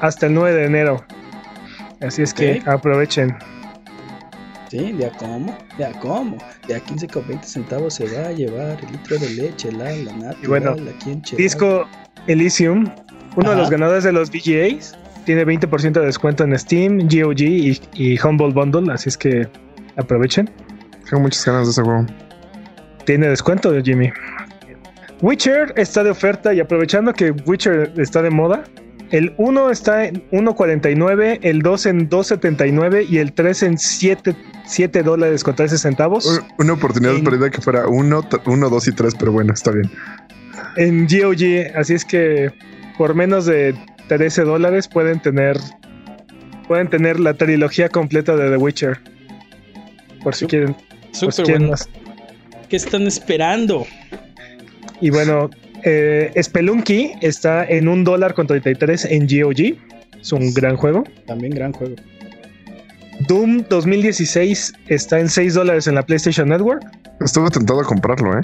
hasta 0.00 0.26
el 0.26 0.34
9 0.34 0.52
de 0.52 0.64
enero. 0.64 1.04
Así 2.00 2.22
es 2.22 2.34
que 2.34 2.62
aprovechen. 2.66 3.36
Sí, 4.70 4.92
de 4.92 5.06
a 5.06 5.10
cómo, 5.10 5.56
de 5.78 5.84
a 5.84 5.92
cómo. 6.00 6.36
De 6.66 6.74
a 6.74 6.80
15 6.80 7.06
con 7.08 7.28
20 7.28 7.46
centavos 7.46 7.94
se 7.94 8.06
va 8.06 8.28
a 8.28 8.32
llevar 8.32 8.78
el 8.82 8.92
litro 8.92 9.18
de 9.18 9.30
leche, 9.30 9.70
la, 9.70 9.92
la 9.92 10.12
natural, 10.12 10.36
Y 10.42 10.46
bueno. 10.46 10.76
Disco 11.36 11.86
Elysium, 12.26 12.90
uno 13.36 13.50
de 13.50 13.56
los 13.56 13.70
ganadores 13.70 14.02
de 14.04 14.12
los 14.12 14.30
VGAs, 14.30 14.98
tiene 15.24 15.44
20% 15.46 15.92
de 15.92 16.06
descuento 16.06 16.44
en 16.44 16.58
Steam, 16.58 16.98
GOG 17.08 17.40
y, 17.40 17.80
y 17.94 18.18
Humble 18.20 18.52
Bundle, 18.52 18.92
así 18.92 19.08
es 19.08 19.16
que 19.16 19.48
aprovechen. 19.96 20.50
Tengo 21.08 21.22
muchas 21.22 21.44
ganas 21.44 21.66
de 21.66 21.70
ese 21.72 21.82
juego. 21.82 22.06
Tiene 23.04 23.28
descuento 23.28 23.70
de 23.70 23.82
Jimmy. 23.82 24.10
Witcher 25.20 25.72
está 25.76 26.02
de 26.04 26.10
oferta 26.10 26.52
y 26.52 26.60
aprovechando 26.60 27.12
que 27.12 27.30
Witcher 27.46 27.92
está 27.96 28.20
de 28.22 28.30
moda, 28.30 28.64
el 29.10 29.32
1 29.38 29.70
está 29.70 30.06
en 30.06 30.28
1.49, 30.32 31.38
el 31.42 31.62
2 31.62 31.86
en 31.86 32.08
2.79 32.10 33.06
y 33.08 33.18
el 33.18 33.32
3 33.32 33.62
en 33.62 33.78
7, 33.78 34.34
7 34.66 35.02
dólares 35.02 35.44
con 35.44 35.54
13 35.54 35.78
centavos. 35.78 36.26
Un- 36.26 36.64
Una 36.64 36.72
oportunidad 36.74 37.14
En- 37.16 37.24
perdida 37.24 37.50
que 37.50 37.60
fuera 37.60 37.86
1, 37.86 38.28
1, 38.46 38.70
2 38.70 38.88
y 38.88 38.92
3, 38.92 39.14
pero 39.18 39.32
bueno, 39.32 39.52
está 39.52 39.70
bien. 39.70 39.90
en 40.76 41.06
GOG, 41.06 41.76
así 41.76 41.94
es 41.94 42.04
que 42.04 42.50
por 42.98 43.14
menos 43.14 43.46
de 43.46 43.74
13 44.08 44.42
dólares 44.42 44.88
pueden 44.88 45.20
tener 45.20 45.58
pueden 46.68 46.88
tener 46.88 47.20
la 47.20 47.34
trilogía 47.34 47.88
completa 47.88 48.36
de 48.36 48.50
The 48.50 48.56
Witcher. 48.56 48.98
Por 50.22 50.34
si 50.34 50.46
quieren, 50.46 50.74
por 50.74 50.82
si 51.12 51.18
Súper 51.20 51.44
quieren 51.44 51.62
bueno. 51.62 51.70
más. 51.72 51.88
¿Qué 52.68 52.76
están 52.76 53.06
esperando? 53.06 53.86
Y 55.00 55.10
bueno, 55.10 55.50
eh, 55.82 56.32
Spelunky 56.42 57.12
está 57.20 57.64
en 57.64 57.88
un 57.88 58.04
dólar 58.04 58.34
con 58.34 58.46
33 58.46 59.04
en 59.06 59.26
GOG. 59.26 59.76
Es 60.20 60.32
un 60.32 60.54
gran 60.54 60.76
juego. 60.76 61.04
También 61.26 61.54
gran 61.54 61.72
juego. 61.72 61.96
Doom 63.28 63.64
2016 63.68 64.72
está 64.88 65.20
en 65.20 65.28
6 65.28 65.54
dólares 65.54 65.86
en 65.86 65.94
la 65.94 66.04
PlayStation 66.04 66.48
Network. 66.48 66.82
Estuve 67.20 67.50
tentado 67.50 67.80
a 67.80 67.84
comprarlo, 67.84 68.38
¿eh? 68.38 68.42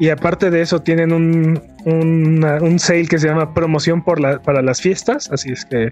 Y 0.00 0.08
aparte 0.08 0.50
de 0.50 0.62
eso, 0.62 0.80
tienen 0.80 1.12
un, 1.12 1.60
un 1.84 2.78
sale 2.78 3.06
que 3.06 3.18
se 3.18 3.28
llama 3.28 3.52
promoción 3.54 4.02
por 4.02 4.18
la, 4.18 4.40
para 4.42 4.62
las 4.62 4.80
fiestas. 4.80 5.30
Así 5.30 5.52
es 5.52 5.64
que 5.66 5.90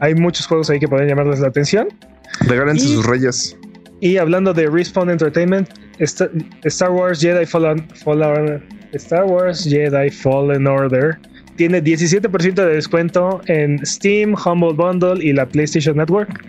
hay 0.00 0.14
muchos 0.16 0.46
juegos 0.46 0.68
ahí 0.70 0.80
que 0.80 0.88
pueden 0.88 1.08
llamarles 1.08 1.38
la 1.40 1.48
atención. 1.48 1.86
Regálense 2.48 2.86
sus 2.88 3.06
reyes. 3.06 3.56
Y 4.00 4.16
hablando 4.16 4.52
de 4.52 4.68
Respawn 4.68 5.08
Entertainment, 5.08 5.68
Sta- 6.00 6.28
Star 6.64 6.90
Wars 6.90 7.20
Jedi 7.20 7.46
Fallen, 7.46 7.86
Fallen- 8.04 8.60
Star 8.92 9.24
Wars 9.24 9.64
Jedi 9.64 10.10
Fallen 10.10 10.66
Order 10.66 11.16
tiene 11.56 11.80
17% 11.82 12.54
de 12.54 12.74
descuento 12.74 13.40
en 13.46 13.78
Steam, 13.86 14.34
Humble 14.34 14.72
Bundle 14.72 15.24
y 15.24 15.32
la 15.32 15.46
PlayStation 15.46 15.96
Network. 15.96 16.44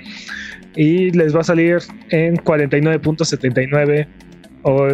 Y 0.76 1.12
les 1.12 1.36
va 1.36 1.42
a 1.42 1.44
salir 1.44 1.78
en 2.10 2.36
49.79 2.38 4.08
o, 4.64 4.88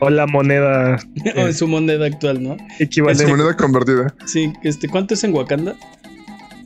o 0.00 0.10
la 0.10 0.26
moneda 0.26 0.96
o 1.36 1.40
en 1.40 1.54
su 1.54 1.66
moneda 1.68 2.06
actual, 2.06 2.42
¿no? 2.42 2.56
Su 2.76 2.84
equivalente. 2.84 3.26
moneda 3.26 3.56
convertida. 3.56 4.14
Sí, 4.26 4.52
este, 4.62 4.88
¿cuánto 4.88 5.14
es 5.14 5.24
en 5.24 5.34
Wakanda? 5.34 5.74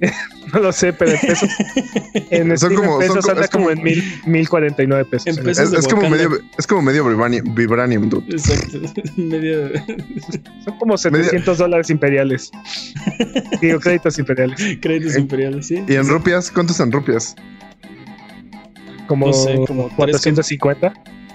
No 0.52 0.58
lo 0.60 0.72
sé, 0.72 0.92
pero 0.92 1.12
en 1.12 1.20
pesos. 1.20 1.48
En 2.30 2.58
Son 2.58 2.70
Steam 2.72 2.74
como- 2.74 3.00
en 3.00 3.06
son 3.08 3.16
pesos 3.16 3.24
como- 3.24 3.30
anda 3.32 3.44
es 3.44 3.50
como- 3.50 3.64
como 3.66 3.70
en 3.78 3.82
mil, 3.84 4.02
1049 4.26 5.04
pesos. 5.04 5.26
En 5.38 5.44
pesos. 5.44 5.72
Es, 5.72 5.86
como 5.88 6.10
medio, 6.10 6.28
es 6.58 6.66
como 6.66 6.82
medio 6.82 7.06
vibranium, 7.08 7.54
vibranium, 7.54 8.08
dude. 8.10 8.24
Exacto. 8.34 8.78
Medio. 9.16 9.68
Son 10.64 10.76
como 10.78 10.98
700 10.98 11.56
dólares 11.56 11.88
imperiales. 11.88 12.50
Digo, 13.62 13.78
créditos 13.78 14.18
imperiales. 14.18 14.60
Créditos 14.82 15.16
imperiales, 15.16 15.68
sí. 15.68 15.84
¿Y 15.88 15.94
en 15.94 16.08
rupias? 16.08 16.50
¿Cuántos 16.50 16.80
en 16.80 16.90
rupias? 16.90 17.36
Como, 19.06 19.26
No 19.28 19.32
sé, 19.32 19.54
como 19.66 19.84
tres 19.84 19.96
450. 19.96 20.92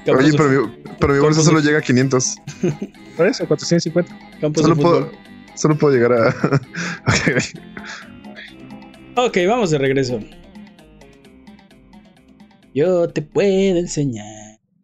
Campos 0.08 0.26
Oye, 0.26 0.38
pero 0.38 0.50
mi, 0.50 0.74
pero 1.00 1.14
mi 1.14 1.20
bolsa 1.20 1.42
solo 1.42 1.60
de- 1.62 1.68
llega 1.68 1.80
a 1.80 1.82
500. 1.82 2.36
Por 3.18 3.28
eso, 3.28 3.46
450. 3.48 4.16
campos 4.42 4.64
Solo 4.64 4.76
de 4.76 4.82
puedo, 4.82 5.12
solo 5.56 5.78
puedo 5.78 5.94
llegar 5.94 6.14
a. 6.14 6.36
Ok, 9.20 9.36
vamos 9.48 9.72
de 9.72 9.80
regreso. 9.80 10.20
Yo 12.74 13.10
te 13.10 13.22
puedo 13.24 13.78
enseñar. 13.78 14.47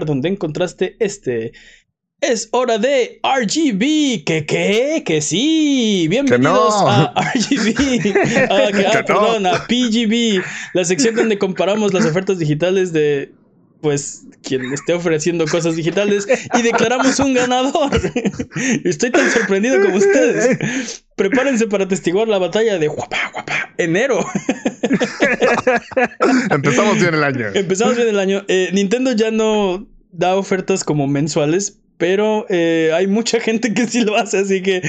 donde 0.00 0.28
encontraste 0.28 0.96
este. 0.98 1.52
Es 2.20 2.48
hora 2.52 2.78
de 2.78 3.20
RGB. 3.22 4.24
¿Que 4.24 4.44
qué? 4.46 5.02
Que 5.04 5.20
sí. 5.20 6.06
Bienvenidos 6.08 6.74
no. 6.82 6.88
a 6.88 7.12
RGB. 7.34 8.14
Ah, 8.50 8.68
que- 8.72 8.86
ah, 8.86 8.90
Que 8.90 8.98
no. 8.98 9.04
perdón, 9.06 9.46
a 9.46 9.66
PGB. 9.66 10.42
La 10.72 10.84
sección 10.84 11.14
donde 11.14 11.38
comparamos 11.38 11.92
las 11.92 12.06
ofertas 12.06 12.38
digitales 12.38 12.92
de. 12.92 13.32
Pues 13.84 14.22
quien 14.42 14.72
esté 14.72 14.94
ofreciendo 14.94 15.44
cosas 15.44 15.76
digitales 15.76 16.26
y 16.54 16.62
declaramos 16.62 17.20
un 17.20 17.34
ganador. 17.34 17.90
Estoy 18.84 19.10
tan 19.10 19.30
sorprendido 19.30 19.78
como 19.82 19.96
ustedes. 19.96 21.04
Prepárense 21.16 21.66
para 21.66 21.84
atestiguar 21.84 22.26
la 22.26 22.38
batalla 22.38 22.78
de 22.78 22.88
guapa, 22.88 23.18
guapa, 23.34 23.74
enero. 23.76 24.24
Empezamos 26.50 26.98
bien 26.98 27.12
el 27.12 27.24
año. 27.24 27.48
Empezamos 27.52 27.94
bien 27.96 28.08
el 28.08 28.18
año. 28.18 28.42
Eh, 28.48 28.70
Nintendo 28.72 29.12
ya 29.12 29.30
no 29.30 29.86
da 30.12 30.34
ofertas 30.34 30.82
como 30.82 31.06
mensuales, 31.06 31.82
pero 31.98 32.46
eh, 32.48 32.90
hay 32.94 33.06
mucha 33.06 33.38
gente 33.38 33.74
que 33.74 33.86
sí 33.86 34.02
lo 34.02 34.16
hace, 34.16 34.38
así 34.38 34.62
que 34.62 34.80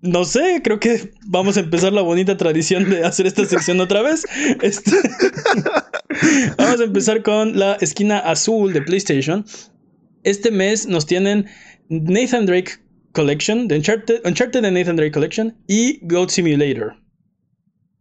no 0.00 0.24
sé, 0.24 0.60
creo 0.62 0.78
que 0.78 1.12
vamos 1.26 1.56
a 1.56 1.60
empezar 1.60 1.92
la 1.92 2.02
bonita 2.02 2.36
tradición 2.36 2.88
de 2.90 3.04
hacer 3.04 3.26
esta 3.26 3.44
sección 3.44 3.80
otra 3.80 4.02
vez. 4.02 4.24
Este- 4.62 4.90
vamos 6.58 6.80
a 6.80 6.84
empezar 6.84 7.22
con 7.22 7.58
la 7.58 7.74
esquina 7.74 8.18
azul 8.18 8.72
de 8.72 8.82
PlayStation. 8.82 9.44
Este 10.22 10.50
mes 10.50 10.86
nos 10.86 11.06
tienen 11.06 11.46
Nathan 11.88 12.46
Drake 12.46 12.72
Collection, 13.12 13.68
de 13.68 13.76
Uncharted, 13.76 14.20
Uncharted 14.26 14.62
de 14.62 14.70
Nathan 14.70 14.96
Drake 14.96 15.12
Collection 15.12 15.56
y 15.66 15.98
Goat 16.06 16.30
Simulator. 16.30 16.94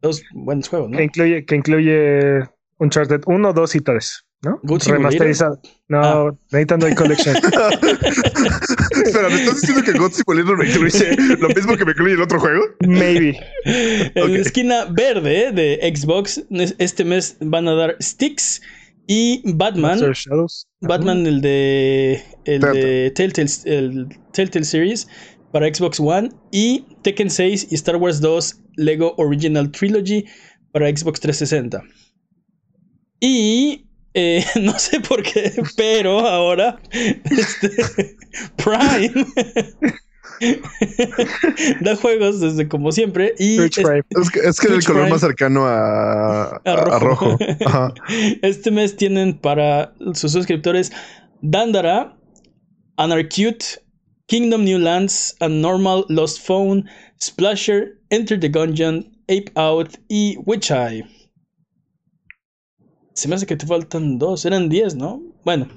Dos 0.01 0.21
buenos 0.33 0.67
juegos, 0.67 0.91
¿no? 0.91 0.97
Que 0.97 1.03
incluye, 1.05 1.45
que 1.45 1.55
incluye 1.55 2.41
Uncharted 2.79 3.21
1, 3.25 3.53
2 3.53 3.75
y 3.75 3.79
3. 3.81 4.24
¿No? 4.43 4.59
Good. 4.63 4.83
Remasterizado. 4.87 5.59
No, 5.87 5.99
Ah. 6.01 6.31
Nathan 6.51 6.79
Drake 6.79 6.95
Collection. 6.95 7.35
Espera, 9.03 9.29
¿me 9.29 9.35
estás 9.35 9.61
diciendo 9.61 9.83
que 9.83 9.97
God 9.97 10.11
Simulator 10.11 10.57
me 10.57 10.67
incluye 10.69 11.15
lo 11.39 11.49
mismo 11.49 11.75
que 11.75 11.85
me 11.85 11.91
incluye 11.91 12.13
el 12.13 12.21
otro 12.21 12.39
juego? 12.39 12.63
Maybe. 12.87 13.37
En 13.65 14.33
la 14.33 14.39
esquina 14.39 14.85
verde 14.85 15.51
de 15.51 15.93
Xbox, 15.95 16.43
este 16.77 17.03
mes 17.05 17.37
van 17.39 17.67
a 17.67 17.73
dar 17.73 17.95
Sticks 18.01 18.61
Y 19.07 19.41
Batman. 19.55 19.99
Shadows. 19.99 20.67
Batman, 20.81 21.25
el 21.25 21.41
de. 21.41 22.21
El 22.45 22.61
Telltale. 22.61 22.79
de 22.85 23.11
Telltale, 23.11 23.49
el 23.65 24.07
Telltale 24.33 24.65
Series 24.65 25.07
para 25.51 25.73
Xbox 25.73 25.99
One. 25.99 26.29
Y 26.51 26.85
Tekken 27.03 27.29
6 27.31 27.67
y 27.71 27.75
Star 27.75 27.95
Wars 27.95 28.21
2 28.21 28.61
Lego 28.75 29.15
Original 29.17 29.71
Trilogy 29.71 30.25
para 30.71 30.87
Xbox 30.95 31.19
360. 31.19 31.81
Y. 33.19 33.84
eh, 34.15 34.43
no 34.61 34.77
sé 34.79 34.99
por 35.01 35.21
qué, 35.21 35.53
pero 35.77 36.19
ahora. 36.21 36.79
Este, 36.91 37.69
Prime. 38.57 39.25
da 41.81 41.95
juegos 41.95 42.39
desde 42.41 42.67
como 42.67 42.91
siempre. 42.91 43.33
Y 43.39 43.59
es- 43.61 43.71
Prime. 43.75 44.01
Es 44.09 44.29
que, 44.29 44.39
es 44.39 44.59
que 44.59 44.67
el 44.67 44.83
color 44.83 45.01
Prime. 45.03 45.09
más 45.11 45.21
cercano 45.21 45.65
a, 45.65 46.43
A 46.43 46.61
a- 46.65 46.95
a 46.95 46.99
rojo. 46.99 47.37
Ajá. 47.65 47.93
Este 48.41 48.71
mes 48.71 48.95
tienen 48.95 49.37
para 49.37 49.93
sus 50.13 50.31
suscriptores 50.31 50.91
Dandara, 51.41 52.17
Anarcute, 52.97 53.65
Kingdom 54.27 54.63
New 54.63 54.79
Lands, 54.79 55.35
A 55.39 55.47
Normal 55.47 56.05
Lost 56.09 56.45
Phone, 56.45 56.85
Splasher, 57.21 57.99
Enter 58.09 58.39
the 58.39 58.49
Gungeon, 58.49 59.05
Ape 59.29 59.51
Out 59.55 59.97
y 60.09 60.37
Witch 60.45 60.71
Eye. 60.71 61.03
Se 63.15 63.27
me 63.29 63.35
hace 63.35 63.45
que 63.45 63.55
te 63.55 63.65
faltan 63.65 64.19
dos, 64.19 64.45
eran 64.45 64.67
diez, 64.67 64.93
¿no? 64.93 65.21
Bueno, 65.45 65.67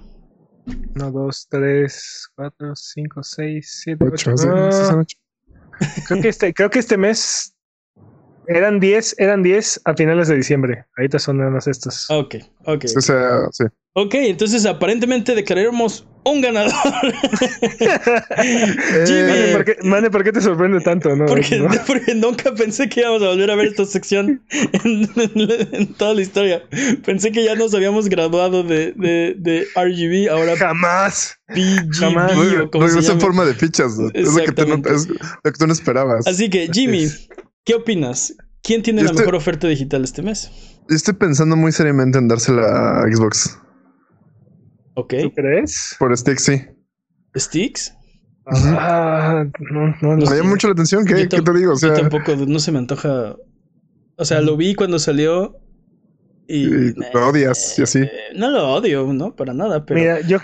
1, 0.95 1.11
2, 1.11 1.47
3, 1.49 2.29
4, 2.35 2.77
5, 2.77 3.23
6, 3.23 3.81
7, 3.85 4.05
Ocho, 4.05 4.31
8. 4.33 4.37
sí, 4.37 4.49
sí, 4.73 4.85
son 4.87 4.99
ocho. 5.01 5.17
creo, 6.07 6.21
que 6.23 6.29
este, 6.29 6.53
creo 6.53 6.69
que 6.69 6.81
este 6.81 6.97
mes 6.97 7.55
eran 8.49 8.81
10, 8.81 9.15
eran 9.19 9.43
10 9.43 9.81
a 9.85 9.95
finales 9.95 10.29
de 10.29 10.37
diciembre. 10.37 10.85
Ahorita 10.97 11.19
son 11.19 11.39
nada 11.39 11.51
más 11.51 11.67
estos. 11.69 12.11
ok, 12.11 12.37
ok. 12.65 12.85
O 12.97 13.01
sea, 13.01 13.41
sí. 13.53 13.65
Ok, 13.95 14.15
entonces 14.15 14.65
aparentemente 14.67 15.35
declararemos 15.35 16.07
un 16.25 16.41
ganador. 16.41 16.73
Jimmy. 19.07 19.23
Mane, 19.23 19.53
¿por 19.53 19.65
qué, 19.65 19.77
Mane, 19.83 20.11
¿por 20.11 20.25
qué 20.25 20.33
te 20.33 20.41
sorprende 20.41 20.81
tanto? 20.81 21.15
No, 21.17 21.27
Porque, 21.27 21.59
no. 21.59 21.69
porque 21.87 22.15
nunca 22.15 22.55
pensé 22.55 22.89
que 22.89 23.01
íbamos 23.01 23.23
a 23.23 23.29
volver 23.29 23.51
a 23.51 23.57
ver 23.57 23.67
esta 23.69 23.85
sección 23.87 24.43
en, 24.51 25.09
en- 25.17 25.75
en 25.75 25.95
toda 25.95 26.15
la 26.15 26.23
historia. 26.23 26.63
Pensé 27.05 27.33
que 27.33 27.45
ya 27.45 27.55
nos 27.57 27.75
habíamos 27.75 28.09
graduado 28.09 28.63
de, 28.63 28.93
de, 28.97 29.35
de 29.39 29.67
RGB, 29.75 30.31
ahora 30.31 30.57
Jamás. 30.57 31.37
PGB 31.49 31.93
Jamás. 31.95 32.33
o 32.63 32.71
como 32.71 32.89
se 32.89 33.15
forma 33.17 33.45
de 33.45 33.55
fichas. 33.55 33.93
Es 34.15 34.33
lo 34.35 34.37
que 34.45 34.53
tú 34.53 34.67
no, 34.67 34.75
Exactamente. 34.77 34.95
es 34.95 35.09
lo 35.09 35.17
que 35.53 35.59
tú 35.59 35.67
no 35.67 35.73
esperabas. 35.73 36.27
Así 36.27 36.49
que, 36.51 36.69
Jimmy, 36.73 37.05
Es- 37.05 37.29
¿qué 37.69 37.75
opinas? 37.75 38.35
¿Quién 38.63 38.83
tiene 38.83 39.01
Yo 39.01 39.05
la 39.05 39.11
estoy- 39.11 39.23
mejor 39.27 39.35
oferta 39.37 39.69
digital 39.69 40.03
este 40.03 40.23
mes? 40.23 40.51
Estoy 40.89 41.15
pensando 41.15 41.55
muy 41.55 41.71
seriamente 41.71 42.19
en 42.19 42.27
dársela 42.29 43.03
a 43.03 43.03
Xbox. 43.03 43.59
¿Ok? 44.95 45.15
¿Tú 45.23 45.33
crees? 45.35 45.95
Por 45.99 46.17
stick, 46.17 46.39
sí. 46.39 46.63
¿Sticks? 47.37 47.95
Ah, 48.47 49.45
no, 49.71 49.95
no, 50.01 50.17
Me 50.17 50.25
no. 50.25 50.35
llama 50.35 50.49
mucho 50.49 50.67
la 50.69 50.73
atención. 50.73 51.05
¿Qué, 51.05 51.15
¿Qué 51.15 51.29
tam- 51.29 51.45
te 51.45 51.59
digo? 51.59 51.73
O 51.73 51.79
yo 51.79 51.89
sea, 51.89 51.95
tampoco, 51.95 52.35
no 52.35 52.59
se 52.59 52.73
me 52.73 52.79
antoja. 52.79 53.37
O 54.17 54.25
sea, 54.25 54.41
lo 54.41 54.57
vi 54.57 54.75
cuando 54.75 54.99
salió 54.99 55.59
y. 56.49 56.65
Y 56.65 56.95
lo 57.13 57.29
odias 57.29 57.79
y 57.79 57.83
así. 57.83 58.01
No 58.35 58.51
lo 58.51 58.73
odio, 58.73 59.13
¿no? 59.13 59.37
Para 59.37 59.53
nada, 59.53 59.85
pero. 59.85 60.01
Mira, 60.01 60.21
yo, 60.23 60.39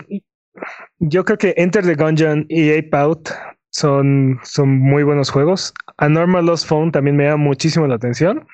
yo 0.99 1.25
creo 1.25 1.37
que 1.39 1.55
Enter 1.57 1.83
the 1.83 1.95
Gungeon 1.95 2.45
y 2.47 2.69
Ape 2.77 2.89
Out 2.93 3.29
son, 3.71 4.37
son 4.43 4.69
muy 4.79 5.01
buenos 5.01 5.31
juegos. 5.31 5.73
A 5.97 6.09
Normal 6.09 6.45
Lost 6.45 6.67
Phone 6.67 6.91
también 6.91 7.15
me 7.15 7.23
llama 7.25 7.43
muchísimo 7.43 7.87
la 7.87 7.95
atención. 7.95 8.45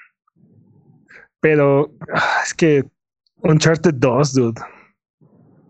Pero 1.40 1.92
ah, 2.14 2.42
es 2.44 2.54
que 2.54 2.84
Uncharted 3.44 3.96
2, 3.96 4.34
dude. 4.34 4.62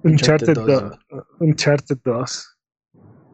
Uncharted 0.03 0.57
Uncharted 0.57 0.73
2, 0.89 0.99
2. 1.09 1.23
Uncharted 1.39 1.97
2. 2.03 2.57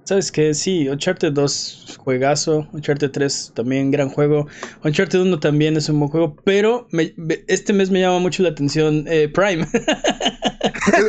¿Sabes 0.04 0.32
qué? 0.32 0.54
Sí, 0.54 0.88
Uncharted 0.88 1.34
2, 1.34 1.98
juegazo. 2.00 2.68
Uncharted 2.72 3.12
3, 3.12 3.52
también 3.56 3.92
gran 3.92 4.10
juego. 4.10 4.48
Uncharted 4.84 5.20
1 5.22 5.40
también 5.40 5.76
es 5.76 5.90
un 5.90 6.00
buen 6.00 6.12
juego. 6.12 6.36
Pero 6.46 6.88
me- 6.92 7.14
este 7.48 7.74
mes 7.74 7.90
me 7.90 8.00
llama 8.02 8.20
mucho 8.20 8.44
la 8.44 8.50
atención 8.50 9.04
eh, 9.08 9.28
Prime. 9.30 9.66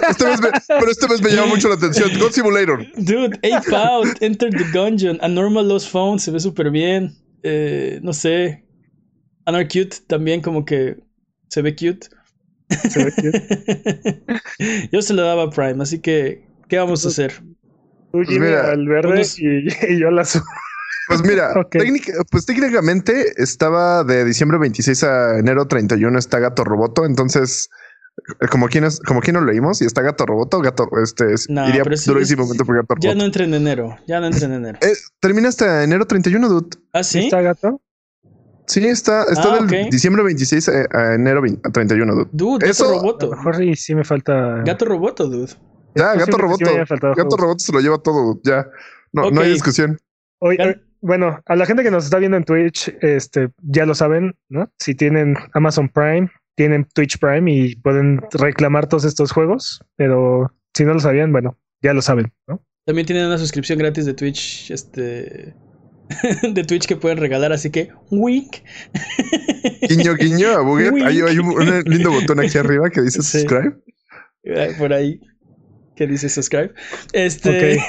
este 0.09 0.25
mes 0.27 0.41
me- 0.41 0.51
pero 0.67 0.91
este 0.91 1.09
mes 1.09 1.23
me 1.23 1.31
llama 1.31 1.47
mucho 1.49 1.69
la 1.69 1.75
atención. 1.75 2.11
God 2.19 2.33
Simulator. 2.33 2.85
Dude, 2.97 3.37
Ape 3.39 3.75
Out, 3.77 4.09
Enter 4.21 4.51
the 4.51 4.65
Gungeon, 4.73 5.19
A 5.23 5.29
Normal 5.29 5.69
Lost 5.69 5.91
Phone, 5.91 6.19
se 6.19 6.31
ve 6.31 6.41
súper 6.41 6.71
bien. 6.71 7.15
Eh, 7.43 8.01
no 8.03 8.13
sé. 8.13 8.65
Anarcute 9.47 9.97
también 10.07 10.41
como 10.43 10.65
que 10.65 10.97
se 11.49 11.63
ve 11.63 11.75
cute. 11.75 12.09
Se 12.91 13.05
ve 13.05 13.13
cute. 13.13 14.23
yo 14.93 15.01
se 15.03 15.15
lo 15.15 15.23
daba 15.23 15.45
a 15.45 15.51
Prime, 15.51 15.83
así 15.83 16.01
que, 16.01 16.45
¿qué 16.69 16.79
vamos 16.79 17.05
a 17.05 17.09
hacer? 17.09 17.33
Tú, 18.13 18.23
Jimmy, 18.25 18.47
mira, 18.47 18.71
al 18.73 18.87
verde 18.87 19.13
unos- 19.15 19.39
y, 19.39 19.69
y 19.89 19.99
yo 20.01 20.09
azul. 20.19 20.43
Pues 21.09 21.23
mira, 21.23 21.55
técnica- 21.71 22.13
pues 22.31 22.45
técnicamente 22.45 23.33
estaba 23.37 24.05
de 24.05 24.25
diciembre 24.27 24.59
26 24.59 25.05
a 25.05 25.39
enero 25.39 25.67
31 25.67 26.19
está 26.19 26.39
Gato 26.39 26.65
Roboto, 26.65 27.07
entonces 27.07 27.71
como 28.51 28.69
quien 28.69 28.85
es, 28.85 29.01
como 29.01 29.21
quien 29.21 29.35
no 29.35 29.41
lo 29.41 29.47
leímos 29.53 29.81
y 29.83 29.85
está 29.87 30.03
Gato 30.03 30.27
Roboto, 30.27 30.61
Gato 30.61 30.89
este 31.03 31.33
es- 31.35 31.49
No, 31.49 31.69
iría 31.69 31.83
pero 31.85 31.97
sí, 31.97 32.11
durísimamente 32.11 32.65
por 32.65 32.77
Gato 32.77 32.95
Ya 33.01 33.11
Roboto. 33.11 33.19
no 33.19 33.25
entra 33.25 33.45
en 33.45 33.55
enero, 33.55 33.97
ya 34.07 34.21
no 34.21 34.27
entra 34.27 34.47
en 34.47 34.53
enero. 34.55 34.79
Eh, 34.83 34.93
termina 35.21 35.49
hasta 35.49 35.85
enero 35.85 36.07
31, 36.07 36.49
dude. 36.49 36.77
¿Ah, 36.93 37.03
sí? 37.03 37.21
¿Está 37.21 37.41
gato? 37.43 37.81
Sí, 38.67 38.87
está, 38.87 39.23
está 39.25 39.55
Ah, 39.55 39.65
del 39.65 39.89
diciembre 39.91 40.23
26 40.23 40.69
a, 40.69 40.73
a 40.93 41.15
enero 41.15 41.41
20 41.41 41.67
a 41.67 41.73
31, 41.73 42.15
dude. 42.15 42.29
Dude, 42.33 42.59
Gato 42.67 42.71
Eso- 42.71 42.85
A 42.85 42.89
lo 42.89 43.01
Roboto. 43.01 43.31
mejor 43.31 43.57
sí, 43.57 43.75
sí 43.77 43.95
me 43.95 44.05
falta. 44.05 44.63
Gato 44.65 44.85
Roboto, 44.85 45.27
dude. 45.27 45.53
Ya, 45.95 46.13
Es 46.13 46.19
Gato 46.21 46.33
sí 46.37 46.43
Roboto. 46.43 46.65
Gato 46.75 46.97
juegos. 47.15 47.41
Roboto 47.41 47.59
se 47.61 47.73
lo 47.73 47.81
lleva 47.81 47.99
todo, 47.99 48.23
dude, 48.35 48.41
ya. 48.45 48.69
No, 49.13 49.31
no 49.31 49.41
hay 49.41 49.53
discusión. 49.53 49.99
Oye, 50.41 50.59
Ya- 50.59 50.65
eh, 50.71 50.83
bueno, 51.01 51.41
a 51.47 51.57
la 51.57 51.65
gente 51.65 51.83
que 51.83 51.91
nos 51.91 52.05
está 52.05 52.19
viendo 52.19 52.37
en 52.37 52.45
Twitch, 52.45 52.95
este, 53.01 53.51
ya 53.63 53.87
lo 53.87 53.95
saben, 53.95 54.37
¿no? 54.51 54.71
Si 54.79 54.95
tienen 54.95 55.35
Amazon 55.55 55.89
Prime, 55.89 56.31
tienen 56.59 56.87
Twitch 56.93 57.19
Prime 57.21 57.51
y 57.51 57.77
pueden 57.77 58.21
reclamar 58.33 58.89
todos 58.89 59.05
estos 59.05 59.31
juegos, 59.31 59.81
pero 59.97 60.53
si 60.75 60.85
no 60.85 60.93
lo 60.93 61.01
sabían, 61.01 61.31
bueno, 61.31 61.57
ya 61.81 61.95
lo 61.95 62.03
saben, 62.03 62.33
¿no? 62.49 62.61
También 62.85 63.07
tienen 63.07 63.27
una 63.27 63.39
suscripción 63.39 63.79
gratis 63.79 64.05
de 64.07 64.15
Twitch, 64.15 64.71
este... 64.73 65.55
de 66.43 66.65
Twitch 66.65 66.87
que 66.87 66.97
pueden 66.97 67.19
regalar, 67.19 67.53
así 67.53 67.71
que... 67.71 67.91
Wink. 68.11 68.57
Guiño, 69.89 70.15
guiño 70.17 70.49
a 70.49 70.63
Buget. 70.63 70.95
Hay, 71.05 71.21
hay 71.21 71.39
un, 71.39 71.47
un 71.47 71.81
lindo 71.85 72.11
botón 72.11 72.41
aquí 72.41 72.59
arriba 72.59 72.91
que 72.91 73.03
dice 73.03 73.23
Sí. 73.23 73.41
subscribe. 73.41 73.77
Por 74.79 74.93
ahí. 74.93 75.21
Que 75.99 76.07
dice 76.07 76.29
subscribe. 76.29 76.73
Este. 77.13 77.75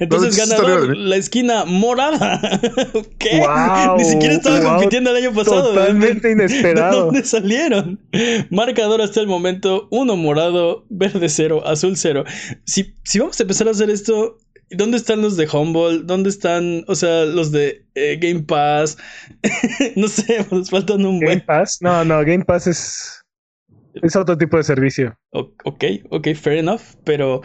Entonces 0.00 0.36
No, 0.38 0.44
ganador, 0.46 0.70
historia 0.70 0.80
de 0.80 0.88
mí. 0.88 1.08
la 1.08 1.16
esquina 1.16 1.64
morada. 1.64 2.40
¿Qué? 3.18 3.38
Guau, 3.38 3.96
Ni 3.98 4.04
siquiera 4.04 4.34
estaba 4.34 4.62
compitiendo 4.62 5.10
el 5.10 5.16
año 5.24 5.34
pasado. 5.34 5.72
¿De- 5.72 5.78
Totalmente 5.80 6.28
¿De 6.28 6.32
inesperado. 6.34 7.06
dónde 7.06 7.24
salieron? 7.24 8.00
Marcador 8.50 9.02
hasta 9.02 9.20
el 9.20 9.26
momento: 9.26 9.88
uno 9.90 10.14
morado, 10.16 10.86
verde 10.88 11.28
cero, 11.28 11.66
azul 11.66 11.96
cero. 11.96 12.24
Si, 12.64 12.94
si 13.02 13.18
vamos 13.18 13.40
a 13.40 13.42
empezar 13.42 13.66
a 13.66 13.72
hacer 13.72 13.90
esto, 13.90 14.38
¿dónde 14.70 14.96
están 14.98 15.20
los 15.20 15.36
de 15.36 15.48
Humble? 15.52 16.02
¿Dónde 16.04 16.30
están, 16.30 16.84
o 16.86 16.94
sea, 16.94 17.24
los 17.24 17.50
de 17.50 17.84
eh, 17.96 18.18
Game 18.20 18.44
Pass? 18.44 18.98
no 19.96 20.06
sé, 20.06 20.46
nos 20.52 20.70
faltan 20.70 21.04
un 21.04 21.18
Game 21.18 21.26
buen. 21.26 21.40
Pass, 21.44 21.78
no, 21.80 22.04
no, 22.04 22.20
Game 22.24 22.44
Pass 22.44 22.68
es, 22.68 23.21
es 23.94 24.16
otro 24.16 24.36
tipo 24.38 24.56
de 24.56 24.62
servicio. 24.64 25.16
O- 25.30 25.52
ok, 25.64 25.84
ok, 26.10 26.28
fair 26.34 26.58
enough, 26.58 26.80
pero 27.04 27.42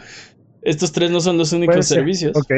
estos 0.62 0.92
tres 0.92 1.10
no 1.10 1.20
son 1.20 1.38
los 1.38 1.52
únicos 1.52 1.74
Puede 1.74 1.82
ser. 1.84 1.96
servicios. 1.98 2.36
Ok. 2.36 2.52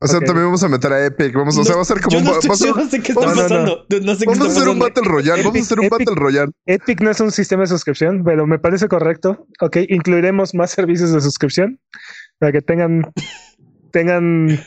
O 0.00 0.06
sea, 0.06 0.20
también 0.20 0.46
vamos 0.46 0.62
a 0.62 0.68
meter 0.68 0.92
a 0.92 1.06
Epic. 1.06 1.32
Vamos, 1.34 1.56
o 1.56 1.64
sea, 1.64 1.76
va 1.76 1.82
a 1.82 1.84
ser 1.84 2.00
como 2.00 2.18
un. 2.18 2.24
no, 2.24 2.32
estoy- 2.38 2.56
ser- 2.56 2.76
no 2.76 2.88
sé 2.90 3.00
qué 3.00 3.12
está 3.12 3.24
pasando. 3.24 3.86
No, 3.88 4.00
no 4.00 4.14
sé 4.14 4.26
qué 4.26 4.30
Vamos 4.32 4.48
a 4.48 4.50
hacer 4.50 4.68
un. 4.68 4.78
Battle 4.78 5.02
Royale. 5.06 5.42
Vamos 5.42 5.58
a 5.58 5.62
hacer 5.62 5.78
un 5.80 5.86
Epic- 5.86 5.90
Battle 5.90 6.14
Royale. 6.16 6.52
Epic 6.66 7.00
no 7.00 7.10
es 7.10 7.20
un 7.20 7.30
sistema 7.30 7.62
de 7.62 7.68
suscripción, 7.68 8.22
pero 8.22 8.46
me 8.46 8.58
parece 8.58 8.86
correcto. 8.88 9.46
Ok, 9.62 9.78
incluiremos 9.88 10.54
más 10.54 10.72
servicios 10.72 11.12
de 11.12 11.20
suscripción 11.22 11.80
para 12.38 12.52
que 12.52 12.60
tengan, 12.60 13.12
tengan 13.92 14.58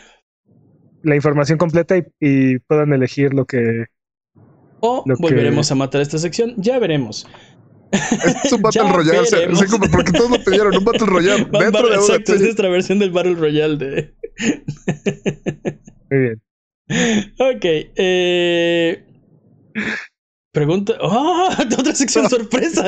la 1.03 1.15
información 1.15 1.57
completa 1.59 1.97
y, 1.97 2.03
y 2.19 2.59
puedan 2.59 2.93
elegir 2.93 3.33
lo 3.33 3.45
que. 3.45 3.85
O 4.79 5.03
lo 5.05 5.15
que- 5.17 5.21
volveremos 5.21 5.71
a 5.71 5.75
matar 5.75 6.01
esta 6.01 6.17
sección. 6.17 6.53
Ya 6.57 6.79
veremos. 6.79 7.27
Es 7.91 8.51
un 8.51 8.61
Battle 8.63 8.81
Ya 8.83 8.91
Royale. 8.91 9.19
O 9.51 9.55
sea, 9.55 9.67
como 9.67 9.89
porque 9.89 10.11
todos 10.11 10.31
lo 10.31 10.43
pidieron. 10.43 10.75
Un 10.77 10.83
Battle 10.85 11.05
Royale. 11.07 11.45
Dentro 11.51 11.59
va- 11.61 11.69
de 11.69 11.79
una 11.87 11.95
exacto, 11.95 12.33
es 12.33 12.41
nuestra 12.41 12.69
versión 12.69 12.99
del 12.99 13.11
Battle 13.11 13.35
Royale 13.35 13.77
de. 13.77 14.15
Muy 16.09 16.19
bien. 16.19 16.43
ok. 17.39 17.65
Eh... 17.95 19.03
Pregunta. 20.53 20.93
¡Oh! 21.01 21.49
Otra 21.79 21.93
sección 21.95 22.29
sorpresa. 22.29 22.83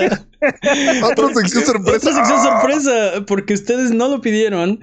Otra 1.04 1.34
sección 1.36 1.66
sorpresa. 1.66 1.98
Otra 2.10 2.14
sección 2.14 2.40
Ah. 2.40 2.44
sorpresa. 2.62 3.26
Porque 3.28 3.54
ustedes 3.54 3.92
no 3.92 4.08
lo 4.10 4.22
pidieron. 4.22 4.80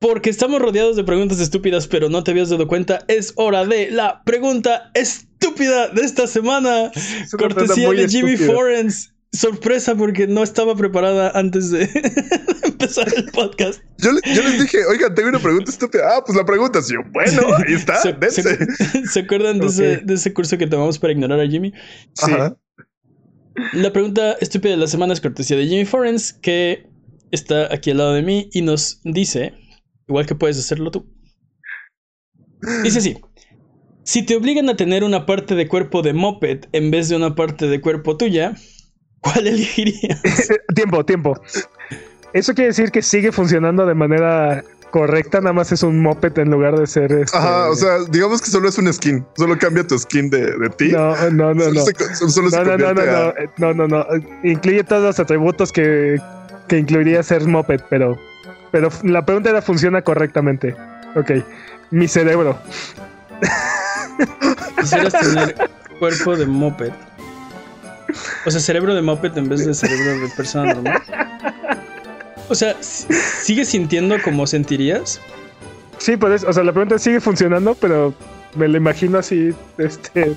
Porque 0.00 0.30
estamos 0.30 0.60
rodeados 0.62 0.96
de 0.96 1.04
preguntas 1.04 1.40
estúpidas, 1.40 1.86
pero 1.86 2.08
no 2.08 2.24
te 2.24 2.30
habías 2.30 2.48
dado 2.48 2.66
cuenta. 2.66 3.04
Es 3.06 3.34
hora 3.36 3.66
de 3.66 3.90
la 3.90 4.22
pregunta 4.24 4.90
estúpida 4.94 5.88
de 5.88 6.00
esta 6.02 6.26
semana. 6.26 6.90
Es 6.94 7.30
Cortesía 7.32 7.90
de 7.90 8.08
Jimmy. 8.08 8.36
Forens. 8.38 9.12
sorpresa 9.32 9.94
porque 9.94 10.26
no 10.26 10.42
estaba 10.42 10.74
preparada 10.74 11.30
antes 11.38 11.70
de 11.70 11.82
empezar 12.64 13.12
el 13.14 13.26
podcast. 13.26 13.80
Yo, 13.98 14.12
le- 14.12 14.22
yo 14.34 14.42
les 14.42 14.58
dije, 14.62 14.84
oigan, 14.86 15.14
tengo 15.14 15.28
una 15.28 15.38
pregunta 15.38 15.70
estúpida. 15.70 16.02
Ah, 16.16 16.24
pues 16.24 16.36
la 16.36 16.44
pregunta. 16.46 16.80
Sí, 16.82 16.94
yo, 16.94 17.00
bueno, 17.12 17.42
ahí 17.68 17.74
está, 17.74 17.96
¿Se, 18.00 18.12
dense. 18.14 18.42
se- 18.42 19.06
se 19.06 19.20
acuerdan 19.20 19.60
de, 19.60 19.66
ese, 19.66 19.96
Ok. 19.98 20.02
de 20.04 20.14
ese 20.14 20.32
curso 20.32 20.56
que 20.58 20.66
tomamos 20.66 20.98
para 20.98 21.12
ignorar 21.12 21.38
a 21.40 21.46
Jimmy? 21.46 21.72
Sí. 22.14 22.32
Ajá. 22.32 22.56
La 23.74 23.92
pregunta 23.92 24.32
estúpida 24.40 24.70
de 24.72 24.78
la 24.78 24.86
semana 24.86 25.12
es 25.12 25.20
cortesía 25.20 25.58
de 25.58 25.66
Jimmy 25.66 25.84
Forens, 25.84 26.32
que 26.32 26.86
está 27.30 27.72
aquí 27.72 27.90
al 27.90 27.98
lado 27.98 28.14
de 28.14 28.22
mí 28.22 28.48
y 28.52 28.62
nos 28.62 29.00
dice, 29.04 29.52
igual 30.10 30.26
que 30.26 30.34
puedes 30.34 30.58
hacerlo 30.58 30.90
tú. 30.90 31.06
Dice 32.82 32.98
así. 32.98 33.16
Si 34.04 34.24
te 34.24 34.34
obligan 34.36 34.68
a 34.68 34.76
tener 34.76 35.04
una 35.04 35.24
parte 35.24 35.54
de 35.54 35.68
cuerpo 35.68 36.02
de 36.02 36.12
moped 36.12 36.64
en 36.72 36.90
vez 36.90 37.08
de 37.08 37.16
una 37.16 37.34
parte 37.34 37.66
de 37.68 37.80
cuerpo 37.80 38.16
tuya, 38.16 38.54
¿cuál 39.20 39.46
elegirías? 39.46 40.20
tiempo, 40.74 41.04
tiempo. 41.04 41.40
Eso 42.32 42.54
quiere 42.54 42.68
decir 42.68 42.90
que 42.90 43.02
sigue 43.02 43.32
funcionando 43.32 43.86
de 43.86 43.94
manera 43.94 44.64
correcta, 44.90 45.40
nada 45.40 45.52
más 45.52 45.70
es 45.70 45.82
un 45.84 46.02
moped 46.02 46.36
en 46.38 46.50
lugar 46.50 46.76
de 46.78 46.86
ser 46.86 47.12
este... 47.12 47.36
Ajá, 47.36 47.70
o 47.70 47.76
sea, 47.76 47.98
digamos 48.10 48.42
que 48.42 48.50
solo 48.50 48.68
es 48.68 48.78
un 48.78 48.92
skin. 48.92 49.24
Solo 49.36 49.56
cambia 49.58 49.86
tu 49.86 49.96
skin 49.98 50.28
de, 50.30 50.56
de 50.58 50.70
ti. 50.76 50.88
No, 50.88 51.14
no, 51.30 51.54
no, 51.54 51.64
solo 51.64 51.74
no. 51.74 51.84
se, 51.86 51.92
co- 51.94 52.14
solo 52.28 52.50
se 52.50 52.56
No, 52.56 52.64
no, 52.64 52.78
no, 52.78 52.94
no, 52.94 53.04
no, 53.06 53.16
a- 53.18 53.28
eh, 53.30 53.48
no, 53.58 53.74
no, 53.74 53.86
no. 53.86 54.00
eh, 54.02 54.22
Incluye 54.44 54.82
todos 54.82 55.02
los 55.02 55.20
atributos 55.20 55.70
que, 55.70 56.20
que 56.66 56.78
incluiría 56.78 57.22
ser 57.22 57.46
moped, 57.46 57.80
pero, 57.88 58.18
pero 58.70 58.88
la 59.02 59.24
pregunta 59.24 59.50
era 59.50 59.62
funciona 59.62 60.02
correctamente. 60.02 60.74
Ok, 61.16 61.30
mi 61.90 62.06
cerebro. 62.08 62.58
Quisieras 64.80 65.12
tener 65.12 65.54
cuerpo 65.98 66.36
de 66.36 66.46
moped. 66.46 66.92
O 68.46 68.50
sea, 68.50 68.60
cerebro 68.60 68.94
de 68.94 69.02
moped 69.02 69.36
en 69.36 69.48
vez 69.48 69.64
de 69.66 69.74
cerebro 69.74 70.18
de 70.20 70.28
persona 70.36 70.74
normal. 70.74 71.02
O 72.48 72.54
sea, 72.54 72.74
si- 72.80 73.06
¿sigues 73.12 73.68
sintiendo 73.68 74.16
como 74.22 74.46
sentirías? 74.46 75.20
Sí, 75.98 76.16
pues, 76.16 76.44
o 76.44 76.52
sea, 76.52 76.64
la 76.64 76.72
pregunta 76.72 76.98
sigue 76.98 77.20
funcionando, 77.20 77.74
pero 77.74 78.14
me 78.56 78.66
lo 78.66 78.76
imagino 78.78 79.18
así, 79.18 79.54
este, 79.78 80.34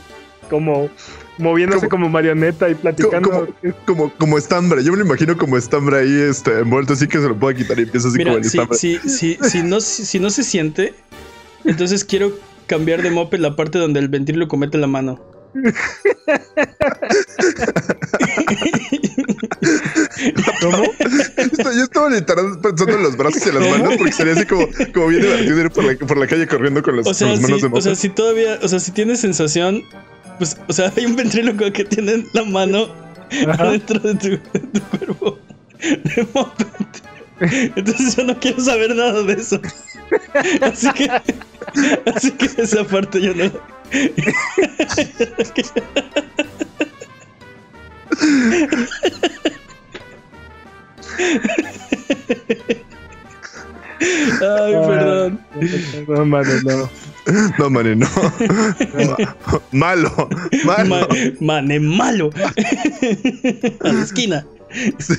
como 0.50 0.90
moviéndose 1.38 1.88
Como- 1.88 2.06
como 2.06 2.10
marioneta 2.10 2.70
y 2.70 2.76
platicando. 2.76 3.30
como- 3.30 3.48
como, 3.86 4.14
como 4.18 4.38
estambre. 4.38 4.84
Yo 4.84 4.92
me 4.92 4.98
lo 5.00 5.06
imagino 5.06 5.38
como 5.38 5.58
estambre 5.58 5.98
ahí 6.00 6.30
este, 6.30 6.60
envuelto, 6.60 6.94
así 6.94 7.08
que 7.08 7.20
se 7.20 7.28
lo 7.28 7.36
pueda 7.38 7.56
quitar 7.58 7.80
y 7.80 7.84
empieza 7.84 8.08
así 8.08 8.24
como 8.24 8.38
el 8.38 8.44
si, 8.44 8.58
estambre. 8.58 8.78
si, 8.78 8.98
si, 9.10 9.38
si 9.50 9.64
no, 9.64 9.82
si, 9.82 10.06
si 10.06 10.20
no 10.20 10.30
se 10.30 10.44
siente, 10.44 10.94
entonces 11.66 12.04
quiero 12.06 12.32
cambiar 12.68 13.02
de 13.02 13.12
moped 13.12 13.40
la 13.40 13.56
parte 13.56 13.78
donde 13.80 14.00
el 14.00 14.08
ventríloco 14.10 14.58
mete 14.58 14.78
la 14.78 14.88
mano. 14.88 15.20
¿Cómo? 20.62 20.84
Yo 21.76 21.84
estaba 21.84 22.10
literal 22.10 22.60
pensando 22.62 22.94
en 22.96 23.04
los 23.04 23.18
brazos 23.18 23.46
y 23.46 23.50
en 23.50 23.56
las 23.60 23.70
manos 23.70 23.96
porque 23.98 24.12
sería 24.14 24.34
así 24.34 24.46
como, 24.46 24.68
como 24.94 25.08
bien 25.08 25.22
divertido 25.22 25.62
ir 25.62 25.72
por 25.72 25.84
la, 25.84 25.96
por 25.96 26.18
la 26.18 26.28
calle 26.28 26.48
corriendo 26.48 26.82
con, 26.82 26.96
los, 26.96 27.08
O 27.08 27.14
sea, 27.14 27.28
con 27.28 27.36
las 27.36 27.42
manos 27.42 27.62
si, 27.62 27.68
de 27.68 27.74
o 27.78 27.82
sea, 27.82 27.96
si 27.96 28.10
todavía, 28.10 28.60
o 28.62 28.68
sea, 28.68 28.80
si 28.80 28.92
tienes 28.92 29.20
sensación, 29.20 29.84
pues, 30.38 30.58
o 30.68 30.74
sea, 30.74 30.92
hay 30.96 31.06
un 31.06 31.16
ventríloco 31.16 31.72
que 31.72 31.86
tiene 31.86 32.26
la 32.34 32.44
mano 32.44 32.88
Ajá. 33.48 33.64
adentro 33.64 34.00
de 34.00 34.16
tu, 34.16 34.30
de 34.30 34.60
tu 34.60 34.82
cuerpo 34.82 35.40
de 35.80 36.28
moped. 36.34 36.68
Entonces 37.76 38.16
yo 38.16 38.24
no 38.24 38.40
quiero 38.40 38.60
saber 38.62 38.96
nada 38.96 39.22
de 39.24 39.34
eso. 39.34 39.60
Así 40.62 40.92
que, 40.94 41.10
así 42.16 42.32
que 42.32 42.62
esa 42.62 42.84
parte 42.86 43.22
yo 43.22 43.34
no. 43.34 43.52
Ay, 54.42 54.74
perdón. 54.88 55.40
No, 56.08 56.26
mano, 56.26 56.52
no. 56.64 56.90
No, 57.60 57.70
mane, 57.70 57.96
no. 57.96 58.08
malo, 59.72 60.12
malo. 60.66 60.86
Ma- 60.90 61.08
mane 61.40 61.80
malo. 61.80 62.30
A 63.82 63.88
la 63.92 64.02
esquina. 64.04 64.46
Sí. 65.00 65.16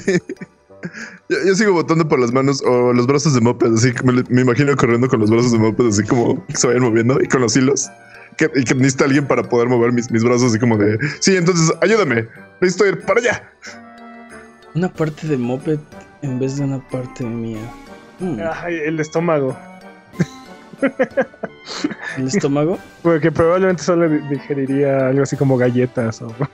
Yo, 1.30 1.36
yo 1.46 1.54
sigo 1.54 1.72
votando 1.72 2.06
por 2.06 2.18
las 2.18 2.32
manos 2.32 2.62
o 2.62 2.92
los 2.92 3.06
brazos 3.06 3.32
de 3.34 3.40
moped, 3.40 3.72
así 3.72 3.92
que 3.92 4.02
me, 4.02 4.22
me 4.28 4.42
imagino 4.42 4.76
corriendo 4.76 5.08
con 5.08 5.20
los 5.20 5.30
brazos 5.30 5.52
de 5.52 5.58
moped, 5.58 5.86
así 5.86 6.04
como 6.04 6.44
que 6.46 6.56
se 6.56 6.66
vayan 6.66 6.82
moviendo 6.82 7.18
y 7.22 7.26
con 7.26 7.40
los 7.40 7.56
hilos. 7.56 7.88
Que, 8.36 8.50
y 8.54 8.64
que 8.64 8.74
necesita 8.74 9.04
alguien 9.04 9.26
para 9.28 9.44
poder 9.44 9.68
mover 9.68 9.92
mis, 9.92 10.10
mis 10.10 10.24
brazos, 10.24 10.50
así 10.50 10.58
como 10.58 10.76
de 10.76 10.98
sí, 11.20 11.36
entonces 11.36 11.72
ayúdame, 11.80 12.26
necesito 12.60 12.84
ir 12.86 13.00
para 13.02 13.20
allá. 13.20 13.50
Una 14.74 14.92
parte 14.92 15.28
de 15.28 15.38
moped 15.38 15.78
en 16.22 16.40
vez 16.40 16.56
de 16.56 16.64
una 16.64 16.80
parte 16.88 17.22
mía. 17.24 17.60
Hmm, 18.18 18.38
Ay, 18.62 18.74
el 18.84 18.98
estómago. 18.98 19.56
¿El 22.18 22.28
estómago? 22.28 22.78
Porque 23.02 23.30
probablemente 23.32 23.82
solo 23.82 24.08
di- 24.08 24.18
digeriría 24.28 25.08
algo 25.08 25.22
así 25.22 25.36
como 25.36 25.56
galletas 25.56 26.22
o. 26.22 26.32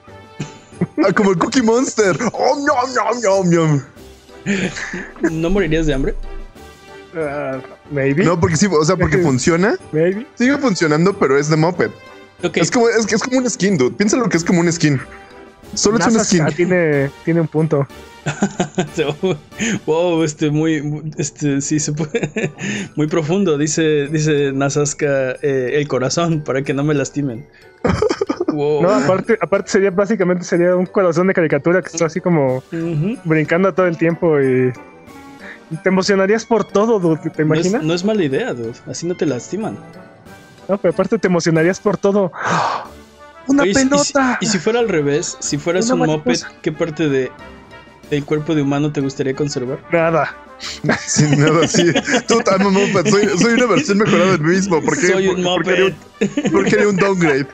Ah, 1.07 1.13
como 1.15 1.31
el 1.33 1.39
Cookie 1.39 1.61
Monster. 1.63 2.17
Oh, 2.33 2.57
ñom, 2.57 2.95
ñom, 2.95 3.21
ñom, 3.23 3.51
ñom. 3.51 3.83
¿No 5.31 5.51
morirías 5.51 5.85
de 5.87 5.93
hambre? 5.95 6.15
Ah, 7.15 7.59
maybe. 7.91 8.25
No, 8.25 8.41
porque 8.41 8.57
sí, 8.57 8.67
o 8.71 8.83
sea, 8.85 8.97
porque 8.97 9.19
funciona, 9.23 9.77
Maybe. 9.93 10.27
sigue 10.37 10.57
funcionando, 10.57 11.13
pero 11.19 11.37
es 11.39 11.51
de 11.51 11.57
moped. 11.57 11.91
Ok, 12.43 12.57
Es 12.57 12.71
como, 12.71 12.89
es, 12.89 13.13
es 13.13 13.23
como 13.23 13.37
un 13.39 13.51
skin, 13.51 13.77
dude. 13.77 13.95
Piensa 13.95 14.17
lo 14.17 14.29
que 14.31 14.39
es 14.39 14.45
como 14.45 14.61
un 14.61 14.73
skin. 14.73 14.99
Solo 15.75 15.99
es 15.99 16.13
NASA 16.13 16.25
skin. 16.25 16.47
tiene, 16.57 17.11
tiene 17.25 17.41
un 17.41 17.49
punto. 17.49 17.87
wow, 19.87 20.23
este 20.23 20.51
muy, 20.51 21.13
este 21.17 21.61
sí 21.61 21.81
se 21.81 21.93
puede, 21.93 22.53
muy 22.97 23.07
profundo. 23.07 23.57
Dice, 23.57 24.09
dice 24.09 24.53
Nasaska 24.53 25.33
eh, 25.43 25.73
el 25.75 25.89
corazón 25.89 26.43
para 26.45 26.63
que 26.63 26.75
no 26.75 26.85
me 26.85 26.95
lastimen. 26.95 27.47
Wow. 28.53 28.83
No, 28.83 28.91
aparte, 28.91 29.39
aparte 29.41 29.71
sería 29.71 29.93
básicamente 29.93 30.43
sería 30.43 30.75
un 30.75 30.85
corazón 30.85 31.29
de 31.29 31.35
caricatura 31.35 31.81
que 31.83 31.87
está 31.87 32.07
así 32.07 32.21
como 32.21 32.65
brincando 33.23 33.73
todo 33.73 33.87
el 33.87 33.97
tiempo 33.97 34.41
y 34.41 34.73
te 35.85 35.89
emocionarías 35.89 36.45
por 36.45 36.65
todo, 36.65 36.99
dude, 36.99 37.31
¿te 37.31 37.45
no, 37.45 37.55
es, 37.55 37.61
imaginas? 37.67 37.85
no 37.85 37.95
es 37.95 38.05
mala 38.05 38.25
idea, 38.25 38.53
dude. 38.53 38.73
Así 38.89 39.07
no 39.07 39.15
te 39.15 39.25
lastiman. 39.25 39.79
No, 40.69 40.79
pero 40.79 40.93
aparte 40.93 41.19
te 41.19 41.29
emocionarías 41.29 41.79
por 41.79 41.97
todo. 41.97 42.33
¡Una 43.51 43.63
Oye, 43.65 43.73
y 43.73 43.75
si- 43.75 43.81
pelota! 43.89 44.39
Y 44.41 44.47
si, 44.47 44.59
fuera 44.59 44.79
al 44.81 44.89
revés, 44.89 45.37
si 45.41 45.59
fueras 45.59 45.91
Una 45.91 46.03
un 46.05 46.11
moped. 46.11 46.39
¿qué 46.63 46.73
parte 46.73 47.09
de 47.09 47.31
del 48.11 48.25
cuerpo 48.25 48.55
de 48.55 48.63
humano 48.63 48.93
te 48.93 49.01
gustaría 49.01 49.35
conservar? 49.35 49.81
Nada. 49.93 50.37
Sin 51.07 51.39
nada. 51.41 51.67
Tú, 52.27 52.41
I'm 52.47 52.67
a 52.67 52.71
moped. 52.71 53.09
Soy, 53.11 53.29
soy 53.39 53.53
una 53.55 53.67
versión 53.67 53.99
mejorada 53.99 54.33
del 54.33 54.41
mismo. 54.43 54.81
¿Por 54.83 54.99
qué, 54.99 55.07
Soy 55.09 55.29
un 55.29 55.43
por- 55.43 55.65
por 55.65 55.65
qué 55.65 55.71
haría 55.81 55.97
moped. 56.53 56.87
un- 56.87 56.97
downgrade? 56.97 57.47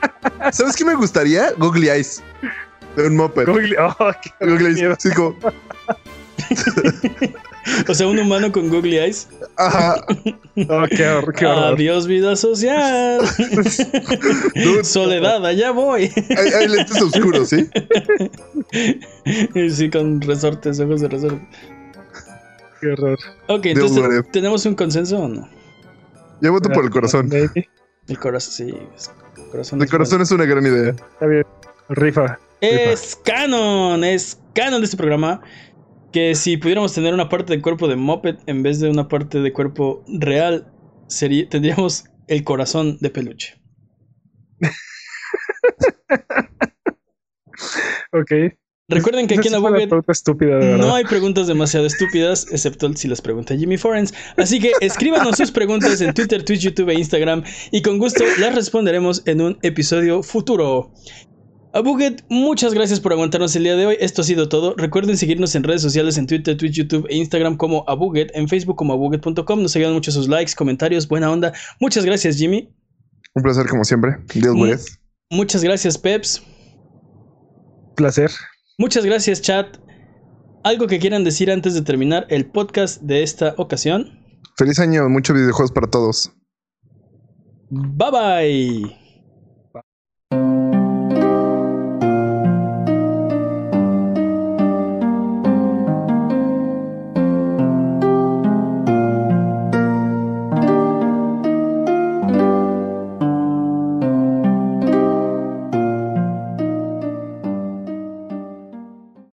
¿Sabes 0.51 0.75
qué 0.75 0.85
me 0.85 0.95
gustaría? 0.95 1.51
Googly 1.57 1.89
Eyes. 1.89 2.21
De 2.95 3.07
un 3.07 3.15
moped. 3.15 3.45
Google- 3.47 3.75
oh, 3.79 3.95
Googly 4.41 4.79
Eyes. 4.81 4.95
Sí, 4.99 5.09
como, 5.11 5.35
O 7.89 7.93
sea, 7.93 8.07
un 8.07 8.19
humano 8.19 8.51
con 8.51 8.69
googly 8.69 8.97
eyes. 8.97 9.27
ajá. 9.57 10.03
Oh, 10.69 10.85
qué 10.89 11.07
horror, 11.07 11.33
qué 11.35 11.45
horror. 11.45 11.73
Adiós, 11.75 12.07
vida 12.07 12.35
social. 12.35 13.19
Dude, 14.55 14.83
Soledad, 14.83 15.45
allá 15.45 15.69
voy. 15.71 16.11
hay, 16.35 16.47
hay 16.49 16.67
lentes 16.67 16.99
oscuros, 17.01 17.49
¿sí? 17.49 17.69
Sí, 19.69 19.89
con 19.91 20.19
resortes, 20.21 20.79
ojos 20.79 21.01
de 21.01 21.09
resorte. 21.09 21.47
Qué 22.81 22.87
horror. 22.87 23.19
Ok, 23.47 23.65
entonces. 23.67 24.03
¿tenemos 24.31 24.65
un 24.65 24.73
consenso 24.75 25.19
o 25.19 25.27
no? 25.27 25.47
Yo 26.41 26.51
voto 26.51 26.69
por 26.69 26.83
el 26.85 26.89
corazón. 26.89 27.29
El 27.33 28.19
corazón, 28.19 28.53
sí. 28.53 28.73
es- 28.95 29.11
El 29.37 29.49
corazón. 29.51 29.79
El 29.79 29.85
es 29.85 29.91
corazón 29.91 30.21
es 30.21 30.31
una 30.31 30.45
gran 30.45 30.65
idea. 30.65 30.89
Está 30.91 31.25
bien. 31.27 31.45
Rifa. 31.89 32.39
Es 32.61 33.15
canon, 33.23 34.03
es 34.03 34.39
canon 34.53 34.81
de 34.81 34.85
este 34.85 34.97
programa. 34.97 35.41
Que 36.11 36.35
si 36.35 36.57
pudiéramos 36.57 36.93
tener 36.93 37.13
una 37.13 37.29
parte 37.29 37.53
del 37.53 37.61
cuerpo 37.61 37.87
de 37.87 37.95
Moped 37.95 38.37
en 38.45 38.63
vez 38.63 38.79
de 38.79 38.89
una 38.89 39.07
parte 39.07 39.41
de 39.41 39.53
cuerpo 39.53 40.03
real, 40.07 40.71
sería, 41.07 41.47
tendríamos 41.49 42.05
el 42.27 42.43
corazón 42.43 42.97
de 42.99 43.09
peluche. 43.09 43.61
Ok. 48.13 48.31
Recuerden 48.89 49.27
que 49.27 49.35
aquí 49.35 49.49
en 49.49 49.53
de 49.53 50.65
verdad. 50.65 50.77
no 50.77 50.95
hay 50.95 51.03
preguntas 51.03 51.47
demasiado 51.47 51.85
estúpidas, 51.85 52.47
excepto 52.51 52.89
si 52.93 53.09
las 53.09 53.19
pregunta 53.19 53.53
Jimmy 53.53 53.77
Forens. 53.77 54.13
Así 54.37 54.61
que 54.61 54.71
escríbanos 54.79 55.35
sus 55.35 55.51
preguntas 55.51 55.99
en 55.99 56.13
Twitter, 56.13 56.43
Twitch, 56.45 56.61
YouTube 56.61 56.89
e 56.89 56.93
Instagram 56.93 57.43
y 57.71 57.81
con 57.81 57.97
gusto 57.97 58.23
las 58.39 58.55
responderemos 58.55 59.23
en 59.25 59.41
un 59.41 59.57
episodio 59.61 60.23
futuro. 60.23 60.93
Abuget, 61.77 62.25
muchas 62.27 62.73
gracias 62.73 62.99
por 62.99 63.13
aguantarnos 63.13 63.55
el 63.55 63.61
día 63.61 63.75
de 63.75 63.85
hoy. 63.85 63.97
Esto 63.99 64.23
ha 64.23 64.25
sido 64.25 64.49
todo. 64.49 64.73
Recuerden 64.77 65.15
seguirnos 65.15 65.53
en 65.53 65.61
redes 65.61 65.83
sociales 65.83 66.17
en 66.17 66.25
Twitter, 66.25 66.57
Twitch, 66.57 66.73
YouTube 66.73 67.05
e 67.07 67.17
Instagram 67.17 67.55
como 67.55 67.83
Abuget, 67.87 68.31
en 68.33 68.47
Facebook 68.47 68.75
como 68.75 68.93
abuget.com. 68.93 69.61
Nos 69.61 69.75
ayudan 69.75 69.93
mucho 69.93 70.11
sus 70.11 70.27
likes, 70.27 70.53
comentarios, 70.55 71.07
buena 71.07 71.29
onda. 71.29 71.53
Muchas 71.79 72.03
gracias, 72.03 72.37
Jimmy. 72.37 72.73
Un 73.35 73.43
placer 73.43 73.67
como 73.67 73.83
siempre. 73.83 74.17
With 74.33 74.73
it. 74.73 74.79
Muchas 75.29 75.63
gracias, 75.63 75.99
Peps. 75.99 76.41
Placer. 77.95 78.31
Muchas 78.79 79.05
gracias, 79.05 79.39
chat. 79.43 79.77
¿Algo 80.63 80.87
que 80.87 80.97
quieran 80.97 81.23
decir 81.23 81.51
antes 81.51 81.75
de 81.75 81.83
terminar 81.83 82.25
el 82.29 82.47
podcast 82.47 83.03
de 83.03 83.21
esta 83.21 83.53
ocasión? 83.57 84.19
Feliz 84.57 84.79
año, 84.79 85.07
muchos 85.09 85.35
videojuegos 85.35 85.71
para 85.71 85.85
todos. 85.85 86.31
Bye 87.69 88.09
bye. 88.11 89.06